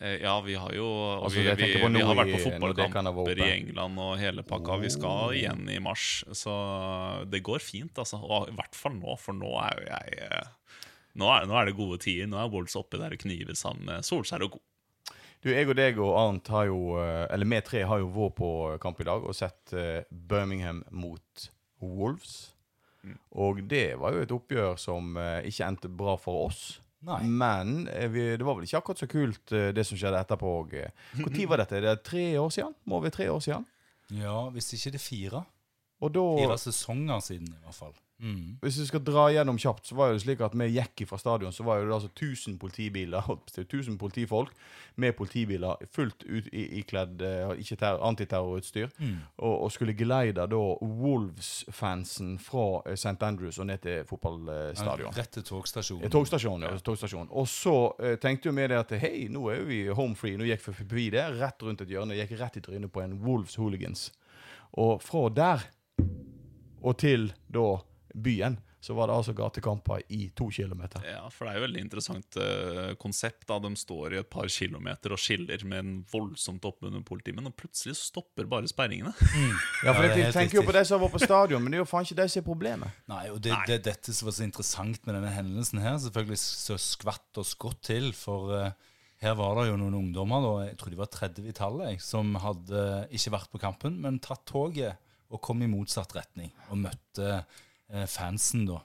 Eh, 0.00 0.20
Ja, 0.22 0.40
vi 0.40 0.54
har 0.54 0.72
jo 0.72 0.86
Altså, 1.24 1.40
vi, 1.40 1.54
vi, 1.54 1.72
vi 1.74 2.02
har 2.02 2.14
vært 2.14 2.32
på 2.36 2.42
fotballkamper 2.44 3.40
i. 3.42 3.48
England 3.56 3.98
og 3.98 4.14
hele 4.20 4.44
pakka. 4.46 4.78
Vi 4.82 4.90
skal 4.94 5.34
igjen 5.34 5.66
i 5.70 5.80
mars, 5.82 6.24
så 6.32 6.54
det 7.26 7.42
går 7.46 7.64
fint, 7.64 7.98
altså. 7.98 8.20
Og 8.22 8.48
i 8.52 8.54
hvert 8.54 8.78
fall 8.78 8.94
nå, 8.98 9.16
for 9.18 9.34
nå 9.34 9.50
er 9.64 9.80
jo 9.80 9.90
jeg 9.90 10.22
eh, 10.28 10.54
Nå 11.18 11.26
er, 11.34 11.46
nå 11.50 11.56
er 11.58 11.66
det 11.66 11.74
gode 11.74 11.96
tider. 11.98 12.28
Nå 12.30 12.38
er 12.38 12.50
Wolves 12.52 12.76
oppi 12.78 12.98
der 13.00 13.16
og 13.16 13.18
kniver 13.18 13.56
sammen 13.58 13.88
med 13.88 14.06
Solskjær 14.06 14.44
og 14.46 14.58
god. 14.58 15.14
Du, 15.42 15.48
Jeg 15.50 15.66
og 15.70 15.76
deg 15.78 15.98
og 16.02 16.12
Arnt 16.18 16.48
har 16.50 16.66
jo 16.66 16.96
eh, 16.98 17.24
Eller 17.34 17.46
vi 17.46 17.58
tre 17.66 17.82
har 17.86 17.98
jo 18.02 18.08
vært 18.14 18.36
på 18.38 18.50
kamp 18.82 19.00
i 19.02 19.06
dag 19.06 19.26
og 19.26 19.34
sett 19.34 19.74
Birmingham 20.10 20.84
mot 20.90 21.48
Wolves. 21.82 22.52
Mm. 23.02 23.18
Og 23.34 23.62
det 23.70 23.86
var 23.98 24.14
jo 24.14 24.22
et 24.22 24.34
oppgjør 24.34 24.78
som 24.78 25.18
ikke 25.18 25.66
endte 25.66 25.90
bra 25.90 26.14
for 26.18 26.46
oss. 26.50 26.78
Nei. 27.06 27.20
Men 27.30 27.86
eh, 27.92 28.10
det 28.10 28.42
var 28.42 28.56
vel 28.58 28.66
ikke 28.66 28.80
akkurat 28.80 29.02
så 29.02 29.06
kult, 29.10 29.52
eh, 29.54 29.70
det 29.74 29.84
som 29.86 29.98
skjedde 29.98 30.18
etterpå. 30.18 30.54
Når 31.20 31.46
var 31.50 31.62
dette? 31.62 31.82
Det 31.84 31.92
er 31.92 32.00
tre 32.02 32.24
år 32.40 32.50
siden? 32.54 32.74
Må 32.90 32.98
vi 33.04 33.12
tre 33.14 33.28
år 33.30 33.42
siden? 33.44 33.66
Ja, 34.18 34.48
hvis 34.50 34.72
ikke 34.74 34.94
det 34.96 35.00
er 35.00 35.04
fire. 35.04 35.44
Da 35.98 36.24
Fire 36.38 36.58
sesonger 36.58 37.22
siden, 37.22 37.50
i 37.54 37.64
hvert 37.66 37.74
fall. 37.76 37.94
Mm. 38.18 38.56
Hvis 38.62 38.80
vi 38.80 38.86
skal 38.88 39.02
dra 39.06 39.28
gjennom 39.30 39.58
kjapt, 39.62 39.86
så 39.86 39.94
var 39.94 40.10
det 40.12 40.22
slik 40.24 40.40
at 40.42 40.54
vi 40.58 40.66
gikk 40.74 41.04
fra 41.06 41.18
stadion, 41.22 41.52
så 41.54 41.62
var 41.62 41.84
det 41.84 41.92
altså 41.94 42.08
1000 42.10 42.56
politibiler, 42.58 43.20
holdt 43.28 43.44
på 43.46 43.52
å 43.52 43.54
si, 43.54 43.62
1000 43.62 43.98
politifolk 44.00 44.50
med 44.98 45.14
politibiler 45.14 45.78
fullt 45.94 46.24
ut 46.26 46.48
ikledd 46.52 47.22
eh, 47.22 47.52
antiterrorutstyr, 48.02 48.88
Mm. 48.98 49.20
og, 49.38 49.54
og 49.62 49.70
skulle 49.72 49.94
geleide 49.94 50.46
da 50.50 50.58
Wolves-fansen 50.82 52.38
fra 52.42 52.82
eh, 52.86 52.92
St. 52.98 53.22
Andrews 53.22 53.58
og 53.62 53.66
ned 53.70 53.82
til 53.84 54.04
fotballstadion. 54.08 55.14
Rett 55.16 55.32
til 55.38 55.46
togstasjonen. 55.46 56.04
Eh, 56.04 56.10
Togstasjonen, 56.12 56.66
ja. 56.68 56.78
togstasjon. 56.84 57.28
Og 57.30 57.48
så 57.50 57.76
eh, 58.02 58.16
tenkte 58.22 58.50
jo 58.50 58.54
vi 58.56 58.66
det 58.70 58.78
at 58.82 58.94
hei, 59.02 59.28
nå 59.32 59.46
er 59.52 59.62
vi 59.68 59.80
home 59.94 60.18
free. 60.18 60.36
Nå 60.40 60.48
gikk 60.48 60.64
vi 60.68 60.76
forbi 60.82 61.08
det, 61.14 61.24
rett 61.38 61.62
rundt 61.62 61.84
et 61.84 61.92
hjørne. 61.94 62.16
Gikk 62.18 62.34
rett 62.40 62.58
i 62.60 62.64
trynet 62.64 62.92
på 62.94 63.02
en 63.04 63.18
Wolves 63.24 63.54
hooligans. 63.60 64.08
Og 64.78 64.98
fra 65.02 65.28
der 65.32 65.68
og 66.78 66.94
til 67.00 67.30
da 67.50 67.62
byen, 68.22 68.58
så 68.80 68.94
var 68.94 69.10
det 69.10 69.16
altså 69.18 69.32
gatekamper 69.34 70.04
i 70.14 70.28
to 70.38 70.46
kilometer. 70.54 71.02
Ja, 71.02 71.24
for 71.34 71.44
det 71.44 71.50
er 71.50 71.56
jo 71.56 71.62
et 71.62 71.66
veldig 71.66 71.80
interessant 71.82 72.38
uh, 72.38 72.92
konsept. 73.00 73.42
da 73.48 73.58
De 73.64 73.72
står 73.76 74.14
i 74.14 74.20
et 74.20 74.28
par 74.30 74.46
kilometer 74.52 75.14
og 75.14 75.18
skiller 75.18 75.64
med 75.66 75.82
en 75.82 75.96
voldsomt 76.12 76.68
oppbundet 76.68 77.02
politi, 77.08 77.34
men 77.34 77.50
plutselig 77.58 77.96
stopper 77.98 78.46
bare 78.50 78.70
sperringene. 78.70 79.14
Ja, 79.84 79.92
for 79.94 80.04
Ja, 80.04 80.12
det 80.14 80.22
jeg 80.22 80.34
tenker 80.34 80.60
jo 80.60 80.66
på 80.66 80.74
de 80.74 80.84
som 80.86 81.02
var 81.02 81.10
på 81.10 81.20
stadion, 81.22 81.62
men 81.62 81.72
det 81.72 81.78
er 81.78 81.82
jo 81.82 81.88
faen 81.90 82.06
ikke 82.06 82.20
de 82.20 82.28
som 82.30 82.40
er 82.40 82.46
problemet. 82.46 83.02
Nei, 83.10 83.24
og 83.32 83.40
det, 83.42 83.54
det 83.66 83.76
er 83.78 83.84
dette 83.90 84.14
som 84.14 84.28
var 84.28 84.36
så 84.38 84.46
interessant 84.46 85.06
med 85.06 85.16
denne 85.16 85.32
hendelsen 85.32 85.82
her. 85.82 85.98
Selvfølgelig 86.02 86.38
så 86.42 86.78
skvatt 86.82 87.42
oss 87.42 87.54
godt 87.58 87.82
til, 87.90 88.10
for 88.16 88.54
uh, 88.54 88.94
her 89.22 89.34
var 89.38 89.58
det 89.58 89.68
jo 89.72 89.78
noen 89.80 89.98
ungdommer, 89.98 90.44
da, 90.44 90.66
jeg 90.68 90.78
tror 90.78 90.94
de 90.94 91.00
var 91.00 91.10
30 91.18 91.50
i 91.50 91.54
tallet, 91.56 92.02
som 92.02 92.36
hadde 92.38 92.82
ikke 93.14 93.34
vært 93.34 93.54
på 93.54 93.62
kampen, 93.62 93.98
men 94.04 94.20
tatt 94.22 94.44
toget 94.46 95.02
og 95.34 95.42
kom 95.44 95.62
i 95.64 95.70
motsatt 95.70 96.14
retning, 96.16 96.52
og 96.70 96.78
møtte 96.86 97.42
fansen 98.10 98.66
da. 98.68 98.82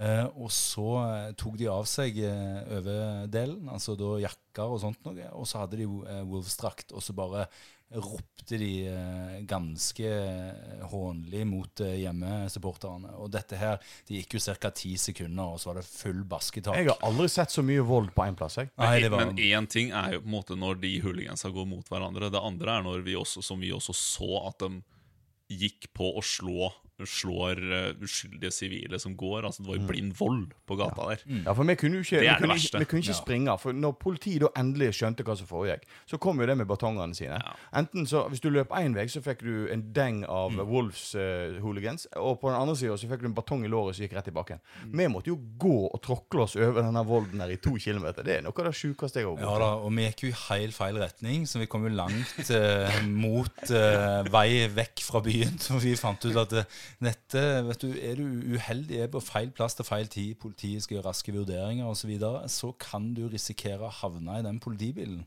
Eh, 0.00 0.24
og 0.40 0.48
så 0.54 0.86
eh, 1.02 1.32
tok 1.36 1.58
de 1.60 1.66
av 1.68 1.84
seg 1.88 2.22
eh, 2.24 2.62
overdelen, 2.78 3.68
altså 3.68 3.92
da 4.00 4.14
jakker 4.22 4.72
og 4.72 4.80
sånt 4.80 5.02
noe, 5.04 5.26
og 5.36 5.44
så 5.48 5.60
hadde 5.60 5.82
de 5.82 5.84
eh, 5.84 6.22
Wolves-drakt, 6.24 6.94
og 6.96 7.04
så 7.04 7.12
bare 7.16 7.44
ropte 7.90 8.56
de 8.56 8.86
eh, 8.86 9.36
ganske 9.50 10.08
eh, 10.08 10.82
hånlig 10.88 11.42
mot 11.50 11.82
eh, 11.84 11.98
hjemmesupporterne. 12.04 13.12
Og 13.20 13.28
dette 13.34 13.58
her, 13.60 13.76
det 14.08 14.22
gikk 14.22 14.38
jo 14.38 14.42
ca. 14.62 14.70
ti 14.72 14.94
sekunder, 15.00 15.52
og 15.52 15.60
så 15.60 15.72
var 15.72 15.82
det 15.82 15.88
full 15.90 16.22
basketak. 16.30 16.80
Jeg 16.80 16.92
har 16.94 17.04
aldri 17.04 17.28
sett 17.34 17.52
så 17.52 17.66
mye 17.66 17.84
vold 17.84 18.14
på 18.16 18.24
én 18.24 18.38
plass. 18.38 18.56
jeg. 18.62 18.70
Nei, 18.80 18.94
det 19.04 19.10
var 19.12 19.26
Men 19.26 19.36
én 19.36 19.68
ting 19.68 19.92
er 19.92 20.14
jo 20.16 20.22
på 20.24 20.30
en 20.30 20.36
måte 20.38 20.56
når 20.56 20.80
de 20.80 20.94
hooligansa 21.04 21.52
går 21.52 21.68
mot 21.68 21.92
hverandre. 21.92 22.32
Det 22.32 22.40
andre 22.40 22.78
er 22.78 22.86
når 22.88 23.04
vi 23.04 23.18
også, 23.20 23.44
som 23.44 23.60
vi 23.60 23.74
også 23.74 23.92
så, 23.92 24.46
at 24.48 24.64
de 24.64 24.80
gikk 25.50 25.90
på 25.92 26.14
å 26.14 26.22
slå 26.24 26.70
slår 27.08 27.60
eh, 27.60 28.02
uskyldige 28.02 28.50
sivile 28.54 28.98
som 28.98 29.16
går. 29.16 29.46
Altså 29.46 29.62
Det 29.62 29.68
var 29.68 29.78
jo 29.78 29.86
blind 29.88 30.12
vold 30.18 30.54
på 30.66 30.76
gata 30.80 31.08
der. 31.10 31.24
Ja, 31.44 31.52
for 31.52 31.64
vi 31.64 31.74
kunne 31.74 32.00
jo 32.00 32.06
ikke, 32.06 32.16
Det 32.16 32.26
vi 32.26 32.32
er 32.32 32.38
kunne, 32.40 32.78
vi 32.78 32.84
kunne 32.84 33.04
ikke 33.04 33.18
springe. 33.18 33.56
For 33.58 33.72
når 33.72 33.96
politiet 34.00 34.44
da 34.44 34.50
endelig 34.60 34.92
skjønte 34.98 35.26
hva 35.26 35.36
som 35.38 35.48
foregikk, 35.50 35.86
så 36.06 36.18
kom 36.18 36.40
jo 36.40 36.48
det 36.50 36.56
med 36.60 36.68
batongene 36.70 37.14
sine. 37.16 37.40
Ja. 37.40 37.56
Enten 37.80 38.06
så, 38.06 38.26
Hvis 38.28 38.40
du 38.40 38.50
løp 38.50 38.70
én 38.76 38.94
vei, 38.94 39.06
så 39.08 39.22
fikk 39.24 39.44
du 39.46 39.68
en 39.72 39.84
deng 39.94 40.24
av 40.28 40.56
Wolves 40.56 41.14
eh, 41.14 41.58
hooligans. 41.60 42.06
Og 42.16 42.40
på 42.40 42.50
den 42.50 42.60
andre 42.60 42.76
sida 42.76 42.96
så 42.96 43.10
fikk 43.10 43.24
du 43.24 43.30
en 43.30 43.36
batong 43.36 43.64
i 43.64 43.70
låret 43.70 43.96
som 43.96 44.06
gikk 44.06 44.16
rett 44.18 44.28
i 44.28 44.36
bakken. 44.36 44.60
Vi 44.84 45.08
måtte 45.08 45.32
jo 45.32 45.38
gå 45.58 45.88
og 45.88 46.00
tråkle 46.04 46.46
oss 46.46 46.56
over 46.56 46.82
denne 46.82 47.04
volden 47.06 47.40
her 47.42 47.52
i 47.52 47.60
to 47.62 47.76
kilometer. 47.80 48.26
Det 48.26 48.38
er 48.38 48.44
noe 48.44 48.54
av 48.56 48.70
det 48.70 48.76
sjukeste 48.76 49.22
jeg 49.22 49.28
har 49.28 49.40
Ja 49.40 49.56
da, 49.60 49.70
og 49.80 49.92
vi 49.96 50.06
gikk 50.06 50.24
jo 50.24 50.30
i 50.32 50.38
helt 50.48 50.76
feil 50.76 50.98
retning, 51.00 51.46
så 51.48 51.60
vi 51.60 51.68
kom 51.70 51.84
jo 51.86 51.92
langt 51.94 52.50
uh, 52.52 53.00
mot 53.06 53.62
uh, 53.72 54.20
vei 54.30 54.66
vekk 54.74 55.04
fra 55.06 55.22
byen. 55.24 55.58
Så 55.64 55.78
vi 55.82 55.94
fant 55.98 56.24
ut 56.24 56.36
at 56.40 56.54
eh, 56.56 56.78
dette, 56.98 57.42
vet 57.66 57.82
du, 57.82 57.90
er 57.94 58.18
du 58.18 58.54
uheldig, 58.54 58.98
er 59.00 59.10
på 59.12 59.22
feil 59.24 59.52
plass 59.54 59.78
til 59.78 59.86
feil 59.86 60.10
tid, 60.10 60.34
politiet 60.42 60.84
skal 60.84 60.98
gjøre 60.98 61.08
raske 61.10 61.34
vurderinger 61.34 61.86
osv., 61.86 62.00
så, 62.02 62.10
videre, 62.10 62.48
så 62.48 62.72
kan 62.80 63.12
du 63.14 63.26
risikere 63.30 63.86
å 63.86 63.94
havne 64.02 64.40
i 64.40 64.46
den 64.46 64.60
politibilen. 64.62 65.22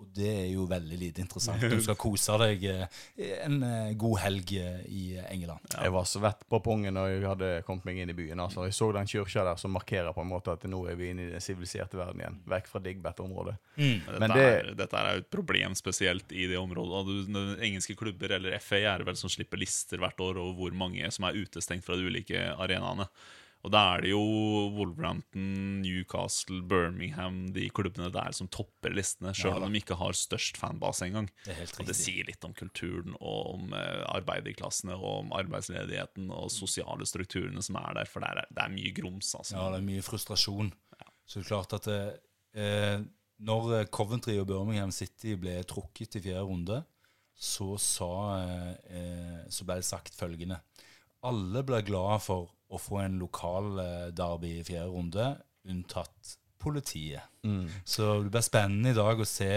Og 0.00 0.06
det 0.16 0.28
er 0.32 0.46
jo 0.54 0.64
veldig 0.70 0.96
lite 0.96 1.20
interessant. 1.20 1.60
Du 1.60 1.76
skal 1.84 1.96
kose 2.00 2.36
deg 2.40 2.62
eh, 2.70 3.00
en 3.44 3.58
eh, 3.66 3.90
god 4.00 4.16
helg 4.22 4.52
eh, 4.56 4.78
i 4.88 5.02
England. 5.28 5.66
Jeg 5.74 5.92
var 5.92 6.06
svett 6.08 6.46
på 6.48 6.60
pungen 6.64 6.96
når 6.96 7.10
jeg 7.12 7.26
hadde 7.28 7.50
kommet 7.66 7.84
meg 7.88 8.00
inn 8.00 8.12
i 8.12 8.16
byen. 8.16 8.40
altså. 8.40 8.64
Jeg 8.64 8.76
så 8.78 8.88
den 8.96 9.10
kirka 9.10 9.44
der 9.50 9.60
som 9.60 9.74
markerer 9.76 10.14
på 10.16 10.24
en 10.24 10.30
måte 10.32 10.54
at 10.56 10.64
nå 10.70 10.80
er 10.88 10.96
vi 10.96 11.10
inne 11.12 11.26
i 11.28 11.32
den 11.34 11.44
siviliserte 11.44 12.00
verden 12.00 12.22
igjen. 12.24 12.38
Vekk 12.48 12.70
fra 12.72 12.82
Digbet-området. 12.86 13.56
Mm. 13.76 13.98
Men 14.08 14.24
dette, 14.24 14.38
det- 14.38 14.48
er, 14.54 14.72
dette 14.80 15.02
er 15.02 15.18
jo 15.18 15.24
et 15.26 15.30
problem 15.36 15.76
spesielt 15.78 16.32
i 16.32 16.48
det 16.50 16.58
området. 16.60 17.04
Du, 17.28 17.42
engelske 17.60 17.98
klubber, 18.00 18.32
eller 18.38 18.56
FA, 18.64 18.80
er 18.94 19.04
vel 19.04 19.20
som 19.20 19.30
slipper 19.32 19.60
lister 19.60 20.00
hvert 20.00 20.20
år 20.24 20.40
over 20.40 20.56
hvor 20.62 20.80
mange 20.86 21.12
som 21.12 21.28
er 21.28 21.36
utestengt 21.44 21.84
fra 21.84 21.98
de 22.00 22.08
ulike 22.08 22.40
arenaene. 22.56 23.06
Og 23.60 23.72
da 23.74 23.80
er 23.92 24.04
det 24.04 24.12
jo 24.14 24.20
Wolverhampton, 24.72 25.80
Newcastle, 25.82 26.62
Birmingham, 26.64 27.42
de 27.52 27.66
klubbene 27.76 28.08
der 28.14 28.32
som 28.36 28.48
topper 28.48 28.94
listene, 28.96 29.34
sjøl 29.36 29.58
Ja 29.58 29.66
om 29.66 29.74
de 29.76 29.82
ikke 29.82 29.98
har 30.00 30.16
størst 30.16 30.56
fanbase 30.60 31.10
engang. 31.10 31.28
Det 31.44 31.58
Og 31.76 31.90
det 31.90 31.96
sier 31.98 32.24
litt 32.28 32.44
om 32.46 32.54
kulturen 32.56 33.18
og 33.20 33.54
om 33.54 33.74
eh, 33.76 34.04
arbeiderklassene 34.14 34.96
og 34.96 35.10
om 35.26 35.34
arbeidsledigheten 35.36 36.30
og 36.32 36.48
sosiale 36.54 37.04
strukturene 37.08 37.60
som 37.64 37.76
er 37.82 38.00
der, 38.00 38.08
for 38.08 38.24
det 38.24 38.32
er, 38.32 38.48
det 38.48 38.64
er 38.64 38.72
mye 38.72 38.94
grums, 38.96 39.34
altså. 39.36 39.58
Ja, 39.58 39.68
det 39.74 39.82
er 39.82 39.88
mye 39.90 40.06
frustrasjon. 40.06 40.72
Så 41.28 41.40
det 41.40 41.44
er 41.44 41.50
klart 41.52 41.76
at 41.76 41.90
eh, 41.92 42.14
eh, 42.56 43.02
når 43.44 43.74
eh, 43.76 43.90
Coventry 43.92 44.38
og 44.40 44.48
Birmingham 44.48 44.92
City 44.94 45.36
ble 45.40 45.58
trukket 45.68 46.16
i 46.16 46.24
fjerde 46.24 46.46
runde, 46.48 46.80
så, 47.40 47.74
sa, 47.80 48.08
eh, 48.88 49.44
så 49.48 49.64
ble 49.64 49.78
det 49.80 49.88
sagt 49.88 50.12
følgende 50.12 50.58
Alle 51.24 51.62
ble 51.64 51.78
glade 51.86 52.18
for 52.20 52.50
å 52.70 52.80
få 52.80 53.02
en 53.04 53.18
lokal 53.22 53.72
eh, 53.82 54.06
derby 54.16 54.56
i 54.60 54.66
fjerde 54.66 54.92
runde, 54.94 55.32
unntatt 55.70 56.36
politiet. 56.60 57.24
Så 57.88 58.06
det 58.20 58.32
blir 58.34 58.44
spennende 58.44 58.90
i 58.92 58.96
dag 58.96 59.16
å 59.16 59.24
se 59.24 59.48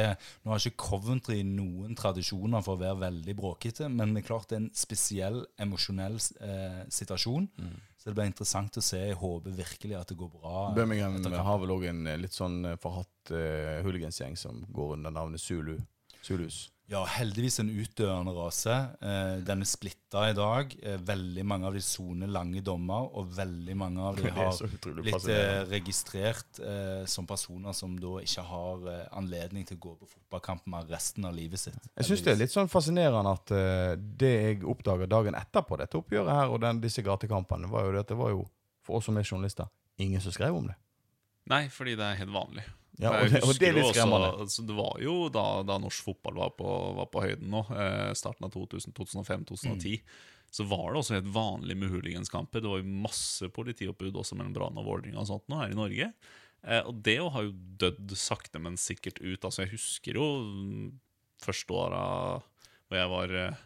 Nå 0.44 0.54
har 0.54 0.62
ikke 0.62 0.86
Coventry 0.86 1.42
noen 1.44 1.98
tradisjoner 2.00 2.64
for 2.64 2.78
å 2.78 2.80
være 2.80 3.02
veldig 3.02 3.36
bråkete, 3.36 3.90
men 3.92 4.14
det 4.16 4.24
er 4.24 4.28
klart 4.30 4.48
det 4.52 4.56
er 4.56 4.62
en 4.62 4.70
spesiell 4.78 5.42
emosjonell 5.60 6.16
eh, 6.16 6.86
situasjon. 6.88 7.50
Så 8.04 8.10
det 8.10 8.18
blir 8.18 8.28
interessant 8.28 8.76
å 8.76 8.84
se. 8.84 8.98
Jeg 9.00 9.16
håper 9.16 9.54
virkelig 9.56 9.96
at 9.96 10.10
det 10.12 10.18
går 10.20 10.32
bra. 10.34 10.64
Birmingham 10.76 11.20
har 11.24 11.60
vel 11.62 11.72
òg 11.72 11.86
en 11.88 12.02
eh, 12.12 12.20
litt 12.20 12.36
sånn 12.36 12.58
eh, 12.68 12.80
forhatt 12.84 13.32
uh, 13.32 13.80
hooligansgjeng 13.86 14.36
som 14.40 14.60
går 14.76 14.98
under 14.98 15.14
navnet 15.16 15.40
Zulu. 15.40 15.78
Zulus. 16.24 16.70
Ja, 16.92 17.00
heldigvis 17.08 17.62
en 17.62 17.70
utdøende 17.72 18.34
rase. 18.36 18.74
Eh, 19.02 19.38
den 19.48 19.64
er 19.64 19.68
splitta 19.68 20.26
i 20.30 20.36
dag. 20.36 20.74
Eh, 20.84 20.98
veldig 21.08 21.46
mange 21.48 21.70
av 21.70 21.78
de 21.78 21.82
soner 21.84 22.28
lange 22.28 22.60
dommer, 22.66 23.08
og 23.16 23.32
veldig 23.38 23.76
mange 23.80 24.04
av 24.04 24.20
de 24.20 24.32
har 24.36 24.60
blitt 25.00 25.30
eh, 25.32 25.62
registrert 25.72 26.60
eh, 26.60 27.06
som 27.10 27.28
personer 27.30 27.76
som 27.78 27.96
da 28.00 28.18
ikke 28.22 28.44
har 28.50 28.86
anledning 29.16 29.66
til 29.70 29.80
å 29.80 29.84
gå 29.88 29.96
på 30.02 30.12
fotballkamp 30.12 30.68
med 30.76 30.92
resten 30.92 31.26
av 31.30 31.34
livet 31.40 31.64
sitt. 31.64 31.90
Jeg 31.96 32.10
syns 32.12 32.28
det 32.28 32.36
er 32.36 32.42
litt 32.44 32.54
sånn 32.54 32.72
fascinerende 32.72 33.34
at 33.40 33.56
det 34.04 34.34
jeg 34.34 34.62
oppdaga 34.68 35.08
dagen 35.10 35.40
etterpå 35.40 35.80
dette 35.80 35.98
oppgjøret 35.98 36.36
her, 36.36 36.52
og 36.52 36.62
den, 36.68 36.84
disse 36.84 37.04
gatekampene, 37.06 37.72
var 37.72 37.88
jo 37.88 37.96
det 37.96 38.04
at 38.04 38.12
det 38.12 38.20
var 38.20 38.36
jo, 38.36 38.46
for 38.84 39.00
oss 39.00 39.08
som 39.08 39.18
er 39.18 39.28
journalister, 39.28 39.72
ingen 40.04 40.22
som 40.24 40.36
skrev 40.36 40.60
om 40.60 40.68
det. 40.68 40.78
Nei, 41.50 41.66
fordi 41.72 41.96
det 42.00 42.12
er 42.12 42.22
helt 42.22 42.36
vanlig. 42.36 42.68
Ja, 43.02 43.10
og, 43.10 43.32
det, 43.32 43.42
og 43.42 43.56
det 43.58 43.72
er 43.72 43.78
litt 43.80 43.90
skremmende. 43.90 44.30
altså, 44.44 44.64
det 44.68 44.76
var 44.78 45.00
jo 45.02 45.16
da, 45.34 45.46
da 45.66 45.80
norsk 45.82 46.06
fotball 46.06 46.38
var 46.38 46.54
på, 46.60 46.68
var 47.00 47.10
på 47.10 47.24
høyden 47.26 47.50
nå, 47.50 47.64
eh, 47.74 48.12
starten 48.18 48.46
av 48.46 48.54
2005-2010, 48.54 49.96
så 50.54 50.66
var 50.70 50.92
det 50.92 51.02
også 51.02 51.18
helt 51.18 51.32
vanlig 51.34 51.78
med 51.82 51.90
hooliganskamper. 51.90 52.62
Det 52.62 52.70
var 52.70 52.84
jo 52.84 53.02
masse 53.08 53.50
politioppbud 53.56 54.20
også 54.22 54.38
mellom 54.38 54.54
Brann 54.54 54.78
og 54.78 54.86
Vålerenga 54.86 55.24
og 55.24 55.30
sånt 55.32 55.50
nå 55.50 55.64
her 55.64 55.74
i 55.74 55.80
Norge. 55.80 56.12
Eh, 56.64 56.86
og 56.86 57.02
det 57.04 57.18
har 57.18 57.48
jo 57.48 57.56
dødd 57.82 58.14
sakte, 58.20 58.62
men 58.62 58.78
sikkert 58.80 59.20
ut. 59.24 59.42
Altså, 59.42 59.64
jeg 59.64 59.74
husker 59.74 60.20
jo 60.22 60.30
mm, 60.46 60.88
første 61.44 61.76
åra 61.76 62.04
hvor 62.88 63.00
jeg 63.00 63.12
var 63.12 63.36
eh, 63.40 63.62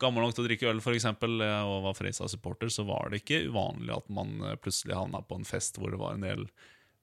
gammel 0.00 0.24
nok 0.24 0.34
til 0.34 0.46
å 0.46 0.48
drikke 0.48 0.72
øl, 0.72 0.80
for 0.80 0.96
eksempel, 0.96 1.42
og 1.44 1.84
var 1.84 1.96
Freisa-supporter, 1.98 2.72
så 2.72 2.86
var 2.88 3.10
det 3.12 3.20
ikke 3.20 3.44
uvanlig 3.52 3.92
at 3.94 4.08
man 4.12 4.38
eh, 4.40 4.56
plutselig 4.56 4.96
havna 4.96 5.20
på 5.20 5.38
en 5.38 5.48
fest 5.48 5.76
hvor 5.78 5.92
det 5.92 6.00
var 6.00 6.16
en 6.16 6.24
del 6.24 6.46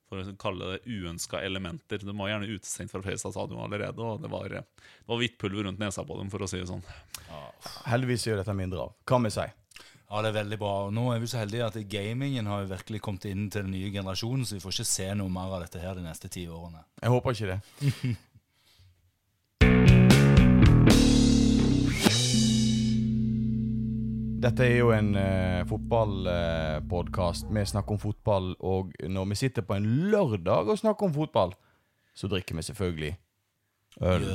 for 0.08 0.24
å 0.24 0.36
kalle 0.39 0.72
det 0.74 0.80
uønska 0.88 1.41
elementer. 1.43 2.02
De 2.04 2.15
var 2.15 2.32
gjerne 2.32 2.50
utestengt 2.50 2.93
fra 2.93 3.04
Fredrikstad 3.04 3.36
stadion 3.36 3.63
allerede, 3.63 4.00
og 4.00 4.24
det 4.24 4.32
var, 4.32 4.46
eh, 4.52 4.65
det 5.04 5.12
var 5.12 5.22
hvitt 5.22 5.38
pulver 5.41 5.67
rundt 5.67 5.82
nesa 5.84 6.06
på 6.08 6.17
dem, 6.20 6.32
for 6.34 6.43
å 6.43 6.50
si 6.50 6.62
det 6.62 6.70
sånn. 6.70 6.84
Heldigvis 7.88 8.28
gjør 8.28 8.41
dette 8.41 8.56
mindre 8.56 8.88
av. 8.88 8.93
Hva 9.08 9.22
vi 9.24 9.34
seg? 9.34 9.56
Ja, 10.08 10.22
det 10.24 10.30
er 10.30 10.38
veldig 10.38 10.58
bra. 10.62 10.74
Og 10.88 10.93
nå 10.96 11.10
er 11.12 11.20
vi 11.20 11.28
så 11.28 11.41
heldige 11.41 11.67
at 11.67 11.78
gamingen 11.91 12.48
har 12.48 12.63
jo 12.63 12.72
virkelig 12.72 13.02
kommet 13.04 13.26
inn 13.28 13.50
til 13.52 13.65
den 13.65 13.74
nye 13.76 13.91
generasjonen, 13.91 14.46
så 14.48 14.56
vi 14.56 14.63
får 14.63 14.78
ikke 14.78 14.88
se 14.88 15.08
noe 15.20 15.34
mer 15.34 15.58
av 15.58 15.65
dette 15.65 15.82
her 15.84 15.98
de 16.00 16.06
neste 16.06 16.32
ti 16.32 16.46
årene. 16.48 16.86
Jeg 17.02 17.12
håper 17.12 17.36
ikke 17.36 17.52
det. 17.52 18.15
Dette 24.38 24.65
er 24.67 24.76
jo 24.78 24.91
en 24.93 25.15
uh, 25.17 25.65
fotballpodkast. 25.65 27.47
vi 27.50 27.65
snakker 27.65 27.95
om 27.95 28.00
fotball, 28.00 28.52
og 28.60 28.93
når 29.02 29.26
vi 29.32 29.36
sitter 29.36 29.65
på 29.65 29.73
en 29.73 29.88
lørdag 30.12 30.69
og 30.69 30.78
snakker 30.78 31.10
om 31.10 31.13
fotball, 31.13 31.56
så 32.13 32.30
drikker 32.30 32.56
vi 32.56 32.62
selvfølgelig 32.62 33.13
øl. 34.02 34.28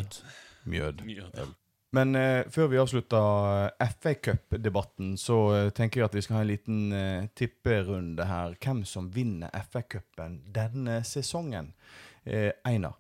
Mjød. 0.64 1.04
Mjød. 1.06 1.38
Øl. 1.38 1.52
Men 1.92 2.16
uh, 2.16 2.48
før 2.50 2.70
vi 2.72 2.80
avslutter 2.80 3.68
eh, 3.78 3.90
FA 4.00 4.14
Cup-debatten, 4.14 5.16
så 5.20 5.38
uh, 5.52 5.70
tenker 5.76 6.00
jeg 6.00 6.08
at 6.08 6.14
vi 6.16 6.22
skal 6.24 6.38
ha 6.38 6.42
en 6.42 6.50
liten 6.50 6.80
uh, 6.92 7.28
tipperunde 7.36 8.24
her. 8.26 8.56
Hvem 8.64 8.84
som 8.88 9.10
vinner 9.12 9.52
FA 9.68 9.84
Cupen 9.84 10.40
denne 10.54 11.02
sesongen? 11.04 11.74
Eh, 12.24 12.50
Einar. 12.64 12.96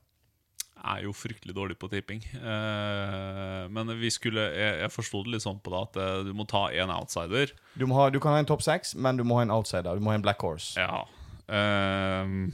Er 0.82 1.04
jo 1.06 1.14
fryktelig 1.14 1.54
dårlig 1.56 1.76
på 1.80 1.88
tipping. 1.92 2.22
Eh, 2.34 3.68
men 3.72 3.92
vi 4.00 4.10
skulle 4.10 4.44
Jeg, 4.52 4.80
jeg 4.82 4.92
forsto 4.92 5.22
det 5.24 5.36
litt 5.36 5.44
sånn 5.44 5.60
på 5.62 5.72
det 5.72 5.80
at 5.86 6.00
eh, 6.02 6.18
du 6.28 6.32
må 6.36 6.46
ta 6.48 6.66
én 6.74 6.92
outsider. 6.92 7.54
Du, 7.78 7.86
må 7.86 7.98
ha, 8.00 8.10
du 8.10 8.18
kan 8.22 8.34
ha 8.36 8.42
en 8.42 8.48
topp 8.48 8.64
seks, 8.66 8.94
men 8.94 9.20
du 9.20 9.24
må 9.26 9.38
ha 9.38 9.46
en 9.46 9.54
outsider. 9.54 9.96
Du 9.96 10.04
må 10.04 10.12
ha 10.12 10.18
en 10.18 10.24
black 10.24 10.42
horse. 10.42 10.74
Ja. 10.80 11.04
Ehm, 11.52 12.50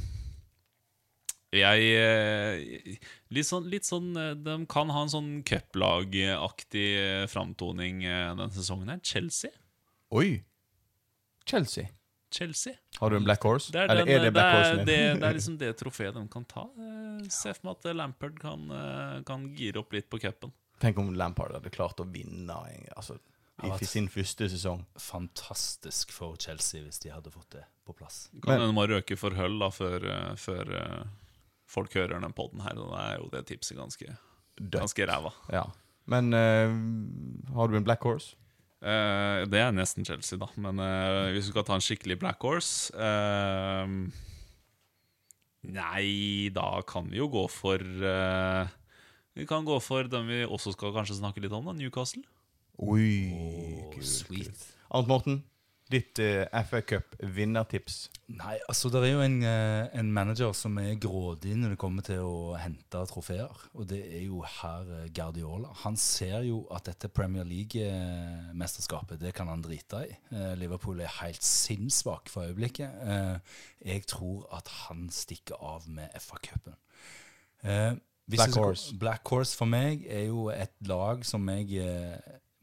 jeg 1.55 1.93
eh, 1.97 2.97
Litt 3.33 3.49
sånn, 3.49 3.69
litt 3.73 3.87
sånn 3.87 4.11
De 4.45 4.55
kan 4.69 4.91
ha 4.93 5.03
en 5.05 5.12
sånn 5.12 5.29
cuplagaktig 5.49 6.88
framtoning 7.33 8.03
denne 8.05 8.51
sesongen 8.57 8.93
her. 8.93 9.01
Chelsea. 9.05 9.53
Oi! 10.12 10.43
Chelsea. 11.49 11.88
Chelsea. 12.31 12.75
Har 12.99 13.11
du 13.11 13.17
en 13.17 13.25
black 13.25 13.43
horse? 13.43 13.73
Det 13.73 13.81
er, 13.81 13.91
Eller 13.93 14.05
den, 14.05 14.14
er 14.14 14.25
det 14.25 14.33
black 14.37 14.53
det, 14.53 14.61
er, 14.61 14.77
det, 14.85 14.97
det 15.21 15.29
er 15.29 15.37
liksom 15.39 15.59
det 15.61 15.72
trofeet 15.81 16.14
de 16.16 16.24
kan 16.33 16.45
ta. 16.49 16.66
Eh, 16.76 17.26
Se 17.33 17.55
for 17.57 17.68
meg 17.70 17.79
at 17.79 17.97
Lampard 17.97 18.39
kan, 18.43 18.68
eh, 18.70 19.16
kan 19.29 19.49
gire 19.57 19.83
opp 19.83 19.97
litt 19.97 20.09
på 20.11 20.20
cupen. 20.22 20.53
Tenk 20.83 21.01
om 21.01 21.11
Lampard 21.18 21.57
hadde 21.57 21.72
klart 21.74 21.99
å 21.99 22.07
vinne 22.07 22.55
altså, 22.95 23.18
i 23.66 23.89
sin 23.89 24.07
første 24.12 24.47
sesong. 24.53 24.85
Fantastisk 25.03 26.12
for 26.14 26.39
Chelsea 26.39 26.85
hvis 26.85 27.01
de 27.03 27.11
hadde 27.11 27.33
fått 27.35 27.57
det 27.57 27.64
på 27.89 27.97
plass. 27.99 28.29
Kan 28.45 28.61
hende 28.61 28.76
må 28.76 28.87
røke 28.87 29.16
for 29.18 29.35
høll 29.39 29.59
da 29.62 29.72
før, 29.74 30.05
eh, 30.12 30.35
før 30.39 30.74
eh, 30.79 31.05
folk 31.68 31.97
hører 31.99 32.20
den 32.22 32.37
podden 32.37 32.62
her. 32.64 32.79
Da 32.79 33.05
er 33.09 33.14
jo 33.18 33.31
det 33.33 33.47
tipset 33.51 33.79
ganske, 33.81 34.14
ganske 34.61 35.09
ræva. 35.09 35.33
Ja. 35.53 35.66
Men 36.09 36.33
uh, 36.33 36.72
har 37.53 37.68
du 37.68 37.76
en 37.76 37.85
black 37.85 38.05
horse? 38.07 38.33
Eh, 38.79 39.43
det 39.51 39.59
er 39.59 39.74
nesten 39.74 40.07
Chelsea, 40.07 40.39
da. 40.39 40.49
Men 40.61 40.79
uh, 40.79 41.29
hvis 41.35 41.49
du 41.49 41.53
skal 41.53 41.66
ta 41.66 41.74
en 41.79 41.83
skikkelig 41.85 42.18
black 42.22 42.43
horse 42.47 42.95
uh, 42.95 43.91
Nei, 45.68 46.51
da 46.55 46.68
kan 46.87 47.09
vi 47.11 47.18
jo 47.18 47.26
gå 47.33 47.43
for 47.51 47.83
Vi 49.35 49.47
kan 49.51 49.66
gå 49.66 49.79
for 49.83 50.07
den 50.11 50.31
vi 50.31 50.45
også 50.47 50.72
skal 50.76 50.95
kanskje 50.95 51.18
snakke 51.18 51.43
litt 51.43 51.55
om, 51.55 51.66
da 51.66 51.74
Newcastle. 51.74 52.22
Oi, 52.79 53.35
oh, 53.35 53.99
sweet. 54.07 54.62
Arnt 54.95 55.11
Morten, 55.11 55.41
ditt 55.91 56.18
uh, 56.20 56.45
FA 56.68 56.80
Cup-vinnertips. 56.84 58.09
Nei, 58.28 58.59
altså 58.68 58.91
det 58.93 59.01
er 59.07 59.12
jo 59.14 59.20
en, 59.24 59.36
eh, 59.43 59.86
en 59.97 60.11
manager 60.12 60.51
som 60.53 60.74
er 60.82 60.99
grådig 61.01 61.55
når 61.57 61.70
det 61.72 61.78
kommer 61.80 62.05
til 62.05 62.20
å 62.28 62.59
hente 62.61 63.01
trofeer. 63.09 63.62
Og 63.72 63.86
det 63.89 64.03
er 64.05 64.26
jo 64.26 64.43
herr 64.45 64.91
eh, 64.99 65.07
Guardiola. 65.16 65.70
Han 65.86 65.97
ser 65.97 66.43
jo 66.45 66.59
at 66.76 66.84
dette 66.91 67.09
Premier 67.09 67.47
League-mesterskapet, 67.49 69.16
det 69.22 69.32
kan 69.36 69.49
han 69.49 69.62
drite 69.64 70.03
i. 70.05 70.12
Eh, 70.34 70.53
Liverpool 70.61 71.01
er 71.01 71.14
helt 71.22 71.43
sinnssvak 71.45 72.28
for 72.28 72.45
øyeblikket. 72.51 73.01
Eh, 73.09 73.39
Jeg 73.89 74.05
tror 74.11 74.45
at 74.53 74.68
han 74.84 75.09
stikker 75.09 75.57
av 75.62 75.89
med 75.89 76.11
FA-cupen. 76.20 76.76
Eh, 77.64 77.95
Black 78.28 78.55
Horse. 78.61 78.93
Black 79.01 79.28
Horse 79.32 79.57
for 79.57 79.64
meg 79.70 80.05
er 80.05 80.26
jo 80.26 80.51
et 80.53 80.74
lag 80.84 81.24
som 81.24 81.49
jeg 81.49 81.80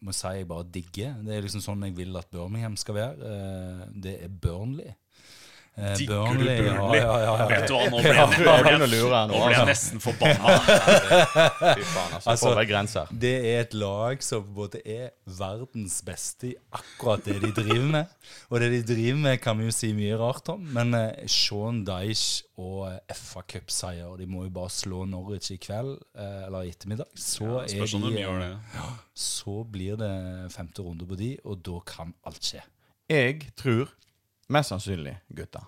må 0.06 0.14
si 0.16 0.32
jeg 0.38 0.48
bare 0.50 0.68
digger. 0.74 1.18
Det 1.26 1.34
er 1.36 1.46
liksom 1.46 1.64
sånn 1.66 1.86
jeg 1.88 1.96
vil 1.98 2.16
at 2.20 2.30
Birmingham 2.34 2.78
skal 2.80 2.98
være. 3.00 3.32
Eh, 3.32 3.84
det 4.06 4.16
er 4.28 4.38
Burnley. 4.42 4.94
Eh, 5.78 5.98
Burnley? 6.08 6.62
Ja, 6.66 6.96
ja, 6.96 7.16
ja, 7.20 7.32
ja. 7.40 7.46
Vet 7.52 7.66
du 7.68 7.74
hva, 7.76 7.88
nå 7.92 7.98
ble 8.04 8.12
jeg, 8.12 8.16
Jeg 8.16 8.28
nå 8.32 8.44
ble 8.46 8.54
begynner 8.64 8.86
å 8.86 8.88
jeg, 8.88 8.92
lure 8.96 9.22
nå. 9.28 9.34
nå 9.34 9.40
ble 9.42 9.52
jeg 9.52 9.60
Altså. 9.60 9.66
nesten 9.68 10.04
forbanna. 10.04 10.54
Altså. 12.26 12.52
Altså. 12.56 13.02
Det 13.12 13.32
er 13.50 13.60
et 13.66 13.74
lag 13.78 14.22
som 14.24 14.46
både 14.56 14.80
er 14.88 15.10
verdens 15.28 15.98
beste 16.08 16.48
i 16.52 16.54
akkurat 16.76 17.26
det 17.28 17.36
de 17.44 17.50
driver 17.58 17.90
med. 17.92 18.14
Og 18.50 18.64
det 18.64 18.70
de 18.72 18.80
driver 18.94 19.20
med, 19.26 19.40
kan 19.44 19.60
vi 19.60 19.68
jo 19.68 19.76
si 19.76 19.92
mye 19.98 20.16
rart 20.20 20.48
om. 20.54 20.64
Men 20.76 20.96
eh, 20.98 21.26
Sean 21.32 21.84
Dyche 21.88 22.46
og 22.62 22.86
eh, 22.94 23.16
FA 23.18 23.44
Cup-seier 23.52 24.16
De 24.22 24.28
må 24.32 24.46
jo 24.48 24.54
bare 24.56 24.72
slå 24.74 25.04
Norwich 25.10 25.52
i 25.56 25.60
kveld, 25.62 25.98
eh, 26.16 26.46
eller 26.48 26.70
i 26.70 26.72
ettermiddag. 26.74 27.12
Så, 27.20 27.44
Ja, 27.46 27.66
er 27.68 27.92
de, 28.08 28.24
eh, 28.24 28.88
så 29.28 29.60
blir 29.68 30.00
det 30.00 30.14
femte 30.56 30.86
runde 30.88 31.08
på 31.10 31.20
de, 31.20 31.34
og 31.44 31.60
da 31.68 31.82
kan 31.88 32.16
alt 32.26 32.42
skje. 32.54 32.64
Jeg 33.12 33.52
tror 33.60 33.92
mest 34.48 34.70
sannsynlig, 34.70 35.18
gutta, 35.28 35.66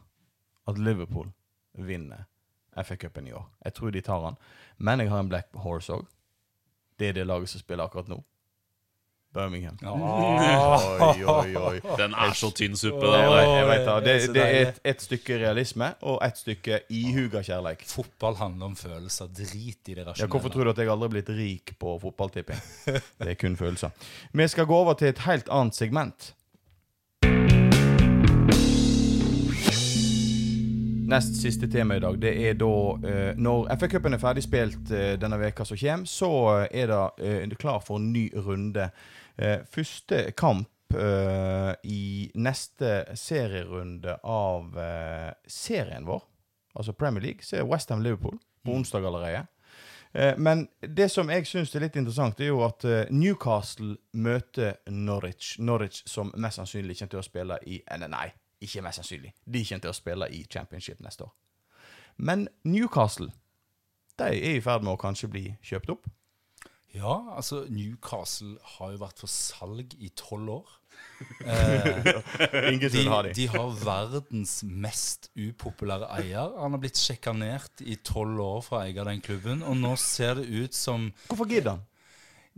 at 0.67 0.77
Liverpool 0.77 1.31
vinner 1.77 2.25
FA-cupen 2.77 3.27
i 3.27 3.33
år. 3.33 3.45
Jeg 3.65 3.73
tror 3.73 3.91
de 3.91 4.01
tar 4.01 4.23
han. 4.23 4.35
Men 4.77 5.01
jeg 5.01 5.09
har 5.09 5.19
en 5.23 5.29
black 5.29 5.53
horse 5.63 5.93
òg. 5.93 6.05
Det 6.97 7.09
er 7.09 7.13
det 7.19 7.27
laget 7.27 7.49
som 7.49 7.61
spiller 7.61 7.87
akkurat 7.87 8.09
nå. 8.09 8.19
Birmingham. 9.33 9.77
Oi, 9.83 11.23
oi, 11.23 11.55
oi. 11.59 11.81
Den 11.99 12.13
er 12.15 12.31
så 12.37 12.47
tynn 12.55 12.77
suppe. 12.79 13.03
Den 13.03 13.27
der. 13.27 13.41
Jeg 13.43 13.65
vet 13.67 13.83
det, 13.85 14.13
det 14.15 14.29
det 14.33 14.43
er 14.45 14.55
et, 14.69 14.79
et 14.93 15.03
stykke 15.03 15.37
realisme 15.41 15.89
og 16.09 16.21
et 16.25 16.39
stykke 16.39 16.79
ihuga 16.89 17.43
kjærleik. 17.45 17.83
Fotball 17.89 18.39
handler 18.39 18.71
om 18.71 18.77
følelser. 18.79 19.29
Drit 19.37 19.91
i 19.91 19.97
det 19.99 20.07
Ja, 20.17 20.25
hvorfor 20.25 20.49
tror 20.53 20.69
du 20.69 20.71
at 20.71 20.81
jeg 20.81 20.89
aldri 20.89 21.09
er 21.11 21.15
blitt 21.17 21.29
rik 21.37 21.75
på 21.77 21.97
fotballtipping? 22.01 22.63
Det 22.87 23.29
er 23.35 23.37
kun 23.37 23.59
følelser. 23.59 23.93
Vi 24.33 24.47
skal 24.47 24.65
gå 24.65 24.79
over 24.79 24.97
til 24.97 25.11
et 25.11 25.21
helt 25.27 25.51
annet 25.53 25.75
segment. 25.75 26.31
Nest 31.07 31.41
siste 31.41 31.67
tema 31.71 31.95
i 31.95 31.99
dag, 31.99 32.17
det 32.19 32.33
er 32.49 32.55
da 32.59 32.69
eh, 33.07 33.37
Når 33.39 33.69
FA-cupen 33.79 34.17
er 34.17 34.19
ferdig 34.19 34.41
spilt 34.43 34.89
eh, 34.91 35.13
denne 35.15 35.37
veka 35.39 35.63
som 35.63 35.77
kommer, 35.79 36.07
så 36.11 36.31
eh, 36.51 36.81
er 36.81 36.89
det 36.91 37.27
eh, 37.27 37.53
klar 37.55 37.77
for 37.79 37.95
en 37.95 38.09
ny 38.11 38.25
runde. 38.35 38.89
Eh, 39.37 39.61
første 39.71 40.33
kamp 40.35 40.67
eh, 40.91 41.71
i 41.87 42.27
neste 42.35 43.05
serierunde 43.15 44.17
av 44.19 44.75
serien 45.47 46.03
vår, 46.09 46.25
altså 46.75 46.91
Premier 46.91 47.23
League, 47.23 47.47
så 47.47 47.61
er 47.61 47.69
Westham 47.69 48.03
Liverpool 48.03 48.35
på 48.65 48.75
onsdag 48.75 49.07
allerede. 49.07 49.45
Men 50.37 50.65
det 50.81 51.11
som 51.11 51.29
jeg 51.29 51.45
syns 51.45 51.75
er 51.75 51.83
litt 51.83 51.95
interessant, 51.99 52.39
er 52.41 52.49
jo 52.49 52.63
at 52.65 52.83
Newcastle 53.11 53.95
møter 54.17 54.79
Norwich. 54.89 55.59
Norwich 55.59 56.01
som 56.09 56.31
mest 56.35 56.57
sannsynlig 56.57 56.97
kommer 56.97 57.11
til 57.11 57.21
å 57.21 57.25
spille 57.27 57.59
i 57.67 57.79
nei, 58.07 58.31
ikke 58.61 58.83
mest 58.85 59.01
sannsynlig. 59.01 59.33
De 59.45 59.63
kommer 59.65 59.85
til 59.85 59.93
å 59.93 59.97
spille 59.97 60.29
i 60.33 60.45
Championship 60.49 61.01
neste 61.05 61.27
år. 61.27 61.33
Men 62.17 62.47
Newcastle 62.65 63.29
de 64.17 64.33
er 64.33 64.57
i 64.57 64.61
ferd 64.65 64.85
med 64.85 64.95
å 64.95 65.01
kanskje 65.01 65.29
bli 65.29 65.43
kjøpt 65.65 65.91
opp. 65.93 66.07
Ja, 66.95 67.19
altså 67.37 67.65
Newcastle 67.69 68.55
har 68.77 68.93
jo 68.95 69.01
vært 69.03 69.21
for 69.21 69.29
salg 69.29 69.93
i 70.01 70.11
tolv 70.17 70.59
år. 70.61 70.75
Eh, 71.45 72.79
de, 72.89 73.03
har 73.05 73.27
de. 73.27 73.31
de 73.37 73.43
har 73.49 73.75
verdens 73.83 74.63
mest 74.65 75.27
upopulære 75.37 76.07
eier. 76.15 76.55
Han 76.57 76.73
har 76.73 76.81
blitt 76.81 76.97
sjekanert 76.97 77.83
i 77.85 77.99
tolv 78.05 78.41
år 78.41 78.63
for 78.65 78.79
å 78.79 78.81
eie 78.81 79.05
den 79.05 79.21
klubben, 79.25 79.61
og 79.61 79.77
nå 79.77 79.93
ser 80.01 80.39
det 80.39 80.47
ut 80.49 80.77
som 80.77 81.11
Hvorfor 81.27 81.49
gidder 81.49 81.75
han? 81.75 81.85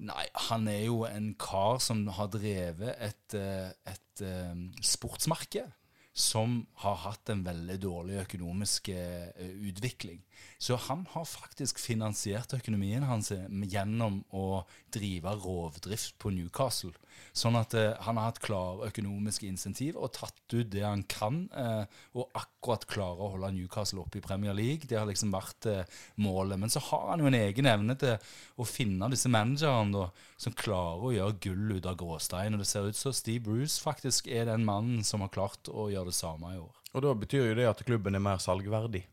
Nei, 0.10 0.26
han 0.48 0.68
er 0.72 0.86
jo 0.86 1.02
en 1.08 1.34
kar 1.40 1.82
som 1.84 2.06
har 2.16 2.32
drevet 2.32 2.96
et, 3.10 3.36
et, 3.36 3.92
et 3.92 4.24
eh, 4.28 4.56
sportsmarked 4.88 5.68
som 6.14 6.66
har 6.84 6.98
hatt 7.06 7.30
en 7.30 7.44
veldig 7.46 7.78
dårlig 7.84 8.20
økonomisk 8.24 8.90
eh, 8.94 9.30
utvikling. 9.70 10.24
Så 10.60 10.76
han 10.76 11.06
har 11.14 11.28
faktisk 11.28 11.80
finansiert 11.80 12.54
økonomien 12.58 13.06
hans 13.08 13.32
eh, 13.32 13.46
gjennom 13.72 14.24
å 14.36 14.64
drive 14.92 15.36
rovdrift 15.44 16.18
på 16.20 16.34
Newcastle. 16.36 16.96
Sånn 17.36 17.58
at 17.60 17.76
eh, 17.78 17.94
han 18.04 18.20
har 18.20 18.30
hatt 18.32 18.42
klare 18.44 18.90
økonomiske 18.90 19.48
insentiv 19.48 19.98
og 20.00 20.14
tatt 20.18 20.40
ut 20.54 20.70
det 20.72 20.84
han 20.84 21.04
kan, 21.10 21.46
eh, 21.56 21.86
og 22.18 22.36
akkurat 22.38 22.88
klare 22.90 23.24
å 23.24 23.32
holde 23.36 23.52
Newcastle 23.56 24.04
oppe 24.04 24.20
i 24.20 24.26
Premier 24.26 24.56
League. 24.58 24.88
Det 24.90 24.98
har 25.00 25.08
liksom 25.10 25.32
vært 25.34 25.70
eh, 25.70 26.00
målet. 26.20 26.60
Men 26.60 26.74
så 26.74 26.82
har 26.90 27.12
han 27.14 27.24
jo 27.24 27.30
en 27.30 27.40
egen 27.40 27.70
evne 27.70 27.96
til 28.00 28.18
å 28.60 28.68
finne 28.68 29.12
disse 29.14 29.32
managerne 29.32 29.96
da, 29.96 30.28
som 30.40 30.56
klarer 30.58 31.06
å 31.06 31.14
gjøre 31.16 31.40
gull 31.44 31.78
ut 31.78 31.90
av 31.90 31.98
gråstein. 32.00 32.56
Og 32.56 32.64
det 32.64 32.70
ser 32.70 32.90
ut 32.90 33.00
som 33.00 33.16
Steve 33.16 33.44
Bruce 33.46 33.80
faktisk 33.84 34.28
er 34.32 34.50
den 34.50 34.68
mannen 34.68 35.06
som 35.08 35.24
har 35.24 35.34
klart 35.34 35.72
å 35.72 35.90
gjøre 35.92 35.99
det 36.08 36.16
samme 36.18 36.54
i 36.56 36.62
år. 36.62 36.76
Og 36.94 37.04
da 37.06 37.14
betyr 37.18 37.52
jo 37.52 37.58
det 37.60 37.68
at 37.70 37.84
klubben 37.86 38.16
er 38.16 38.24
mer 38.24 38.42
salgverdig. 38.42 39.04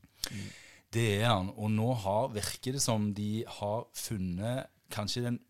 Det 0.93 1.09
er 1.18 1.28
han. 1.28 1.51
Og 1.57 1.70
nå 1.74 1.91
har, 2.05 2.30
virker 2.34 2.76
det 2.76 2.82
som 2.84 3.11
de 3.16 3.45
har 3.59 3.84
funnet 3.97 4.70
kanskje 4.93 5.26
den 5.26 5.43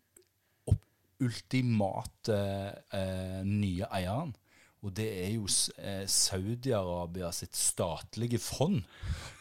ultimate 1.23 2.41
eh, 2.93 3.39
nye 3.45 3.87
eieren. 3.93 4.35
Og 4.85 4.93
det 4.93 5.07
er 5.23 5.31
jo 5.33 5.47
eh, 5.81 6.03
Saudi-Arabia 6.05 7.31
sitt 7.33 7.57
statlige 7.57 8.37
fond, 8.39 8.83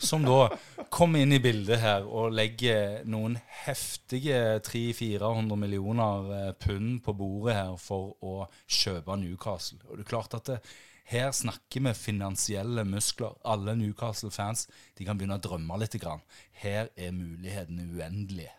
som 0.00 0.24
da 0.24 0.48
kommer 0.90 1.22
inn 1.22 1.36
i 1.36 1.42
bildet 1.44 1.82
her 1.82 2.06
og 2.08 2.32
legger 2.34 3.04
noen 3.04 3.36
heftige 3.66 4.62
300-400 4.64 5.60
millioner 5.60 6.32
eh, 6.38 6.50
pund 6.56 7.02
på 7.04 7.14
bordet 7.20 7.58
her 7.58 7.76
for 7.80 8.16
å 8.24 8.46
kjøpe 8.64 9.18
Newcastle. 9.20 9.82
Og 9.90 9.98
det 10.00 10.06
er 10.06 10.12
klart 10.14 10.38
at 10.40 10.48
det, 10.54 10.58
her 11.06 11.32
snakker 11.34 11.84
vi 11.86 11.94
finansielle 11.94 12.82
muskler. 12.88 13.36
Alle 13.46 13.76
Newcastle-fans 13.78 14.66
de 14.98 15.06
kan 15.06 15.18
begynne 15.18 15.38
å 15.38 15.42
drømme 15.42 15.78
litt. 15.78 15.94
Grann. 16.02 16.24
Her 16.60 16.90
er 16.98 17.14
mulighetene 17.14 17.86
uendelige. 17.94 18.52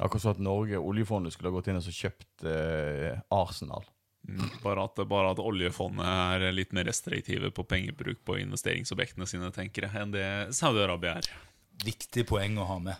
Akkurat 0.00 0.24
som 0.24 0.32
at 0.32 0.40
Norge, 0.42 0.80
oljefondet, 0.80 1.34
skulle 1.34 1.52
ha 1.52 1.58
gått 1.58 1.68
inn 1.68 1.78
og 1.78 1.84
så 1.84 1.92
kjøpt 1.92 2.46
eh, 2.48 3.20
Arsenal. 3.36 3.84
Mm, 4.28 4.48
Bare 4.64 4.84
at, 4.84 5.00
bare 5.08 5.32
at 5.32 5.40
oljefondet 5.40 6.04
er 6.08 6.56
litt 6.56 6.74
mer 6.76 6.88
restriktive 6.88 7.52
på 7.56 7.64
pengebruk 7.68 8.20
på 8.24 8.36
investeringsobjektene 8.42 9.28
sine, 9.28 9.52
tenker 9.54 9.86
jeg, 9.86 9.96
enn 9.96 10.12
det 10.16 10.26
Saudi-Arabia 10.56 11.18
er. 11.20 11.30
Viktig 11.80 12.26
poeng 12.28 12.58
å 12.60 12.66
ha 12.68 12.76
med. 12.82 12.98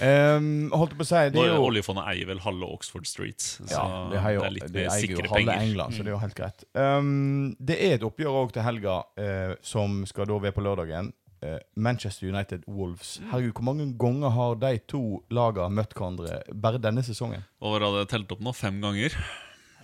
Um, 0.00 0.70
holdt 0.80 0.94
på 0.96 1.04
å 1.04 1.08
si, 1.08 1.20
det 1.34 1.42
er 1.42 1.52
jo 1.52 1.66
Oljefondet 1.66 2.08
eier 2.12 2.30
vel 2.30 2.40
halve 2.44 2.70
Oxford 2.72 3.08
Street, 3.08 3.42
så 3.42 3.66
Ja, 3.68 3.84
det, 4.12 4.22
jo, 4.36 4.40
det 4.40 4.48
er 4.48 4.54
litt 4.54 4.70
det 4.70 4.86
mer 4.86 4.96
sikre 5.02 5.26
halve 5.26 5.34
penger. 5.34 5.52
Mm. 5.52 5.66
England, 5.66 5.96
så 5.96 6.06
det 6.06 6.12
er 6.12 6.16
jo 6.16 6.22
helt 6.24 6.38
greit. 6.38 6.66
Um, 6.72 7.54
det 7.60 7.78
er 7.88 7.98
et 7.98 8.08
oppgjør 8.08 8.40
òg 8.42 8.56
til 8.56 8.66
helga 8.66 8.98
uh, 9.20 9.54
som 9.64 10.02
skal 10.08 10.30
da 10.30 10.40
være 10.46 10.56
på 10.56 10.64
lørdagen. 10.64 11.12
Uh, 11.44 11.58
Manchester 11.76 12.30
United 12.30 12.64
Wolves. 12.66 13.18
Mm. 13.20 13.30
Herregud, 13.34 13.56
hvor 13.58 13.68
mange 13.68 13.90
ganger 14.00 14.32
har 14.38 14.60
de 14.62 14.72
to 14.88 15.02
lagene 15.28 15.76
møtt 15.76 15.92
hverandre 15.96 16.40
bare 16.56 16.80
denne 16.80 17.04
sesongen? 17.04 17.44
Og 17.60 17.76
hadde 17.76 18.06
telt 18.08 18.32
opp 18.32 18.40
nå 18.44 18.56
fem 18.56 18.80
ganger. 18.80 19.16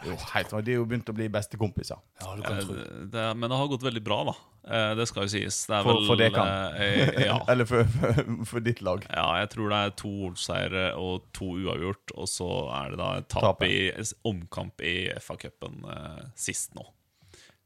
Jo, 0.05 0.16
helt, 0.32 0.50
De 0.64 0.72
er 0.72 0.78
jo 0.80 0.84
begynt 0.86 1.09
å 1.11 1.14
bli 1.14 1.28
bestekompiser. 1.30 1.98
Ja, 2.20 2.34
du 2.36 2.42
kan 2.42 2.57
Eh, 2.59 2.64
tro. 2.66 2.74
Det, 3.12 3.26
men 3.36 3.50
det 3.50 3.59
har 3.59 3.68
gått 3.68 3.82
veldig 3.86 4.03
bra, 4.05 4.24
da. 4.24 4.34
Eh, 4.66 4.94
Det 4.98 5.07
skal 5.09 5.22
jo 5.24 5.28
sies. 5.28 5.66
Det 5.66 5.76
er 5.76 5.82
For- 5.82 5.94
vel, 5.94 6.07
for 6.07 6.16
det 6.16 6.32
kan. 6.34 6.46
eh, 6.74 7.24
Ja. 7.28 7.38
Eller 7.48 7.64
for, 7.64 7.84
for, 7.84 8.44
for 8.44 8.61
ditt 8.61 8.82
lag. 8.82 9.07
Ja, 9.11 9.28
jeg 9.40 9.50
tror 9.50 9.68
det 9.70 9.78
er 9.86 9.90
to 10.03 10.09
Wolves-seiere 10.09 10.96
og 10.98 11.28
to 11.32 11.44
uavgjort, 11.62 12.14
og 12.16 12.26
så 12.28 12.48
er 12.82 12.90
det 12.90 12.98
da 12.98 13.11
et 13.18 13.28
tap 13.28 13.62
i 13.62 13.92
omkamp 14.24 14.80
i 14.82 14.96
FA-cupen 15.20 15.84
eh, 15.88 16.24
sist 16.34 16.74
nå. 16.74 16.84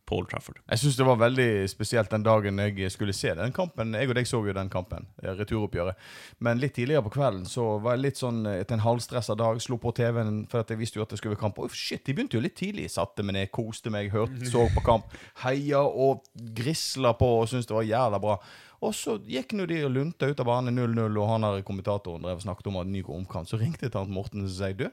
På 0.07 0.19
Trafford. 0.31 0.61
Jeg 0.71 0.81
syns 0.83 0.99
det 0.99 1.07
var 1.07 1.19
veldig 1.21 1.49
spesielt 1.71 2.13
den 2.13 2.25
dagen 2.27 2.61
jeg 2.63 2.91
skulle 2.95 3.15
se 3.17 3.33
den 3.35 3.55
kampen. 3.55 3.95
Jeg 3.99 4.11
og 4.11 4.17
deg 4.19 4.29
så 4.29 4.41
jo 4.47 4.55
den 4.57 4.71
kampen, 4.73 5.09
eh, 5.23 5.33
returoppgjøret. 5.39 5.99
Men 6.39 6.63
litt 6.63 6.77
tidligere 6.79 7.05
på 7.07 7.15
kvelden 7.19 7.47
så 7.51 7.79
var 7.83 7.97
jeg 7.97 8.05
litt 8.05 8.21
sånn 8.21 8.45
eh, 8.47 8.61
etter 8.63 8.79
en 8.79 8.87
halvstressa 8.87 9.37
dag. 9.39 9.61
Slo 9.63 9.79
på 9.83 9.95
TV-en 9.97 10.45
for 10.51 10.63
at 10.63 10.71
jeg 10.71 10.81
visste 10.81 11.01
jo 11.01 11.07
at 11.07 11.13
det 11.13 11.21
skulle 11.21 11.35
være 11.35 11.45
kamp. 11.45 11.59
Og 11.63 11.75
shit, 11.75 12.05
de 12.07 12.15
begynte 12.15 12.39
jo 12.39 12.45
litt 12.45 12.57
tidlig. 12.59 12.89
Satte 12.95 13.27
meg 13.27 13.39
ned, 13.39 13.51
koste 13.55 13.93
meg, 13.93 14.13
hørte, 14.15 14.47
så 14.51 14.69
på 14.75 14.85
kamp. 14.87 15.11
Heia 15.43 15.83
og 15.83 16.27
grisla 16.35 17.17
på 17.19 17.33
og 17.41 17.51
syntes 17.51 17.69
det 17.69 17.77
var 17.77 17.91
jævla 17.91 18.23
bra. 18.23 18.39
Og 18.85 18.93
så 18.95 19.17
gikk 19.25 19.57
nå 19.57 19.67
de 19.71 19.81
og 19.87 19.95
lunta 19.95 20.29
ut 20.29 20.41
av 20.43 20.49
banen 20.49 20.77
0-0, 20.77 21.17
og 21.17 21.31
han 21.31 21.47
her 21.49 21.65
kommentatoren 21.67 22.27
drev 22.27 22.43
og 22.43 22.45
snakket 22.45 22.69
om 22.71 22.79
at 22.83 22.91
ny 22.91 23.03
omkamp. 23.03 23.49
Så 23.49 23.61
ringte 23.61 23.89
jeg 23.89 23.97
til 23.97 24.13
Morten 24.13 24.45
og 24.45 24.53
sa 24.53 24.71
du, 24.77 24.87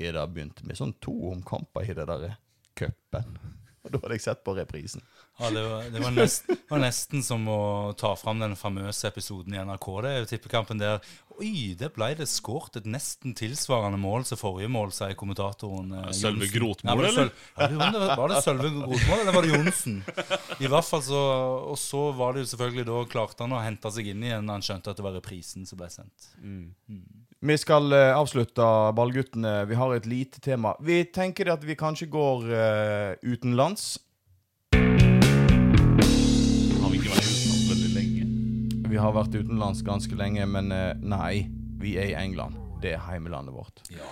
er 0.00 0.16
det 0.16 0.28
begynt 0.34 0.62
med 0.66 0.80
sånn 0.80 0.96
to 1.04 1.14
omkamper 1.30 1.86
i 1.86 1.96
det 1.96 2.08
der 2.10 2.38
cupen? 2.78 3.59
Og 3.84 3.92
da 3.92 4.00
hadde 4.02 4.18
jeg 4.18 4.26
sett 4.26 4.42
på 4.44 4.54
reprisen. 4.58 5.04
Ja, 5.40 5.50
det 5.50 5.62
var, 5.64 5.88
det 5.90 6.02
var, 6.04 6.12
nesten, 6.12 6.58
var 6.68 6.82
nesten 6.82 7.22
som 7.24 7.46
å 7.48 7.60
ta 7.98 8.12
fram 8.20 8.42
den 8.42 8.56
famøse 8.60 9.08
episoden 9.08 9.54
i 9.56 9.62
NRK. 9.64 9.88
Det 10.04 10.12
er 10.12 10.22
jo 10.22 10.30
tippekampen 10.34 10.82
der 10.82 11.00
Oi, 11.40 11.72
det 11.80 11.88
ble 11.94 12.10
det 12.18 12.26
skåret 12.28 12.74
et 12.76 12.88
nesten 12.90 13.32
tilsvarende 13.32 13.96
mål 13.96 14.26
som 14.28 14.36
forrige 14.36 14.68
mål, 14.68 14.90
sier 14.92 15.14
kommentatoren. 15.16 15.94
eh, 15.96 16.10
Sølve 16.12 16.50
Grotmål, 16.52 16.90
Ja, 16.90 16.96
var 16.98 17.06
det 17.06 17.12
eller? 17.14 17.30
Ja, 17.56 17.68
det, 17.70 18.18
var 18.20 18.28
det, 18.28 18.42
Sølve 18.44 18.72
Grotmål, 18.74 19.22
eller 19.22 19.36
var 19.38 19.48
det 19.48 19.54
Johnsen? 19.54 20.02
I 20.60 20.68
hvert 20.68 20.84
fall 20.90 21.02
så 21.06 21.22
Og 21.70 21.78
så 21.80 22.02
var 22.12 22.36
det 22.36 22.44
jo 22.44 22.50
selvfølgelig 22.52 22.86
da 22.90 23.00
klarte 23.08 23.46
han 23.46 23.56
å 23.56 23.62
hente 23.64 23.94
seg 23.94 24.12
inn 24.12 24.28
igjen 24.28 24.52
da 24.52 24.58
han 24.58 24.66
skjønte 24.66 24.92
at 24.92 25.00
det 25.00 25.06
var 25.06 25.16
reprisen 25.16 25.64
som 25.64 25.80
ble 25.80 25.88
sendt. 25.94 26.28
Vi 27.40 27.56
skal 27.56 27.88
eh, 27.96 28.12
avslutte 28.12 28.68
Ballguttene. 28.92 29.64
Vi 29.64 29.80
har 29.80 29.96
et 29.96 30.06
lite 30.06 30.44
tema. 30.44 30.74
Vi 30.84 31.06
tenker 31.08 31.54
at 31.54 31.64
vi 31.64 31.78
kanskje 31.78 32.10
går 32.12 32.48
uh, 32.52 33.14
utenlands. 33.24 33.94
Vi 38.90 38.98
har 38.98 39.12
vært 39.14 39.34
utenlands 39.38 39.82
ganske 39.86 40.16
lenge, 40.18 40.46
men 40.50 40.72
eh, 40.74 40.96
nei, 40.98 41.44
vi 41.80 41.94
er 42.00 42.10
i 42.10 42.16
England. 42.18 42.56
Det 42.82 42.96
er 42.96 43.04
heimelandet 43.06 43.54
vårt. 43.54 43.82
Ja. 43.92 44.08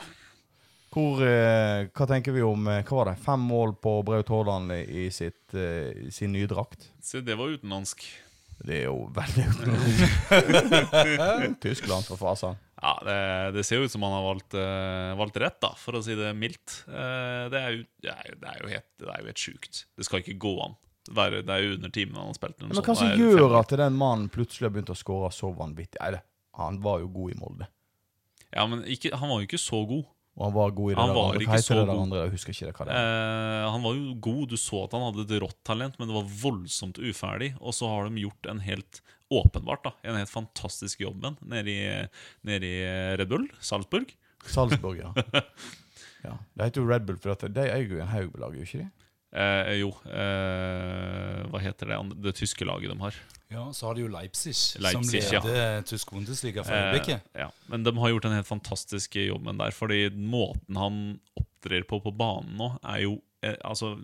Hvor, 0.95 1.21
eh, 1.25 1.89
hva 1.93 2.07
tenker 2.09 2.33
vi 2.37 2.45
om 2.47 2.63
eh, 2.71 2.85
hva 2.87 3.01
var 3.03 3.11
det, 3.11 3.19
fem 3.25 3.43
mål 3.51 3.75
på 3.83 3.97
Braut 4.07 4.31
Haaland 4.33 4.73
i 4.79 5.09
sitt, 5.15 5.43
eh, 5.59 6.07
sin 6.15 6.33
nye 6.37 6.49
drakt? 6.51 6.89
Se, 7.05 7.21
det 7.27 7.37
var 7.39 7.51
utenlandsk. 7.57 8.07
Det 8.59 8.81
er 8.81 8.87
jo 8.89 9.05
veldig 9.15 9.45
utenlandsk. 9.53 10.17
Tyskland, 11.67 12.07
for 12.09 12.19
fasen. 12.23 12.57
Ja, 12.79 12.95
det, 13.07 13.19
det 13.59 13.65
ser 13.67 13.81
jo 13.83 13.87
ut 13.89 13.93
som 13.95 14.05
han 14.07 14.15
har 14.17 14.25
valgt, 14.31 14.55
eh, 14.59 15.13
valgt 15.19 15.39
rett, 15.43 15.59
da, 15.63 15.73
for 15.79 15.99
å 15.99 16.03
si 16.07 16.15
det 16.19 16.31
mildt. 16.39 16.81
Eh, 16.87 17.45
det, 17.53 17.61
er 17.65 17.75
jo, 17.77 17.85
det, 18.07 18.13
er, 18.15 18.27
jo- 18.31 18.39
det, 18.43 18.53
er 18.55 18.63
jo 18.63 18.73
helt, 18.77 18.89
det 19.03 19.11
er 19.13 19.23
jo 19.25 19.31
helt 19.33 19.43
sjukt. 19.49 19.83
Det 19.99 20.07
skal 20.07 20.23
ikke 20.23 20.39
gå 20.47 20.55
an. 20.67 20.79
Er, 21.09 21.39
det 21.43 21.55
er 21.55 21.65
jo 21.65 21.75
under 21.79 21.93
timen 21.95 22.19
han 22.21 22.29
har 22.31 22.37
spilt. 22.37 22.61
Men 22.61 22.77
hva 22.85 22.95
som 22.99 23.09
er 23.09 23.19
gjør 23.21 23.57
at 23.61 23.75
den 23.81 23.97
mannen 23.99 24.29
plutselig 24.33 24.69
har 24.69 24.75
begynt 24.77 24.93
å 24.93 24.99
skåre 24.99 25.33
så 25.35 25.51
vanvittig? 25.57 26.01
Nei, 26.03 26.21
han 26.59 26.81
var 26.85 27.01
jo 27.05 27.11
god 27.15 27.35
i 27.35 27.39
Molde. 27.41 27.69
Ja, 28.55 28.65
men 28.69 28.85
ikke, 28.89 29.13
han 29.17 29.29
var 29.31 29.43
jo 29.43 29.49
ikke 29.49 29.61
så 29.61 29.83
god. 29.89 30.07
Og 30.39 30.45
han 30.47 30.55
var 30.55 30.71
god 30.71 30.93
i 30.93 30.95
det 30.95 31.01
Han 31.03 31.11
der 31.11 31.17
var 31.19 31.33
andre. 31.33 31.43
ikke 31.43 31.63
så 31.67 31.75
det 31.75 31.87
god. 31.89 32.01
andre? 32.05 32.19
Jeg 32.23 32.33
husker 32.37 32.55
ikke 32.55 32.67
det 32.69 32.75
hva 32.79 32.85
det 32.87 32.95
er. 32.95 33.09
Eh, 33.11 33.65
han 33.75 33.83
var 33.83 33.97
jo 33.99 34.13
god. 34.29 34.43
Du 34.53 34.57
så 34.61 34.85
at 34.85 34.95
han 34.95 35.05
hadde 35.09 35.25
et 35.27 35.43
rått 35.43 35.59
talent, 35.67 35.99
men 35.99 36.11
det 36.11 36.15
var 36.15 36.29
voldsomt 36.45 37.01
uferdig. 37.03 37.51
Og 37.59 37.75
så 37.75 37.91
har 37.91 38.07
de 38.07 38.23
gjort 38.23 38.51
en 38.53 38.63
helt 38.63 39.01
åpenbart 39.35 39.83
da, 39.85 39.93
en 40.09 40.17
helt 40.17 40.31
fantastisk 40.33 41.03
jobb 41.03 41.21
med 41.21 41.43
nede 41.53 41.73
i, 41.75 41.89
nede 42.49 42.65
i 42.71 42.79
Red 43.21 43.29
Bull, 43.29 43.45
Salzburg. 43.61 44.15
Salzburg, 44.49 45.03
ja. 45.03 45.11
ja. 46.25 46.39
Det 46.55 46.69
heter 46.71 46.81
jo 46.81 46.89
Red 46.89 47.05
Bull, 47.05 47.19
for 47.21 47.35
de 47.53 47.67
eier 47.67 47.91
jo 47.93 48.01
en 48.01 48.09
haug 48.09 48.31
med 48.31 48.41
lag, 48.41 48.57
gjør 48.57 48.71
ikke 48.71 48.87
de? 48.87 48.89
Eh, 49.29 49.75
jo, 49.83 49.91
eh, 50.09 51.43
hva 51.53 51.61
heter 51.61 51.91
det, 51.93 51.99
det 52.25 52.37
tyske 52.39 52.65
laget 52.65 52.95
de 52.95 53.01
har? 53.03 53.19
ja, 53.49 53.73
så 53.73 53.87
har 53.87 53.97
de 53.97 54.05
jo 54.05 54.11
Leipzig, 54.13 54.55
Leipzig, 54.81 55.23
ja. 55.23 55.41
som 55.41 55.49
leder 55.49 55.87
tysk 55.89 56.11
Bundesliga 56.13 56.65
for 56.67 56.77
øyeblikket. 56.77 57.31
Eh, 57.33 57.47
ja. 57.47 57.49
Men 57.73 57.85
de 57.87 57.95
har 57.97 58.13
gjort 58.13 58.29
en 58.29 58.37
helt 58.37 58.49
fantastisk 58.49 59.17
jobb 59.17 59.49
der, 59.49 59.73
fordi 59.73 60.03
måten 60.13 60.77
han 60.77 61.01
opptrer 61.41 61.87
på 61.89 62.01
på 62.05 62.13
banen 62.13 62.59
nå, 62.61 62.75
er 62.85 63.07
jo 63.07 63.17
eh, 63.41 63.57
Altså, 63.65 63.95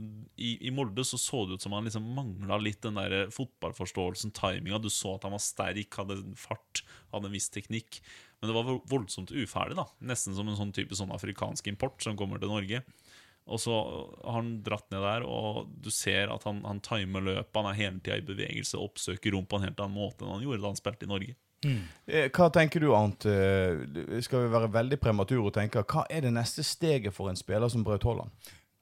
i, 0.41 0.57
i 0.65 0.73
Molde 0.73 1.05
så 1.05 1.21
så 1.21 1.45
det 1.45 1.59
ut 1.59 1.67
som 1.67 1.77
han 1.77 1.85
liksom 1.85 2.09
mangla 2.17 2.57
litt 2.61 2.81
den 2.87 2.97
der 2.97 3.29
fotballforståelsen, 3.35 4.33
timinga. 4.33 4.81
Du 4.81 4.89
så 4.89 5.19
at 5.19 5.29
han 5.29 5.37
var 5.37 5.45
sterk, 5.45 5.93
hadde 6.01 6.23
fart, 6.41 6.85
hadde 7.13 7.29
en 7.29 7.37
viss 7.37 7.51
teknikk. 7.53 8.01
Men 8.41 8.49
det 8.49 8.57
var 8.57 8.81
voldsomt 8.89 9.33
uferdig, 9.33 9.77
da. 9.77 9.85
Nesten 10.09 10.37
som 10.37 10.49
en 10.49 10.57
sånn 10.57 10.73
type 10.73 10.97
sånn 10.97 11.13
afrikansk 11.13 11.69
import 11.69 12.01
som 12.05 12.17
kommer 12.17 12.41
til 12.41 12.53
Norge. 12.53 12.81
Og 13.45 13.61
så 13.61 13.75
har 14.25 14.39
han 14.39 14.55
dratt 14.65 14.87
ned 14.93 15.03
der, 15.05 15.25
og 15.29 15.67
du 15.85 15.91
ser 15.93 16.31
at 16.33 16.47
han, 16.49 16.63
han 16.65 16.81
timer 16.85 17.25
løpet. 17.27 17.57
Han 17.59 17.69
er 17.69 17.77
hele 17.77 18.01
tida 18.01 18.17
i 18.17 18.25
bevegelse, 18.25 18.81
oppsøker 18.81 19.37
rom 19.37 19.45
på 19.49 19.61
en 19.61 19.67
helt 19.69 19.83
annen 19.85 19.99
måte 19.99 20.25
enn 20.25 20.33
han 20.39 20.47
gjorde 20.47 20.63
da 20.63 20.71
han 20.73 20.81
spilte 20.81 21.05
i 21.05 21.13
Norge. 21.13 21.37
Mm. 21.65 21.81
Hva 22.37 22.49
tenker 22.53 22.83
du, 22.83 22.91
Arnt? 22.97 23.25
Eh, 23.29 24.21
Skal 24.25 24.45
vi 24.45 24.53
være 24.53 24.73
veldig 24.73 24.99
premature 25.01 25.45
og 25.49 25.55
tenke 25.57 25.85
hva 25.85 26.05
er 26.13 26.27
det 26.27 26.33
neste 26.37 26.65
steget 26.65 27.15
for 27.17 27.31
en 27.31 27.41
spiller 27.41 27.73
som 27.73 27.85
Braut 27.85 28.05
Haaland? 28.05 28.33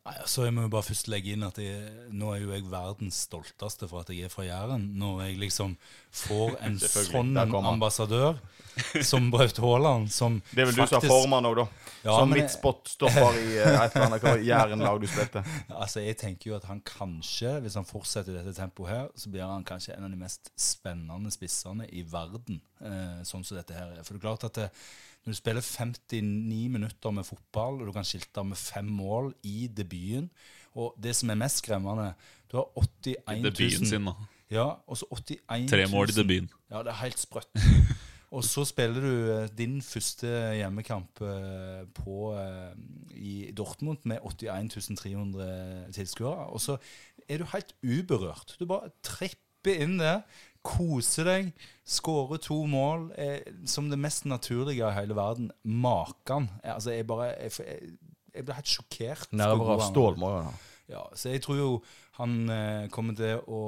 Nei, 0.02 0.16
altså 0.18 0.48
Jeg 0.48 0.54
må 0.56 0.64
jo 0.64 0.70
bare 0.72 0.82
først 0.82 1.06
legge 1.12 1.36
inn 1.36 1.44
at 1.46 1.58
jeg, 1.62 1.90
nå 2.10 2.32
er 2.34 2.40
jo 2.42 2.50
jeg 2.50 2.64
verdens 2.66 3.20
stolteste 3.28 3.86
for 3.86 4.02
at 4.02 4.08
jeg 4.10 4.26
er 4.26 4.32
fra 4.32 4.42
Jæren. 4.42 4.88
Når 4.98 5.20
jeg 5.28 5.36
liksom 5.44 5.76
får 6.24 6.56
en 6.66 6.78
sånn 6.82 7.38
ambassadør 7.38 8.40
som 9.04 9.28
Braut 9.30 9.60
Haaland, 9.62 10.08
som 10.10 10.40
Det 10.50 10.64
er 10.64 10.70
vel 10.70 10.80
du 10.80 10.82
som 10.82 10.98
er 10.98 11.06
formann 11.06 11.46
òg, 11.46 11.60
da. 11.60 11.66
Ja, 12.02 12.16
som 12.16 12.32
midtspotstopper 12.34 13.38
i 13.38 13.46
eh, 13.60 13.76
et 13.76 13.94
eller 13.94 14.08
annet 14.08 14.42
Jæren-lag 14.48 14.98
du 14.98 15.06
spilte. 15.06 15.44
Altså, 15.82 16.02
jeg 16.02 16.18
tenker 16.18 16.50
jo 16.50 16.56
at 16.56 16.66
han 16.66 16.82
kanskje, 16.86 17.54
hvis 17.62 17.78
han 17.78 17.86
fortsetter 17.86 18.34
i 18.34 18.40
dette 18.40 18.56
tempoet 18.58 18.90
her, 18.90 19.06
så 19.14 19.30
blir 19.30 19.46
han 19.46 19.66
kanskje 19.66 19.94
en 19.94 20.08
av 20.08 20.10
de 20.10 20.18
mest 20.18 20.50
spennende 20.58 21.30
spissene 21.34 21.86
i 21.94 22.02
verden, 22.10 22.58
eh, 22.82 23.22
sånn 23.28 23.46
som 23.46 23.60
dette 23.60 23.76
her 23.76 23.94
er. 23.94 24.02
For 24.02 24.16
det 24.16 24.22
er 24.22 24.26
klart 24.26 24.50
at 24.50 24.58
det, 24.58 24.68
når 25.22 25.32
du 25.32 25.38
spiller 25.38 25.62
59 25.62 26.68
minutter 26.72 27.10
med 27.10 27.24
fotball, 27.24 27.80
og 27.80 27.86
du 27.86 27.92
kan 27.94 28.06
skilte 28.06 28.44
med 28.44 28.58
fem 28.58 28.84
mål 28.84 29.32
i 29.42 29.68
debuten, 29.76 30.30
og 30.74 30.96
det 31.02 31.14
som 31.16 31.30
er 31.30 31.38
mest 31.38 31.62
skremmende, 31.62 32.12
du 32.52 32.56
har 32.56 32.68
81 32.76 33.16
000 33.28 33.44
Debuten 33.44 33.86
sin, 33.86 34.08
da. 34.08 34.12
Ja, 34.50 34.68
og 34.86 34.96
så 34.98 35.06
81 35.10 35.38
000 35.48 35.68
Tre 35.68 35.86
mål 35.92 36.10
i 36.10 36.16
debuten. 36.16 36.50
Ja, 36.70 36.82
det 36.82 36.94
er 36.94 37.04
helt 37.04 37.20
sprøtt. 37.20 37.48
Og 38.32 38.44
så 38.48 38.64
spiller 38.64 39.04
du 39.04 39.14
eh, 39.28 39.50
din 39.58 39.82
første 39.84 40.28
hjemmekamp 40.56 41.20
eh, 41.20 41.82
på, 41.94 42.32
eh, 42.40 42.72
i 43.12 43.34
Dortmund 43.56 44.06
med 44.08 44.24
81 44.24 44.96
300 44.98 45.92
tilskuere. 45.92 46.46
Og 46.48 46.60
så 46.60 46.78
er 47.28 47.42
du 47.42 47.44
helt 47.52 47.74
uberørt. 47.84 48.56
Du 48.60 48.64
bare 48.66 48.88
tripper 49.04 49.84
inn 49.84 49.98
der, 50.00 50.24
koser 50.62 51.28
deg, 51.28 51.52
skåre 51.84 52.38
to 52.42 52.62
mål 52.70 53.08
eh, 53.18 53.52
som 53.68 53.90
det 53.90 53.98
mest 54.00 54.26
naturlige 54.30 54.86
i 54.88 54.96
hele 54.96 55.16
verden. 55.18 55.50
Maken. 55.62 56.50
Eh, 56.62 56.74
Altså, 56.74 56.94
jeg 56.94 57.06
bare 57.06 57.32
Jeg, 57.34 57.52
jeg, 57.58 57.96
jeg 58.34 58.44
ble 58.46 58.58
helt 58.60 58.76
sjokkert. 58.76 59.32
Nerver 59.32 59.74
av 59.76 59.88
stål 59.90 60.20
må 60.20 60.36
jo 60.36 60.44
ha. 60.48 60.54
Ja, 60.90 61.02
så 61.16 61.30
jeg 61.32 61.40
tror 61.44 61.56
jo 61.58 61.68
han 62.18 62.50
eh, 62.52 62.88
kommer 62.92 63.16
til 63.16 63.38
å 63.48 63.60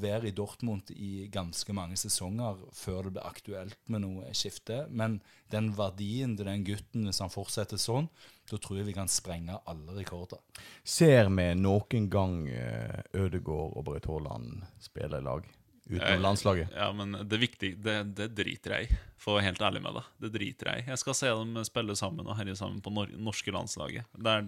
være 0.00 0.30
i 0.30 0.34
Dortmund 0.34 0.88
i 0.94 1.26
ganske 1.32 1.74
mange 1.76 1.98
sesonger 2.00 2.62
før 2.72 3.08
det 3.08 3.12
blir 3.16 3.28
aktuelt 3.28 3.78
med 3.92 4.04
noe 4.06 4.30
skifte. 4.36 4.86
Men 4.88 5.18
den 5.52 5.68
verdien 5.76 6.36
til 6.38 6.48
den 6.48 6.64
gutten, 6.64 7.04
hvis 7.04 7.20
han 7.20 7.32
fortsetter 7.32 7.80
sånn, 7.80 8.08
da 8.48 8.56
tror 8.56 8.80
jeg 8.80 8.88
vi 8.88 8.96
kan 8.96 9.10
sprenge 9.12 9.60
alle 9.68 9.98
rekorder. 9.98 10.40
Ser 10.82 11.28
vi 11.28 11.50
noen 11.60 12.08
gang 12.10 12.42
Ødegård 12.48 13.20
Ødegaard 13.20 13.76
og 13.76 13.84
Braut 13.86 14.08
Haaland 14.08 14.64
spille 14.80 15.20
i 15.20 15.26
lag 15.26 15.44
utenom 15.90 16.08
Eh, 16.14 16.20
landslaget? 16.20 16.74
Ja, 16.76 16.92
men 16.92 17.12
det 17.28 17.38
viktige, 17.40 17.76
det, 17.76 17.96
det 18.16 18.28
driter 18.38 18.76
jeg 18.76 18.88
i, 18.88 18.98
for 19.20 19.34
å 19.34 19.36
være 19.38 19.50
helt 19.50 19.62
ærlig 19.68 19.82
med 19.84 19.96
deg. 19.98 20.08
Det 20.24 20.30
driter 20.34 20.70
jeg 20.70 20.82
i. 20.82 20.86
Jeg 20.92 21.00
skal 21.02 21.16
se 21.18 21.32
dem 21.40 21.58
spille 21.66 21.96
sammen 21.98 22.26
og 22.26 22.36
herje 22.38 22.56
sammen 22.58 22.80
på 22.84 22.92
nor 22.94 23.10
norske 23.20 23.52
landslaget. 23.54 24.08
Det 24.16 24.34
er, 24.38 24.46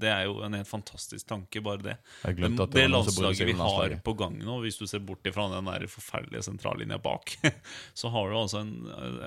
det 0.00 0.10
er 0.12 0.26
jo 0.28 0.38
en 0.46 0.56
helt 0.56 0.70
fantastisk 0.70 1.28
tanke, 1.30 1.62
bare 1.64 1.82
det. 1.84 1.96
Det 2.24 2.52
det 2.74 2.86
landslaget 2.90 3.50
vi 3.50 3.56
har 3.58 3.96
på 4.04 4.16
gang 4.18 4.38
nå, 4.40 4.58
hvis 4.64 4.80
du 4.80 4.86
ser 4.90 5.04
bort 5.04 5.26
ifra 5.28 5.48
den 5.52 5.70
der 5.70 5.86
forferdelige 5.90 6.46
sentrallinja 6.48 7.00
bak, 7.02 7.36
så 8.00 8.12
har 8.14 8.30
du 8.30 8.38
altså 8.40 8.62
en 8.64 8.74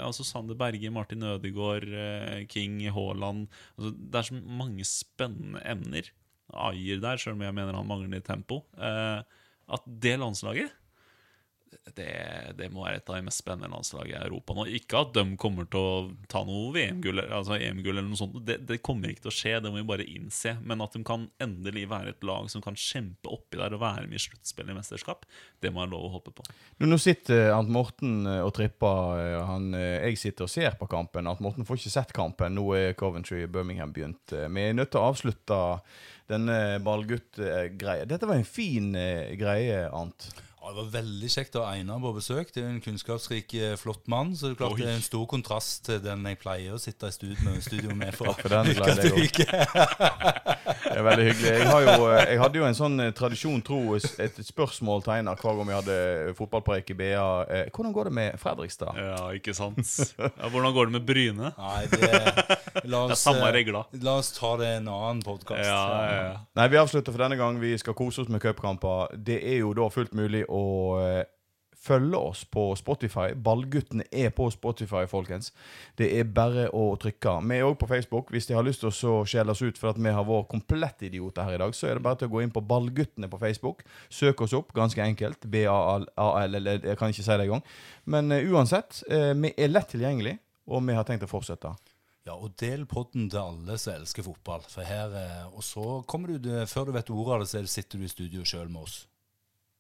altså 0.02 0.26
Sander 0.28 0.58
Berge, 0.58 0.92
Martin 0.94 1.26
Ødegaard, 1.28 1.88
eh, 1.88 2.46
King, 2.52 2.80
Haaland 2.94 3.48
altså 3.78 3.92
Det 3.98 4.20
er 4.20 4.30
så 4.30 4.40
mange 4.62 4.86
spennende 4.88 5.62
emner. 5.68 6.10
Ayer 6.56 7.02
der, 7.04 7.20
sjøl 7.20 7.36
om 7.36 7.44
jeg 7.44 7.56
mener 7.56 7.76
han 7.76 7.88
mangler 7.88 8.18
litt 8.18 8.28
tempo. 8.28 8.62
Eh, 8.80 9.20
at 9.68 9.88
det 10.04 10.16
landslaget 10.22 10.72
det, 11.98 12.12
det 12.58 12.70
må 12.74 12.86
være 12.86 13.00
et 13.00 13.10
av 13.10 13.18
de 13.18 13.26
mest 13.28 13.42
spennende 13.42 13.70
landslagene 13.72 14.20
i 14.20 14.28
Europa 14.28 14.56
nå. 14.56 14.68
Ikke 14.78 15.02
at 15.04 15.14
de 15.16 15.24
kommer 15.40 15.68
til 15.72 15.80
å 15.82 16.06
ta 16.32 16.44
noe 16.48 16.72
VM-gull 16.76 17.22
altså 17.26 17.58
EM 17.58 17.82
eller 17.84 18.06
noe 18.06 18.20
sånt. 18.20 18.38
Det, 18.48 18.60
det, 18.70 18.80
kommer 18.86 19.12
ikke 19.12 19.26
til 19.28 19.32
å 19.32 19.38
skje, 19.38 19.56
det 19.64 19.72
må 19.72 19.82
vi 19.82 19.88
bare 19.90 20.08
innse. 20.08 20.56
Men 20.68 20.84
at 20.86 20.96
de 20.96 21.04
kan 21.08 21.28
endelig 21.44 21.88
være 21.92 22.14
et 22.14 22.28
lag 22.28 22.50
som 22.52 22.64
kan 22.64 22.78
kjempe 22.78 23.32
oppi 23.34 23.60
der 23.60 23.76
og 23.76 23.84
være 23.84 24.08
med 24.08 24.20
i 24.20 24.24
sluttspillet 24.28 24.74
i 24.74 24.78
mesterskap, 24.78 25.26
det 25.64 25.72
må 25.74 25.84
jeg 25.84 25.94
lov 25.94 26.08
å 26.08 26.14
håpe 26.18 26.36
på. 26.38 26.48
Nå 26.86 27.00
sitter 27.02 27.52
Arnt 27.56 27.72
Morten 27.74 28.28
eh, 28.30 28.44
og 28.46 28.54
tripper. 28.58 29.22
Eh, 29.22 29.38
han, 29.48 29.70
eh, 29.78 30.10
jeg 30.10 30.22
sitter 30.22 30.48
og 30.48 30.54
ser 30.54 30.78
på 30.80 30.90
kampen. 30.92 31.30
Arnt 31.30 31.44
Morten 31.44 31.68
får 31.68 31.82
ikke 31.82 31.96
sett 31.98 32.16
kampen. 32.16 32.58
Nå 32.58 32.68
er 32.78 32.98
Coventry 33.00 33.46
Birmingham 33.52 33.96
begynt. 33.96 34.34
Vi 34.34 34.68
er 34.68 34.78
nødt 34.78 34.94
til 34.94 35.02
å 35.02 35.10
avslutte 35.12 35.62
denne 36.28 36.78
ballgutt-greia. 36.84 38.08
Dette 38.10 38.28
var 38.28 38.40
en 38.40 38.48
fin 38.48 38.92
greie, 39.40 39.86
Arnt. 39.88 40.28
Ja, 40.68 40.74
det 40.74 40.82
var 40.82 40.88
veldig 40.98 41.28
kjekt 41.32 41.54
å 41.56 41.62
ha 41.64 41.76
Einar 41.78 42.02
på 42.04 42.10
besøk. 42.18 42.50
Det 42.52 42.60
er 42.60 42.66
en 42.68 42.82
kunnskapsrik, 42.84 43.54
eh, 43.56 43.78
flott 43.80 44.04
mann. 44.12 44.34
Så 44.36 44.50
det 44.50 44.58
er 44.58 44.60
klart 44.60 44.74
Oi. 44.76 44.82
det 44.82 44.88
er 44.92 44.98
en 44.98 45.06
stor 45.06 45.24
kontrast 45.32 45.86
til 45.86 46.02
den 46.04 46.26
jeg 46.28 46.40
pleier 46.42 46.74
å 46.76 46.80
sitte 46.82 47.08
i 47.08 47.14
studio 47.16 47.38
med, 47.46 47.62
studio 47.64 47.96
med 47.96 48.12
fra 48.12 48.34
uke 48.36 48.50
til 49.00 49.16
uke. 49.16 49.46
det 49.48 50.92
er 50.92 51.06
veldig 51.08 51.28
hyggelig. 51.30 51.54
Jeg, 51.54 51.70
jo, 51.72 52.10
eh, 52.10 52.24
jeg, 52.34 52.42
hadde 52.42 52.60
jo 52.60 52.66
en 52.68 52.76
sånn 52.76 53.00
eh, 53.00 53.14
tradisjon 53.16 53.64
tro 53.64 53.80
et 53.96 54.42
spørsmål 54.44 55.06
til 55.06 55.14
Einar 55.16 55.40
hver 55.40 55.56
gang 55.56 55.70
vi 55.70 55.78
hadde 55.78 56.36
fotballpreik 56.42 56.92
i 56.92 57.00
BA. 57.00 57.24
Hvordan 57.72 57.96
går 57.96 58.12
det 58.12 58.14
med 58.20 58.44
Fredrikstad? 58.44 59.00
Ja, 59.00 59.24
ikke 59.40 59.56
sant. 59.56 59.80
Ja, 60.20 60.52
hvordan 60.52 60.76
går 60.76 60.92
det 60.92 60.98
med 60.98 61.08
Bryne? 61.08 61.54
Nei, 61.56 61.80
det, 61.94 62.12
la 62.92 63.06
oss, 63.06 63.14
det 63.14 63.16
er 63.16 63.22
samme 63.22 63.54
regler. 63.56 63.88
La 64.04 64.18
oss 64.20 64.34
ta 64.36 64.52
det 64.60 64.74
en 64.82 64.92
annen 64.92 65.24
podkast. 65.24 65.64
Ja, 65.64 65.82
ja, 66.12 66.36
Nei, 66.60 66.68
vi 66.76 66.84
avslutter 66.84 67.16
for 67.16 67.24
denne 67.24 67.40
gang. 67.40 67.64
Vi 67.64 67.72
skal 67.80 67.96
kose 67.96 68.26
oss 68.26 68.32
med 68.34 68.44
cupkamper. 68.44 69.16
Det 69.16 69.40
er 69.40 69.62
jo 69.62 69.72
da 69.78 69.88
fullt 69.94 70.12
mulig 70.18 70.44
å 70.52 70.57
og 70.58 71.28
følge 71.88 72.18
oss 72.18 72.44
på 72.46 72.64
Spotify. 72.76 73.32
Ballguttene 73.36 74.06
er 74.12 74.32
på 74.36 74.50
Spotify, 74.54 75.06
folkens. 75.10 75.52
Det 75.98 76.10
er 76.20 76.30
bare 76.36 76.68
å 76.76 76.90
trykke. 77.00 77.38
Vi 77.48 77.60
er 77.60 77.68
òg 77.68 77.78
på 77.82 77.90
Facebook. 77.90 78.32
Hvis 78.34 78.50
de 78.50 78.58
har 78.58 78.66
lyst 78.66 78.84
til 78.84 78.92
å 78.92 79.24
skjelle 79.28 79.54
oss 79.54 79.64
ut 79.64 79.80
for 79.80 79.92
at 79.94 80.02
vi 80.02 80.14
har 80.14 80.28
vært 80.28 80.50
komplettidioter 80.52 81.48
her 81.48 81.58
i 81.58 81.62
dag, 81.64 81.76
så 81.76 81.90
er 81.90 81.98
det 81.98 82.06
bare 82.08 82.22
til 82.22 82.32
å 82.32 82.36
gå 82.36 82.44
inn 82.44 82.54
på 82.54 82.64
Ballguttene 82.68 83.30
på 83.32 83.42
Facebook. 83.42 83.84
Søk 84.10 84.44
oss 84.46 84.56
opp, 84.58 84.74
ganske 84.78 85.04
enkelt. 85.04 85.48
B-A-L-L, 85.52 86.72
jeg 86.76 87.00
kan 87.00 87.14
ikke 87.14 87.26
si 87.26 87.34
det 87.34 87.48
engang. 87.48 87.66
Men 88.06 88.34
uh, 88.34 88.42
uansett, 88.54 89.04
uh, 89.12 89.34
vi 89.38 89.54
er 89.56 89.72
lett 89.72 89.94
tilgjengelig, 89.94 90.38
og 90.68 90.84
vi 90.88 90.98
har 90.98 91.08
tenkt 91.08 91.28
å 91.28 91.32
fortsette. 91.32 91.76
Ja, 92.28 92.36
og 92.36 92.58
del 92.60 92.84
podden 92.92 93.30
til 93.32 93.40
alle 93.40 93.78
som 93.80 93.94
elsker 93.96 94.26
fotball. 94.26 94.66
For 94.68 94.84
her, 94.84 95.14
Og 95.56 95.64
så 95.64 96.02
kommer 96.12 96.36
du, 96.36 96.50
før 96.68 96.90
du 96.90 96.98
vet 96.98 97.14
ordet 97.14 97.38
av 97.38 97.46
det, 97.46 97.52
så 97.54 97.62
sitter 97.72 98.02
du 98.02 98.04
i 98.04 98.12
studio 98.12 98.44
sjøl 98.44 98.68
med 98.68 98.84
oss. 98.84 99.06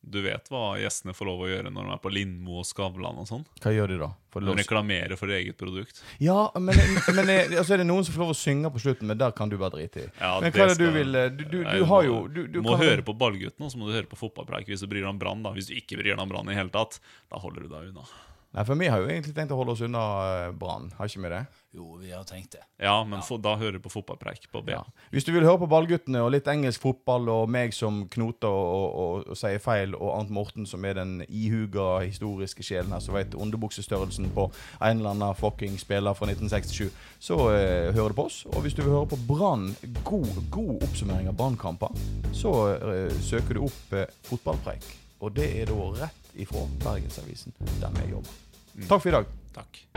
Du 0.08 0.22
vet 0.24 0.47
hva 0.51 0.78
gjestene 0.80 1.16
får 1.18 1.28
lov 1.30 1.43
å 1.43 1.49
gjøre 1.49 1.72
når 1.74 1.89
de 1.89 1.95
er 1.95 2.01
på 2.03 2.12
Lindmo 2.14 2.62
og 2.62 2.68
Skavlan 2.68 3.20
og 3.22 3.28
sånn? 3.30 3.43
Hva 3.64 3.74
gjør 3.76 3.93
de 3.93 3.99
da? 4.05 4.12
de 4.38 4.53
reklamerer 4.60 5.18
for 5.18 5.32
eget 5.34 5.58
produkt. 5.58 6.03
Ja, 6.22 6.51
men, 6.60 6.78
men 7.16 7.32
altså 7.58 7.74
er 7.74 7.82
det 7.82 7.88
noen 7.89 8.05
som 8.05 8.14
får 8.14 8.24
lov 8.26 8.34
å 8.36 8.38
synge 8.38 8.72
på 8.74 8.84
slutten, 8.84 9.10
men 9.10 9.20
der 9.20 9.34
kan 9.38 9.49
du 9.49 9.58
bare 9.58 9.74
drite 9.78 10.03
i. 10.03 10.08
Ja, 10.20 10.36
men 10.43 10.53
hva 10.53 10.68
er 10.68 10.74
det 10.74 10.78
du 10.84 10.93
vil 10.93 11.20
Du, 11.38 11.43
du, 11.43 11.58
du 11.64 11.84
har 11.89 12.05
jo 12.05 12.20
Du, 12.30 12.43
du 12.51 12.62
må 12.66 12.78
høre 12.80 13.03
på 13.05 13.16
Ballgutten, 13.18 13.66
og 13.66 13.74
så 13.74 13.82
må 13.82 13.89
du 13.89 13.95
høre 13.95 14.10
på 14.10 14.20
Fotballpreik 14.20 14.70
hvis 14.70 14.86
du 14.86 14.89
bryr 14.91 15.03
deg 15.03 15.12
om 15.16 15.22
Brann. 15.22 15.45
Hvis 15.58 15.72
du 15.72 15.76
ikke 15.78 15.99
bryr 15.99 16.14
deg 16.14 16.24
om 16.24 16.32
Brann 16.32 16.53
i 16.53 16.58
hele 16.58 16.74
tatt, 16.74 16.99
da 17.32 17.41
holder 17.41 17.66
du 17.66 17.74
deg 17.74 17.91
unna. 17.91 18.05
Nei, 18.58 18.64
for 18.66 18.74
vi 18.74 18.88
har 18.89 19.03
jo 19.03 19.05
egentlig 19.05 19.36
tenkt 19.38 19.51
å 19.53 19.58
holde 19.60 19.76
oss 19.76 19.82
unna 19.86 20.03
uh, 20.49 20.53
Brann, 20.58 20.88
har 20.97 21.05
ikke 21.05 21.20
vi 21.22 21.30
det? 21.30 21.43
Jo, 21.78 21.91
vi 22.01 22.10
har 22.10 22.24
tenkt 22.26 22.55
det. 22.55 22.64
Ja, 22.82 22.95
men 23.05 23.20
ja. 23.22 23.36
da 23.38 23.51
hører 23.60 23.76
du 23.78 23.84
på 23.84 23.91
fotballpreik 23.93 24.47
på 24.49 24.64
B. 24.66 24.72
Ja. 24.74 24.80
Hvis 25.14 25.28
du 25.28 25.30
vil 25.36 25.45
høre 25.45 25.60
på 25.62 25.68
Ballguttene 25.70 26.24
og 26.26 26.32
litt 26.34 26.49
engelsk 26.49 26.82
fotball, 26.82 27.30
og 27.30 27.51
meg 27.53 27.76
som 27.78 27.99
knoter 28.10 28.49
og, 28.49 28.72
og, 28.80 28.88
og, 29.03 29.28
og 29.30 29.38
sier 29.38 29.62
feil, 29.62 29.93
og 29.93 30.10
Arnt 30.16 30.34
Morten 30.34 30.66
som 30.66 30.88
er 30.89 30.97
den 30.97 31.20
ihuga 31.28 31.99
historiske 31.99 32.66
sjelen 32.66 32.95
her, 32.95 33.03
som 33.05 33.14
vet 33.20 33.38
underbuksestørrelsen 33.38 34.32
på 34.34 34.47
en 34.49 35.03
eller 35.03 35.14
annen 35.14 35.38
fucking 35.38 35.78
spiller 35.78 36.18
fra 36.18 36.32
1967, 36.32 36.89
så 37.30 37.39
eh, 37.51 37.91
hører 37.93 38.10
du 38.10 38.20
på 38.24 38.26
oss. 38.32 38.41
Og 38.55 38.66
hvis 38.66 38.74
du 38.74 38.82
vil 38.82 38.95
høre 38.95 39.12
på 39.14 39.22
Brann, 39.30 39.70
god, 40.01 40.34
god 40.49 40.74
oppsummering 40.80 41.30
av 41.30 41.38
Brannkamper, 41.38 41.93
så 42.34 42.58
eh, 42.74 43.22
søker 43.22 43.62
du 43.62 43.68
opp 43.70 43.95
fotballpreik. 44.32 44.95
Og 45.22 45.38
det 45.38 45.51
er 45.62 45.70
da 45.70 45.93
rett 46.01 46.36
ifra 46.41 46.66
Bergensavisen, 46.82 47.53
der 47.78 47.93
vi 48.01 48.10
jobber. 48.16 48.46
Takk 48.86 49.01
for 49.01 49.09
i 49.09 49.11
dag. 49.11 49.25
Takk. 49.53 49.88